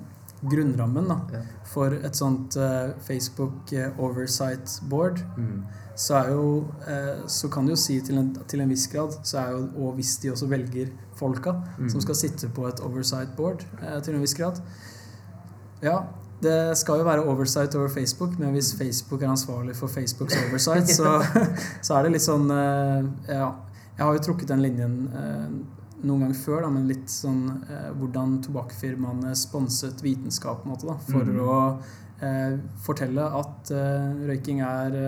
grunnrammen 0.48 1.08
da, 1.10 1.20
Ja. 1.34 1.42
for 1.66 1.94
et 1.94 2.16
sånt 2.16 2.56
uh, 2.58 2.92
Facebook 3.02 3.72
oversight 3.98 4.80
board, 4.90 5.20
Mm. 5.38 5.64
så 5.96 6.14
er 6.24 6.30
jo 6.32 6.68
uh, 6.88 7.26
Så 7.28 7.50
kan 7.50 7.66
du 7.66 7.72
jo 7.72 7.76
si 7.76 8.00
til 8.02 8.18
en, 8.18 8.30
til 8.48 8.62
en 8.62 8.70
viss 8.70 8.86
grad, 8.88 9.18
så 9.24 9.42
jo 9.52 9.64
Og 9.82 9.96
hvis 9.96 10.18
de 10.22 10.30
også 10.32 10.48
velger 10.48 10.92
folka 11.16 11.56
Mm. 11.80 11.90
som 11.90 12.02
skal 12.02 12.16
sitte 12.16 12.50
på 12.54 12.68
et 12.68 12.80
oversight 12.86 13.36
board 13.36 13.66
til 14.04 14.14
en 14.16 14.22
viss 14.22 14.34
grad 14.38 14.62
Ja, 15.82 16.00
det 16.42 16.78
skal 16.78 17.00
jo 17.00 17.04
være 17.04 17.26
oversight 17.26 17.76
over 17.76 17.88
Facebook, 17.90 18.38
men 18.40 18.52
hvis 18.54 18.76
Facebook 18.78 19.22
er 19.24 19.30
ansvarlig 19.30 19.76
for 19.76 19.88
Facebooks 19.88 20.36
oversight, 20.50 20.88
så, 21.00 21.24
så 21.82 21.96
er 21.98 22.04
det 22.04 22.12
litt 22.12 22.22
sånn 22.22 22.48
Ja. 23.28 23.52
Jeg 23.98 24.06
har 24.06 24.14
jo 24.18 24.24
trukket 24.28 24.52
den 24.52 24.62
linjen 24.62 24.98
eh, 25.18 25.46
noen 26.06 26.28
ganger 26.28 26.38
før, 26.38 26.60
da, 26.68 26.70
men 26.70 26.88
litt 26.90 27.10
sånn 27.10 27.40
eh, 27.66 27.88
hvordan 27.98 28.36
tobakksfirmaene 28.46 29.32
sponset 29.38 30.04
vitenskap 30.06 30.62
på 30.62 30.70
en 30.70 30.76
måte, 30.76 30.86
da, 30.92 30.98
for 31.08 31.26
Mm. 31.26 31.40
å 31.42 31.56
eh, 32.22 32.58
fortelle 32.86 33.26
at 33.40 33.72
røyking 34.30 34.62
er 34.66 35.00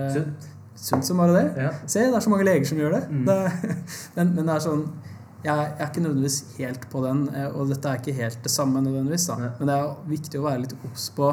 Sunt. 0.74 1.04
som 1.06 1.18
bare 1.22 1.36
det. 1.36 1.62
Ja. 1.62 1.70
Se, 1.86 2.00
det 2.06 2.14
er 2.16 2.20
så 2.24 2.30
mange 2.32 2.44
leger 2.48 2.66
som 2.66 2.78
gjør 2.78 2.96
det. 2.98 3.02
Mm. 3.10 3.24
det 3.26 3.38
men, 4.16 4.34
men 4.34 4.46
det 4.46 4.54
er 4.56 4.64
sånn 4.66 4.84
jeg, 5.40 5.56
jeg 5.56 5.80
er 5.80 5.86
ikke 5.88 6.02
nødvendigvis 6.04 6.38
helt 6.58 6.82
på 6.92 7.00
den, 7.06 7.20
og 7.56 7.70
dette 7.70 7.88
er 7.88 8.00
ikke 8.02 8.12
helt 8.18 8.42
det 8.44 8.50
samme 8.52 8.82
nødvendigvis. 8.84 9.24
da. 9.30 9.36
Men 9.58 9.70
det 9.70 9.76
er 9.78 9.94
viktig 10.10 10.40
å 10.40 10.44
være 10.44 10.60
litt 10.66 10.74
obs 10.84 11.06
på, 11.16 11.30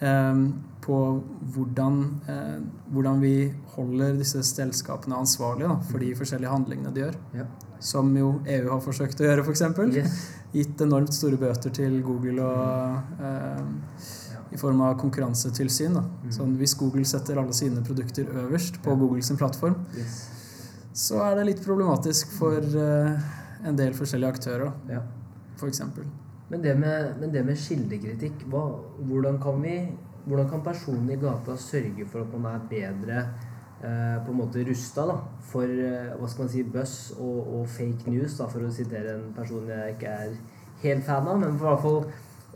eh, 0.00 0.40
på 0.86 0.96
hvordan, 1.54 1.96
eh, 2.30 2.58
hvordan 2.94 3.20
vi 3.20 3.32
holder 3.74 4.14
disse 4.20 4.42
selskapene 4.46 5.18
ansvarlige 5.18 5.68
da, 5.72 5.76
for 5.90 5.98
de 6.02 6.12
forskjellige 6.14 6.52
handlingene 6.52 6.92
de 6.94 7.02
gjør. 7.02 7.16
Ja. 7.40 7.46
Som 7.82 8.12
jo 8.16 8.28
EU 8.46 8.68
har 8.70 8.80
forsøkt 8.84 9.20
å 9.20 9.26
gjøre, 9.26 9.42
f.eks. 9.44 9.64
Yes. 9.96 10.20
Gitt 10.54 10.80
enormt 10.80 11.12
store 11.12 11.36
bøter 11.40 11.74
til 11.74 11.98
Google 12.06 12.46
og 12.46 13.20
eh, 13.20 13.64
Ja. 14.32 14.40
i 14.54 14.56
form 14.56 14.80
av 14.86 14.94
konkurransetilsyn. 15.02 15.98
Mm. 15.98 16.30
Sånn, 16.32 16.54
hvis 16.56 16.76
Google 16.78 17.04
setter 17.04 17.36
alle 17.42 17.52
sine 17.52 17.82
produkter 17.84 18.30
øverst 18.46 18.78
på 18.82 18.94
Ja. 18.94 18.96
Googles 19.02 19.32
plattform, 19.36 19.74
Yes. 19.98 20.30
så 20.94 21.20
er 21.26 21.34
det 21.36 21.46
litt 21.46 21.64
problematisk 21.66 22.30
for 22.38 22.62
eh, 22.62 23.20
en 23.66 23.76
del 23.76 23.92
forskjellige 23.92 24.32
aktører, 24.38 24.70
da, 24.86 24.94
Ja. 24.94 25.02
for 25.56 25.66
eksempel. 25.68 26.04
Men 26.48 26.62
det 26.62 26.78
med, 26.78 27.16
men 27.20 27.32
det 27.32 27.44
med 27.44 27.56
kildekritikk, 27.58 28.44
hva, 28.48 28.78
hvordan, 29.02 29.40
kan 29.42 29.60
vi, 29.60 29.92
hvordan 30.26 30.48
kan 30.50 30.64
personen 30.66 31.10
i 31.10 31.18
gata 31.22 31.56
sørge 31.60 32.06
for 32.10 32.24
at 32.26 32.34
man 32.34 32.56
er 32.56 32.68
bedre 32.70 33.18
eh, 33.22 34.16
på 34.26 34.32
en 34.32 34.40
måte 34.40 34.64
rusta 34.66 35.06
da, 35.06 35.16
for 35.50 35.70
eh, 35.70 36.12
hva 36.18 36.28
skal 36.30 36.46
man 36.46 36.52
si, 36.52 36.64
buzz 36.76 37.12
og, 37.16 37.40
og 37.56 37.66
fake 37.70 38.10
news, 38.10 38.38
da, 38.38 38.48
for 38.50 38.66
å 38.66 38.72
sitere 38.74 39.14
en 39.14 39.28
person 39.36 39.68
jeg 39.70 39.96
ikke 39.96 40.14
er 40.26 40.38
helt 40.82 41.06
fan 41.06 41.30
av, 41.30 41.38
men 41.42 41.58
for 41.60 41.70
hvert 41.70 41.84
fall 41.84 42.00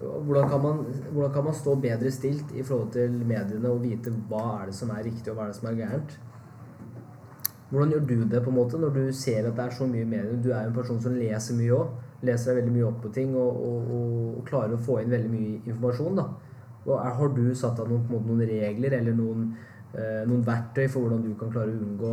hvordan 0.00 0.48
kan, 0.48 0.62
man, 0.64 0.84
hvordan 1.12 1.32
kan 1.32 1.44
man 1.44 1.54
stå 1.54 1.74
bedre 1.76 2.10
stilt 2.10 2.52
i 2.56 2.62
forhold 2.64 2.92
til 2.94 3.12
mediene 3.20 3.68
og 3.68 3.82
vite 3.84 4.12
hva 4.30 4.44
er 4.62 4.70
det 4.70 4.76
som 4.78 4.92
er 4.94 5.04
riktig 5.04 5.28
og 5.28 5.36
hva 5.36 5.46
er 5.46 5.52
det 5.52 5.58
som 5.58 5.68
er 5.68 5.80
gærent? 5.82 6.14
Hvordan 7.70 7.90
gjør 7.92 8.06
du 8.08 8.14
det 8.32 8.40
på 8.42 8.50
en 8.50 8.56
måte 8.56 8.78
når 8.80 8.94
du 8.96 9.02
ser 9.14 9.44
at 9.46 9.58
det 9.58 9.64
er 9.64 9.74
så 9.76 9.86
mye 9.86 10.06
medier? 10.08 10.38
Du 10.42 10.48
er 10.50 10.64
jo 10.64 10.70
en 10.70 10.78
person 10.78 11.02
som 11.04 11.14
leser 11.14 11.58
mye 11.58 11.76
òg. 11.76 11.92
Leser 12.26 12.50
deg 12.50 12.62
veldig 12.62 12.72
mye 12.74 12.86
opp 12.88 12.96
på 13.04 13.10
ting 13.14 13.36
og, 13.36 13.60
og, 13.66 13.92
og, 13.96 14.24
og 14.40 14.48
klarer 14.48 14.74
å 14.74 14.80
få 14.88 14.98
inn 15.02 15.12
veldig 15.12 15.30
mye 15.30 15.60
informasjon. 15.60 16.16
da. 16.18 16.24
Og 16.90 16.98
er, 16.98 17.14
har 17.20 17.32
du 17.36 17.44
satt 17.54 17.80
av 17.80 17.88
noen, 17.90 18.04
måte, 18.10 18.26
noen 18.28 18.42
regler 18.50 18.98
eller 18.98 19.16
noen, 19.16 19.48
eh, 19.94 20.20
noen 20.26 20.44
verktøy 20.46 20.86
for 20.88 21.06
hvordan 21.06 21.24
du 21.24 21.32
kan 21.38 21.52
klare 21.54 21.72
å 21.72 21.80
unngå 21.86 22.12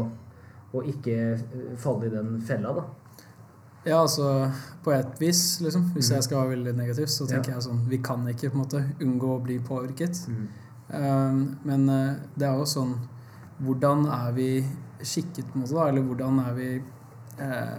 å 0.78 0.86
ikke 0.94 1.18
eh, 1.34 1.76
falle 1.82 2.10
i 2.10 2.14
den 2.14 2.38
fella? 2.46 2.74
da? 2.78 2.88
Ja, 3.88 4.02
altså 4.02 4.50
på 4.84 4.92
et 4.92 5.20
vis, 5.22 5.62
liksom. 5.64 5.92
Hvis 5.96 6.12
jeg 6.12 6.24
skal 6.26 6.42
være 6.42 6.56
veldig 6.58 6.74
negativ, 6.76 7.08
så 7.12 7.28
tenker 7.30 7.54
jeg 7.54 7.64
sånn 7.64 7.86
Vi 7.88 8.02
kan 8.04 8.26
ikke 8.28 8.50
på 8.52 8.58
en 8.58 8.64
måte 8.66 8.82
unngå 9.04 9.30
å 9.38 9.44
bli 9.44 9.60
påvirket. 9.64 10.26
Um, 10.28 11.40
men 11.68 11.88
eh, 11.92 12.18
det 12.40 12.48
er 12.48 12.56
jo 12.56 12.68
sånn 12.68 12.94
Hvordan 13.60 14.06
er 14.14 14.36
vi 14.38 14.50
skikket, 15.04 15.50
på 15.50 15.58
en 15.58 15.64
måte, 15.64 15.76
da? 15.76 15.88
Eller 15.92 16.06
hvordan 16.06 16.42
er 16.44 16.54
vi 16.58 16.68
eh, 16.78 17.78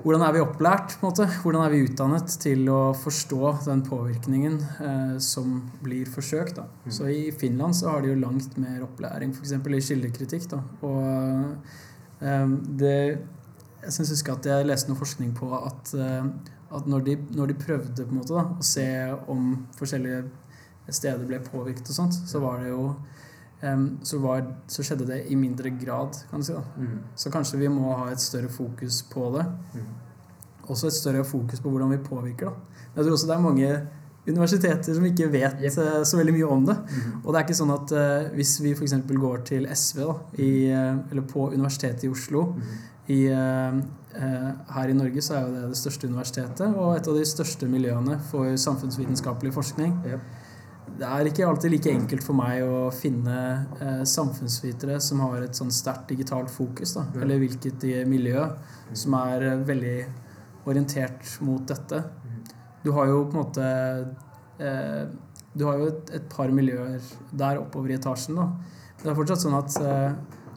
Hvordan 0.00 0.22
er 0.24 0.32
vi 0.32 0.40
opplært, 0.40 0.94
på 0.96 1.04
en 1.04 1.10
måte? 1.10 1.26
Hvordan 1.42 1.64
er 1.64 1.72
vi 1.74 1.82
utdannet 1.84 2.32
til 2.40 2.68
å 2.72 2.78
forstå 2.96 3.50
den 3.66 3.82
påvirkningen 3.84 4.56
eh, 4.86 5.16
som 5.20 5.58
blir 5.84 6.08
forsøkt? 6.08 6.56
da? 6.56 6.64
Mm. 6.86 6.94
Så 6.96 7.08
i 7.12 7.20
Finland 7.36 7.76
så 7.76 7.90
har 7.92 8.04
de 8.04 8.12
jo 8.12 8.20
langt 8.22 8.56
mer 8.60 8.80
opplæring, 8.86 9.34
f.eks. 9.36 9.52
i 9.58 9.82
kildekritikk. 9.90 10.48
da. 10.54 10.62
Og 10.86 12.24
eh, 12.24 12.56
det 12.80 12.96
Jeg 13.80 13.94
syns 13.94 14.10
jeg 14.10 14.16
husker 14.18 14.34
at 14.36 14.46
jeg 14.48 14.66
leste 14.68 14.90
noe 14.90 15.00
forskning 15.00 15.30
på 15.36 15.52
at, 15.56 15.92
eh, 15.96 16.26
at 16.76 16.88
når, 16.88 17.04
de, 17.06 17.16
når 17.36 17.52
de 17.52 17.60
prøvde 17.60 18.04
på 18.04 18.12
en 18.12 18.20
måte 18.20 18.36
da, 18.36 18.44
å 18.56 18.66
se 18.66 18.88
om 19.32 19.54
forskjellige 19.78 20.24
steder 20.90 21.24
ble 21.28 21.40
påvirket 21.44 21.88
og 21.88 21.96
sånt, 21.96 22.16
så 22.28 22.40
var 22.42 22.60
det 22.60 22.72
jo 22.72 22.94
så, 24.02 24.18
var, 24.18 24.42
så 24.68 24.82
skjedde 24.82 25.06
det 25.06 25.18
i 25.28 25.34
mindre 25.36 25.70
grad, 25.70 26.16
kan 26.30 26.40
du 26.40 26.46
si. 26.46 26.52
da. 26.56 26.62
Mm. 26.78 26.98
Så 27.16 27.30
kanskje 27.30 27.58
vi 27.60 27.68
må 27.68 27.92
ha 27.98 28.10
et 28.12 28.20
større 28.20 28.48
fokus 28.48 29.02
på 29.12 29.30
det. 29.36 29.44
Mm. 29.74 29.88
Også 30.70 30.86
et 30.86 30.92
større 30.96 31.24
fokus 31.24 31.60
på 31.60 31.70
hvordan 31.70 31.90
vi 31.90 31.98
påvirker. 32.04 32.46
da. 32.46 32.84
Jeg 32.96 33.04
tror 33.04 33.12
også 33.12 33.26
det 33.26 33.34
er 33.36 33.40
mange 33.44 33.72
universiteter 34.28 34.94
som 34.94 35.04
ikke 35.04 35.28
vet 35.32 35.56
Yep. 35.60 35.78
eh, 35.78 36.02
så 36.04 36.16
veldig 36.16 36.32
mye 36.34 36.46
om 36.48 36.66
det. 36.66 36.76
Mm. 36.76 37.20
Og 37.24 37.32
det 37.32 37.38
er 37.40 37.44
ikke 37.46 37.58
sånn 37.60 37.72
at 37.74 37.92
uh, 37.96 38.34
hvis 38.36 38.52
vi 38.62 38.72
f.eks. 38.76 38.94
går 39.08 39.38
til 39.48 39.66
SV, 39.74 40.00
da, 40.06 40.14
i, 40.38 40.50
eh, 40.70 40.96
eller 41.10 41.22
på 41.22 41.48
Universitetet 41.52 42.04
i 42.04 42.08
Oslo 42.12 42.44
Mm. 42.54 42.62
i, 43.08 43.20
uh, 43.32 43.80
Her 44.74 44.88
i 44.90 44.92
Norge 44.92 45.22
så 45.22 45.34
er 45.36 45.40
jo 45.46 45.54
det 45.54 45.68
det 45.70 45.76
største 45.78 46.08
universitetet 46.10 46.74
og 46.76 46.96
et 46.96 47.08
av 47.08 47.14
de 47.14 47.24
største 47.24 47.66
miljøene 47.70 48.16
for 48.30 48.56
samfunnsvitenskapelig 48.58 49.52
forskning. 49.54 49.92
Ja. 50.06 50.18
Det 50.98 51.06
er 51.08 51.28
ikke 51.30 51.46
alltid 51.48 51.70
like 51.72 51.90
enkelt 51.92 52.24
for 52.24 52.36
meg 52.36 52.62
å 52.66 52.90
finne 52.92 53.36
eh, 53.80 54.02
samfunnsvitere 54.04 54.98
som 55.00 55.20
har 55.24 55.42
et 55.46 55.56
sånn 55.56 55.70
sterkt 55.72 56.08
digitalt 56.12 56.50
fokus, 56.52 56.92
da, 56.98 57.06
eller 57.22 57.38
hvilket 57.40 57.84
i 57.88 57.94
miljø 58.08 58.42
som 58.92 59.14
er 59.14 59.46
eh, 59.52 59.62
veldig 59.64 59.96
orientert 60.68 61.40
mot 61.40 61.62
dette. 61.68 62.02
Mm. 62.24 62.42
Du 62.84 62.90
har 62.96 63.06
jo 63.08 63.22
på 63.30 63.36
en 63.36 63.42
måte 63.44 63.66
eh, 64.58 65.06
Du 65.54 65.64
har 65.66 65.78
jo 65.80 65.88
et, 65.90 66.10
et 66.14 66.28
par 66.30 66.52
miljøer 66.54 67.00
der 67.32 67.58
oppover 67.58 67.90
i 67.90 67.96
etasjen, 67.98 68.36
da. 68.38 68.44
Men 68.50 69.02
det 69.02 69.10
er 69.10 69.16
fortsatt 69.18 69.42
sånn 69.42 69.56
at 69.58 69.78
eh, 69.80 70.12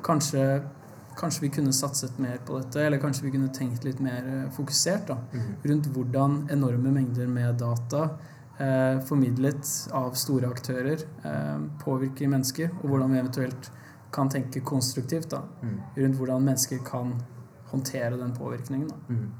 kanskje, 0.05 0.43
kanskje 1.17 1.45
vi 1.47 1.49
kunne 1.55 1.73
satset 1.73 2.19
mer 2.21 2.37
på 2.45 2.59
dette, 2.59 2.83
eller 2.83 3.01
kanskje 3.01 3.25
vi 3.25 3.31
kunne 3.33 3.49
tenkt 3.55 3.87
litt 3.87 4.03
mer 4.03 4.21
eh, 4.27 4.45
fokusert 4.53 5.07
da, 5.09 5.17
Mm. 5.33 5.49
rundt 5.71 5.87
hvordan 5.95 6.37
enorme 6.53 6.91
mengder 6.93 7.27
med 7.27 7.57
data 7.63 8.03
eh, 8.03 8.29
formidlet 9.07 9.89
av 9.91 10.13
store 10.13 10.47
aktører 10.51 11.01
eh, 11.25 11.59
påvirker 11.83 12.27
mennesker, 12.29 12.69
og 12.83 12.89
hvordan 12.89 13.11
vi 13.11 13.19
eventuelt 13.19 13.71
kan 14.13 14.29
tenke 14.29 14.61
konstruktivt 14.61 15.29
da, 15.33 15.41
Mm. 15.63 15.79
rundt 15.97 16.17
hvordan 16.19 16.43
mennesker 16.45 16.83
kan 16.85 17.13
håndtere 17.71 18.17
den 18.17 18.33
påvirkningen. 18.37 18.87
Da. 18.89 18.95
Mm. 19.09 19.31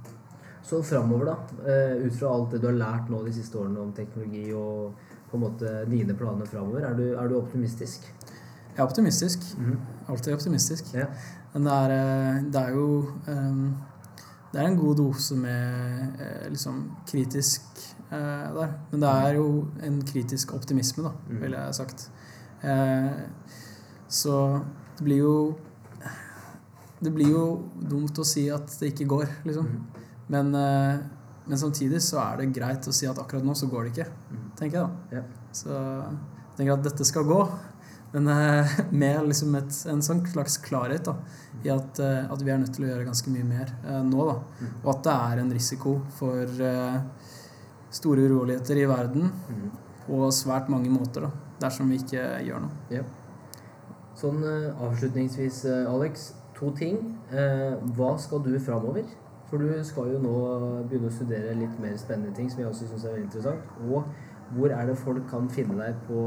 Så 0.64 0.82
framover, 0.84 1.26
da. 1.26 1.36
eh, 1.70 2.06
Ut 2.08 2.14
fra 2.16 2.28
alt 2.34 2.52
det 2.52 2.62
du 2.62 2.68
har 2.68 2.74
lært 2.80 3.10
nå 3.10 3.24
de 3.26 3.34
siste 3.34 3.56
årene 3.58 3.80
om 3.80 3.92
teknologi 3.94 4.52
og 4.54 4.94
på 5.30 5.38
en 5.38 5.42
måte 5.44 5.86
dine 5.90 6.14
planer 6.16 6.46
framover, 6.46 6.82
er, 6.90 6.94
du- 6.96 7.16
er 7.18 7.28
du 7.28 7.36
optimistisk? 7.42 8.02
Jeg 8.76 8.80
er 8.80 8.84
optimistisk. 8.88 9.40
Mm. 9.60 9.78
Alltid 10.10 10.34
optimistisk. 10.34 10.94
Ja. 10.94 11.06
Men 11.54 11.64
det 11.64 11.72
er, 11.72 11.92
eh, 11.92 12.42
det 12.52 12.56
er 12.56 12.70
jo 12.74 13.08
eh, 13.28 13.74
Det 14.54 14.62
er 14.62 14.68
en 14.68 14.78
god 14.78 14.96
dose 14.98 15.36
med 15.36 16.20
eh, 16.22 16.50
liksom 16.50 16.92
kritisk 17.08 17.62
eh, 17.76 17.93
der. 18.14 18.74
Men 18.92 19.00
det 19.04 19.10
er 19.10 19.34
jo 19.40 19.46
en 19.84 20.02
kritisk 20.06 20.54
optimisme, 20.54 21.04
da, 21.04 21.12
Mm. 21.30 21.40
ville 21.42 21.58
jeg 21.66 21.76
sagt. 21.76 22.10
Eh, 22.64 23.10
Så 24.10 24.62
det 24.98 25.04
blir 25.04 25.18
jo 25.18 25.56
Det 27.02 27.12
blir 27.12 27.28
jo 27.32 27.70
dumt 27.82 28.16
å 28.18 28.24
si 28.26 28.46
at 28.50 28.68
det 28.80 28.94
ikke 28.94 29.08
går, 29.12 29.28
liksom. 29.44 29.66
Mm. 29.68 30.04
Men, 30.30 30.56
eh, 30.56 31.00
men 31.48 31.58
samtidig 31.58 32.00
så 32.02 32.22
er 32.22 32.38
det 32.38 32.54
greit 32.56 32.88
å 32.88 32.94
si 32.94 33.06
at 33.06 33.18
akkurat 33.20 33.44
nå 33.44 33.52
så 33.54 33.68
går 33.70 33.84
det 33.84 33.92
ikke, 33.98 34.08
Mm. 34.32 34.52
tenker 34.56 34.78
jeg 34.80 34.88
da. 34.88 35.18
Ja. 35.18 35.22
Så 35.52 35.68
jeg 35.68 36.56
tenker 36.58 36.74
at 36.78 36.84
dette 36.84 37.04
skal 37.06 37.24
gå. 37.26 37.50
Men 38.14 38.28
eh, 38.30 38.80
med 38.92 39.20
liksom 39.28 39.54
et, 39.58 39.86
en 39.92 40.00
sånn 40.02 40.26
slags 40.32 40.58
klarhet 40.64 41.04
da, 41.04 41.16
i 41.66 41.70
at, 41.70 42.00
eh, 42.00 42.32
at, 42.32 42.42
vi 42.42 42.52
er 42.52 42.58
nødt 42.60 42.74
til 42.74 42.86
å 42.86 42.90
gjøre 42.94 43.06
ganske 43.10 43.28
mye 43.34 43.44
mer 43.44 43.74
eh, 43.86 44.02
nå. 44.02 44.26
da, 44.30 44.40
mm. 44.62 44.74
Og 44.86 44.90
at 44.96 45.04
det 45.04 45.14
er 45.14 45.40
en 45.42 45.52
risiko 45.52 46.02
for 46.16 46.44
eh, 46.62 47.02
store 47.94 48.28
uroligheter 48.28 48.80
i 48.82 48.88
verden 48.90 49.30
mm. 49.32 49.66
på 50.08 50.22
svært 50.36 50.72
mange 50.74 50.92
måter 50.94 51.28
da, 51.28 51.34
dersom 51.62 51.92
vi 51.94 52.02
ikke 52.02 52.24
gjør 52.48 52.66
noe. 52.66 52.80
Ja. 52.94 53.04
Sånn 54.20 54.44
eh, 54.46 54.86
avslutningsvis, 54.88 55.66
eh, 55.72 55.92
Alex. 55.92 56.32
To 56.54 56.70
ting. 56.78 57.00
hva 57.98 58.12
skal 58.22 58.40
du 58.46 58.54
framover? 58.62 59.08
For 59.50 59.60
du 59.60 59.74
skal 59.84 60.14
jo 60.14 60.20
nå 60.22 60.36
begynne 60.88 61.10
å 61.10 61.14
studere 61.14 61.56
litt 61.58 61.74
mer 61.82 61.98
spennende 62.00 62.32
ting 62.38 62.48
som 62.50 62.62
jeg 62.62 62.70
også 62.70 62.88
syns 62.88 63.04
er 63.04 63.16
veldig 63.16 63.26
interessant. 63.26 63.74
Og 63.90 64.06
hvor 64.54 64.74
er 64.74 64.88
det 64.88 64.96
folk 65.00 65.26
kan 65.30 65.48
finne 65.52 65.78
deg 65.80 65.98
på 66.08 66.22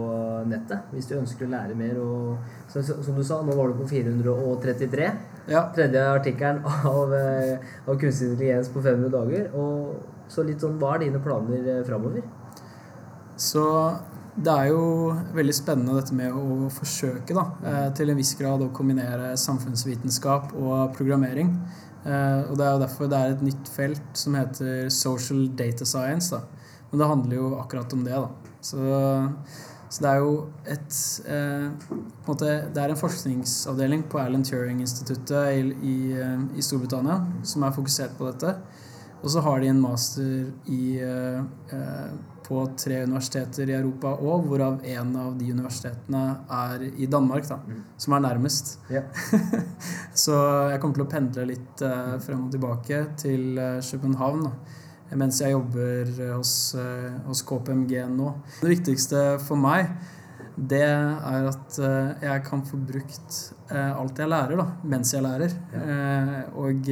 nettet 0.51 0.93
hvis 0.95 1.09
du 1.11 1.17
ønsker 1.19 1.47
å 1.47 1.53
lære 1.53 1.77
mer? 1.79 1.99
Og, 2.03 2.53
så, 2.73 2.83
som 2.87 3.17
du 3.17 3.23
sa, 3.27 3.41
nå 3.45 3.55
var 3.59 3.71
du 3.71 3.81
på 3.81 3.89
433. 3.91 5.09
Ja. 5.53 5.67
Tredje 5.77 6.05
artikkelen 6.11 6.63
av, 6.67 7.15
eh, 7.15 7.73
av 7.87 7.99
kunstig 8.01 8.33
intelligens 8.33 8.71
på 8.73 8.83
500 8.83 9.13
dager. 9.15 9.49
Og 9.59 10.16
så 10.29 10.45
litt 10.47 10.63
sånn, 10.63 10.79
Hva 10.81 10.95
er 10.95 11.07
dine 11.07 11.23
planer 11.23 11.71
eh, 11.77 11.83
framover? 11.87 12.25
Så 13.37 13.65
det 14.37 14.53
er 14.53 14.71
jo 14.73 15.13
veldig 15.37 15.55
spennende 15.57 15.97
dette 15.97 16.17
med 16.17 16.35
å 16.37 16.71
forsøke 16.73 17.37
da, 17.37 17.47
eh, 17.65 17.89
til 17.97 18.13
en 18.13 18.21
viss 18.21 18.35
grad 18.39 18.65
å 18.65 18.73
kombinere 18.77 19.35
samfunnsvitenskap 19.41 20.55
og 20.55 20.95
programmering. 20.97 21.57
Og 22.07 22.53
Det 22.55 22.63
er 22.63 22.71
jo 22.71 22.79
derfor 22.79 23.09
det 23.11 23.19
er 23.19 23.33
et 23.33 23.41
nytt 23.43 23.67
felt 23.67 24.13
som 24.15 24.37
heter 24.39 24.89
social 24.95 25.49
data 25.59 25.85
science. 25.85 26.31
da, 26.31 26.45
men 26.91 27.01
det 27.01 27.09
handler 27.11 27.37
jo 27.37 27.49
akkurat 27.61 27.93
om 27.93 28.05
det, 28.05 28.15
da. 28.15 28.29
Så, 28.61 28.79
så 29.91 30.03
det 30.03 30.11
er 30.11 30.23
jo 30.23 30.33
et 30.67 30.99
eh, 31.31 31.67
måte, 32.27 32.49
Det 32.75 32.83
er 32.83 32.93
en 32.93 33.01
forskningsavdeling 33.01 34.07
på 34.11 34.21
Alan 34.23 34.45
Turing-instituttet 34.47 35.59
i, 35.59 35.61
i, 35.83 35.97
eh, 36.17 36.45
i, 36.57 36.65
Storbritannia 36.65 37.21
som 37.47 37.67
er 37.67 37.75
fokusert 37.77 38.17
på 38.19 38.31
dette. 38.31 38.57
Og 39.23 39.31
så 39.33 39.43
har 39.43 39.61
de 39.61 39.71
en 39.73 39.81
master 39.83 40.71
i, 40.71 40.99
eh, 41.03 42.09
på 42.47 42.63
tre 42.79 43.01
universiteter 43.03 43.71
i 43.73 43.75
Europa 43.75 44.13
òg, 44.15 44.47
hvorav 44.47 44.85
en 44.87 45.17
av 45.19 45.35
de 45.39 45.51
universitetene 45.51 46.25
er 46.61 46.85
i 46.95 47.09
Danmark, 47.11 47.49
da, 47.49 47.59
mm. 47.59 47.83
som 48.05 48.15
er 48.15 48.27
nærmest. 48.29 48.77
Yeah. 48.91 49.09
så 50.25 50.37
jeg 50.71 50.81
kommer 50.83 51.01
til 51.01 51.07
å 51.07 51.11
pendle 51.11 51.49
litt 51.51 51.83
eh, 51.83 52.17
frem 52.23 52.47
og 52.47 52.53
tilbake 52.55 53.03
til 53.19 53.57
eh, 53.59 53.81
København. 53.83 54.51
da 54.51 54.83
mens 55.15 55.39
jeg 55.41 55.55
jobber 55.55 56.11
hos, 56.35 56.75
eh, 56.75 57.15
hos, 57.27 57.43
KPMG 57.47 58.07
nå. 58.11 58.33
Det 58.61 58.73
viktigste 58.73 59.25
for 59.45 59.61
meg, 59.61 59.93
det 60.57 60.83
er 60.83 61.47
at 61.47 61.79
eh, 61.79 62.25
jeg 62.27 62.45
kan 62.49 62.65
få 62.67 62.81
brukt 62.81 63.39
eh, 63.71 63.93
alt 63.93 64.19
jeg 64.19 64.33
lærer, 64.33 64.57
da, 64.59 64.67
mens 64.83 65.15
jeg 65.15 65.23
lærer. 65.27 65.55
Ja. 65.77 66.43
Og 66.59 66.91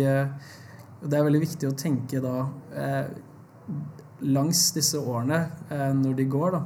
det 1.05 1.19
er 1.19 1.27
veldig 1.27 1.43
viktig 1.43 1.69
å 1.69 1.77
tenke 1.79 2.21
da 2.25 2.37
langs 4.25 4.61
disse 4.77 4.97
årene, 4.97 5.41
når 6.01 6.15
de 6.21 6.27
går, 6.33 6.57
da 6.57 6.63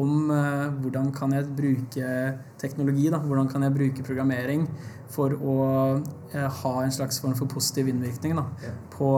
om 0.00 0.30
eh, 0.32 0.68
hvordan 0.80 1.10
kan 1.14 1.34
jeg 1.36 1.50
bruke 1.56 2.10
teknologi, 2.60 3.08
da, 3.12 3.20
hvordan 3.20 3.48
kan 3.50 3.64
jeg 3.66 3.74
bruke 3.76 4.04
programmering 4.06 4.64
for 5.12 5.34
å 5.36 5.56
eh, 6.32 6.48
ha 6.62 6.74
en 6.80 6.94
slags 6.94 7.20
form 7.20 7.34
for 7.36 7.50
positiv 7.50 7.90
innvirkning 7.92 8.38
da, 8.38 8.46
på, 8.94 9.10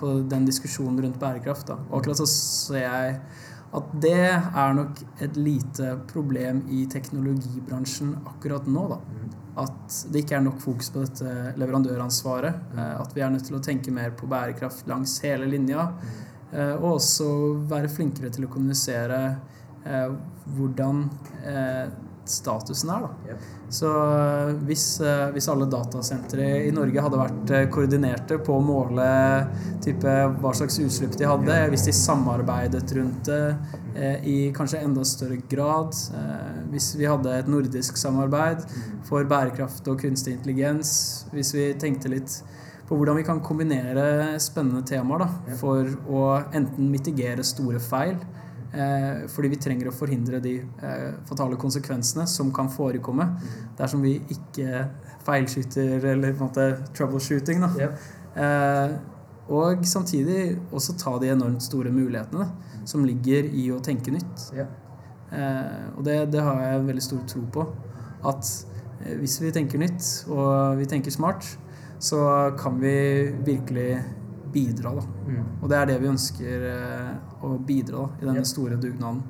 på, 0.00 0.14
den 0.30 0.48
diskusjonen 0.48 1.02
rundt 1.04 1.20
bærekraft. 1.20 1.68
Da. 1.68 1.80
Og 1.90 2.00
akkurat 2.00 2.22
så 2.22 2.28
ser 2.30 2.86
jeg 2.86 3.18
at 3.72 3.92
det 4.04 4.16
er 4.36 4.74
nok 4.76 4.98
et 5.24 5.36
lite 5.40 5.94
problem 6.10 6.64
i 6.72 6.84
teknologibransjen 6.92 8.16
akkurat 8.34 8.68
nå. 8.68 8.88
da. 8.94 9.00
At 9.60 9.96
det 10.08 10.22
ikke 10.22 10.38
er 10.38 10.44
nok 10.46 10.60
fokus 10.62 10.88
på 10.92 11.02
dette 11.02 11.52
leverandøransvaret. 11.60 12.60
Eh, 12.76 12.94
at 13.02 13.16
vi 13.16 13.24
er 13.24 13.32
nødt 13.34 13.48
til 13.48 13.58
å 13.58 13.64
tenke 13.64 13.92
mer 13.94 14.14
på 14.16 14.28
bærekraft 14.30 14.88
langs 14.88 15.18
hele 15.24 15.48
linja. 15.50 15.90
Eh, 16.52 16.74
og 16.78 16.96
også 16.96 17.28
være 17.68 17.92
flinkere 17.92 18.32
til 18.32 18.46
å 18.46 18.52
kommunisere 18.52 19.20
eh, 19.84 20.08
hvordan 20.56 21.04
statusen 22.28 22.90
er. 22.90 23.06
Da. 23.06 23.36
Så 23.72 23.88
eh, 23.88 24.52
hvis, 24.68 24.84
eh, 25.00 25.28
hvis, 25.34 25.48
alle 25.48 25.66
datasentre 25.70 26.46
i 26.66 26.72
Norge 26.74 27.04
hadde 27.04 27.20
vært 27.20 27.52
eh, 27.52 27.68
koordinerte 27.72 28.38
på 28.44 28.58
å 28.58 28.64
måle 28.64 29.06
type, 29.84 30.16
hva 30.42 30.52
slags 30.56 30.78
utslipp 30.82 31.16
de 31.18 31.28
hadde, 31.28 31.58
hvis 31.72 31.86
de 31.88 31.96
samarbeidet 31.96 32.84
rundt 32.98 33.30
det 33.30 33.44
i 34.24 34.36
kanskje 34.56 34.78
enda 34.80 35.02
større 35.04 35.36
grad, 35.50 35.92
hvis 36.72 36.86
vi 36.96 37.04
hadde 37.04 37.34
et 37.42 37.48
nordisk 37.50 37.98
samarbeid 38.00 38.62
for 39.04 39.26
bærekraft 39.28 39.90
og 39.92 40.00
kunstig 40.00 40.38
intelligens, 40.38 40.92
hvis 41.34 41.52
vi 41.52 41.66
tenkte 41.76 42.08
litt 42.08 42.38
på 42.88 42.96
hvordan 42.96 43.18
vi 43.20 43.26
kan 43.26 43.42
kombinere 43.44 44.38
spennende 44.40 44.80
temaer 44.88 45.26
da, 45.26 45.28
for 45.60 45.92
å 46.08 46.22
enten 46.56 46.88
mitigere 46.92 47.44
store 47.44 47.82
feil, 47.84 48.16
fordi 49.28 49.50
vi 49.52 49.58
trenger 49.60 49.90
å 49.90 49.94
forhindre 49.94 50.40
de 50.40 50.54
eh, 50.62 51.08
fatale 51.28 51.58
konsekvensene 51.60 52.24
som 52.30 52.52
kan 52.56 52.70
forekomme 52.72 53.26
dersom 53.76 54.04
vi 54.04 54.14
ikke 54.32 54.86
feilskyter 55.26 56.04
eller 56.14 56.32
på 56.32 56.40
en 56.40 56.48
måte 56.48 56.68
troubleshooting. 56.96 57.60
Da. 57.66 57.70
Yep. 57.76 58.06
Eh, 58.42 58.94
og 59.52 59.84
samtidig 59.86 60.56
også 60.72 60.96
ta 60.96 61.18
de 61.20 61.32
enormt 61.34 61.64
store 61.64 61.92
mulighetene 61.92 62.46
da, 62.46 62.78
som 62.88 63.04
ligger 63.04 63.50
i 63.52 63.66
å 63.74 63.80
tenke 63.84 64.14
nytt. 64.14 64.46
Yep. 64.56 64.78
og 65.96 66.02
det, 66.06 66.16
det, 66.32 66.40
har 66.44 66.60
jeg 66.62 66.86
veldig 66.86 67.04
stor 67.04 67.22
tro 67.28 67.42
på. 67.52 67.66
At 68.28 68.48
hvis 69.18 69.38
vi 69.42 69.52
tenker 69.52 69.80
nytt 69.82 70.08
og 70.30 70.78
vi 70.78 70.86
tenker 70.88 71.12
smart, 71.12 71.44
så 72.02 72.22
kan 72.58 72.80
vi 72.80 72.94
virkelig 73.44 73.98
bidra. 74.52 74.94
Da. 74.98 75.04
Mm. 75.26 75.44
Og 75.60 75.70
det 75.70 75.78
er 75.78 75.88
det 75.90 76.00
vi 76.02 76.10
ønsker 76.10 76.66
eh, 76.70 77.12
å 77.44 77.54
bidra 77.66 78.02
da, 78.04 78.08
i 78.20 78.28
denne 78.30 78.44
store 78.48 78.80
dugnaden. 78.80 79.22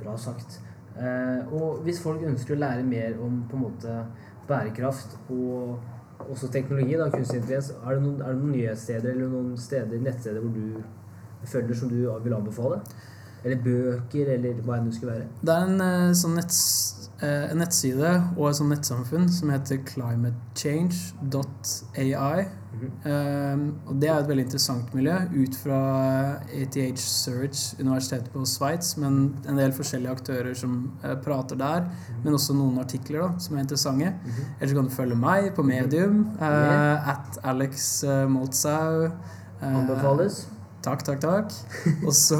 Bra 0.00 0.16
sagt. 0.20 0.60
Eh, 0.96 1.52
og 1.52 1.82
hvis 1.84 2.00
folk 2.00 2.24
ønsker 2.24 2.56
å 2.56 2.62
lære 2.62 2.86
mer 2.86 3.18
om 3.22 3.42
på 3.50 3.58
en 3.58 3.66
måte 3.66 3.98
bærekraft 4.48 5.18
og 5.34 6.30
også 6.30 6.48
teknologi, 6.52 6.96
da, 6.96 7.10
kunstig 7.12 7.42
intelligens, 7.42 7.72
er 7.76 7.98
det, 7.98 8.04
noen, 8.04 8.22
er 8.22 8.32
det 8.32 8.40
noen 8.40 8.54
nyhetssteder 8.56 9.12
eller 9.12 9.32
noen 9.34 9.56
steder, 9.60 10.00
nettsteder 10.00 10.40
hvor 10.40 10.54
du 10.54 11.46
følger 11.46 11.78
som 11.78 11.92
du 11.92 11.98
vil 12.24 12.36
anbefale? 12.36 12.80
Eller 13.44 13.60
bøker, 13.62 14.32
eller 14.32 14.62
hva 14.64 14.78
enn 14.78 14.88
det 14.88 14.96
skulle 14.96 15.18
være? 15.18 15.28
Det 15.42 15.54
er 15.54 15.68
en 15.68 15.84
eh, 15.84 16.14
sånn 16.18 16.38
netts 16.38 16.60
en 17.24 17.58
nettside 17.58 18.10
og 18.36 18.50
et 18.50 18.56
sånt 18.58 18.72
nettsamfunn 18.74 19.28
som 19.32 19.50
heter 19.54 19.78
climatechange.ai. 19.88 22.40
Mm 22.76 22.80
-hmm. 22.80 23.54
um, 23.54 23.74
og 23.86 24.00
det 24.00 24.08
er 24.08 24.18
et 24.18 24.28
veldig 24.28 24.44
interessant 24.44 24.94
miljø 24.94 25.14
ut 25.14 25.56
fra 25.56 25.78
ATH 26.60 26.96
Search, 26.96 27.80
universitetet 27.80 28.32
på 28.32 28.44
Sveits, 28.44 28.96
men 28.96 29.36
en 29.48 29.56
del 29.56 29.72
forskjellige 29.72 30.12
aktører 30.12 30.54
som 30.54 30.92
uh, 31.04 31.14
prater 31.24 31.56
der, 31.56 31.80
mm 31.80 31.86
-hmm. 31.86 32.24
men 32.24 32.34
også 32.34 32.52
noen 32.52 32.78
artikler 32.78 33.20
da, 33.20 33.38
som 33.38 33.56
er 33.56 33.60
interessante. 33.60 34.04
Mm 34.04 34.30
-hmm. 34.30 34.44
Ellers 34.60 34.74
kan 34.74 34.84
du 34.84 34.90
følge 34.90 35.16
meg 35.16 35.54
på 35.54 35.62
Medium, 35.62 36.28
uh, 36.40 37.08
at 37.08 37.38
Alex 37.42 38.04
Moltzau. 38.28 39.08
Anbefales. 39.62 40.48
Takk, 40.86 41.02
takk, 41.02 41.18
takk. 41.18 41.54
Og 42.06 42.12
så 42.14 42.38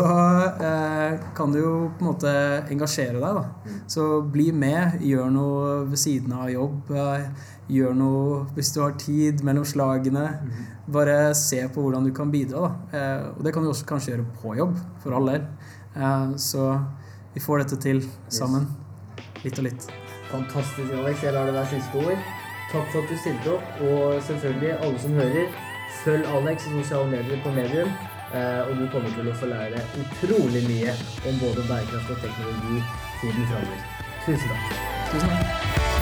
eh, 0.63 1.17
kan 1.35 1.51
du 1.51 1.59
jo 1.59 1.73
på 1.99 2.05
en 2.05 2.11
måte 2.13 2.33
engasjere 2.71 3.19
deg, 3.19 3.41
da. 3.41 3.75
Så 3.91 4.05
bli 4.23 4.53
med, 4.55 5.01
gjør 5.03 5.33
noe 5.35 5.73
ved 5.91 5.99
siden 5.99 6.37
av 6.37 6.53
jobb. 6.53 6.93
Eh, 6.95 7.27
gjør 7.75 7.97
noe 7.99 8.39
hvis 8.55 8.71
du 8.77 8.81
har 8.85 8.95
tid 9.03 9.43
mellom 9.47 9.67
slagene. 9.67 10.29
Bare 10.95 11.35
se 11.35 11.65
på 11.75 11.83
hvordan 11.89 12.07
du 12.07 12.15
kan 12.15 12.31
bidra, 12.31 12.69
da. 12.69 12.99
Eh, 13.01 13.27
og 13.35 13.43
det 13.43 13.57
kan 13.57 13.67
du 13.67 13.73
også 13.73 13.91
kanskje 13.91 14.15
gjøre 14.15 14.31
på 14.39 14.55
jobb, 14.63 14.79
for 15.03 15.19
all 15.19 15.35
del. 15.35 15.51
Eh, 15.99 16.39
så 16.39 16.71
vi 17.35 17.43
får 17.43 17.65
dette 17.65 17.83
til 17.83 18.05
sammen. 18.31 18.71
Litt 19.43 19.59
og 19.59 19.67
litt. 19.67 19.91
Fantastisk, 20.31 20.95
Alex. 21.03 21.23
Jeg 21.27 21.35
lar 21.35 21.51
det 21.51 21.59
være 21.59 21.73
siste 21.75 21.99
ord. 21.99 22.29
Takk 22.71 22.93
for 22.93 23.03
at 23.03 23.11
du 23.11 23.19
stilte 23.25 23.57
opp. 23.59 23.81
Og 23.91 24.21
selvfølgelig, 24.29 24.77
alle 24.79 25.03
som 25.03 25.19
hører, 25.19 25.57
følg 26.05 26.37
Alex 26.39 26.71
i 26.71 26.77
sosiale 26.79 27.11
medier 27.11 27.43
på 27.43 27.59
Medium. 27.59 27.91
Eh, 28.35 28.69
og 28.69 28.73
du 28.77 28.87
kommer 28.93 29.13
til 29.15 29.29
å 29.31 29.35
få 29.39 29.51
lære 29.51 29.83
utrolig 30.03 30.65
mye 30.67 30.95
om 31.31 31.39
både 31.43 31.67
bærekraft 31.69 32.11
og 32.17 32.25
teknologi 32.25 32.83
tiden 33.21 33.53
framover. 33.53 33.85
Tusen 34.27 34.49
takk. 34.51 34.81
Tusen 35.13 35.37
takk. 35.37 35.96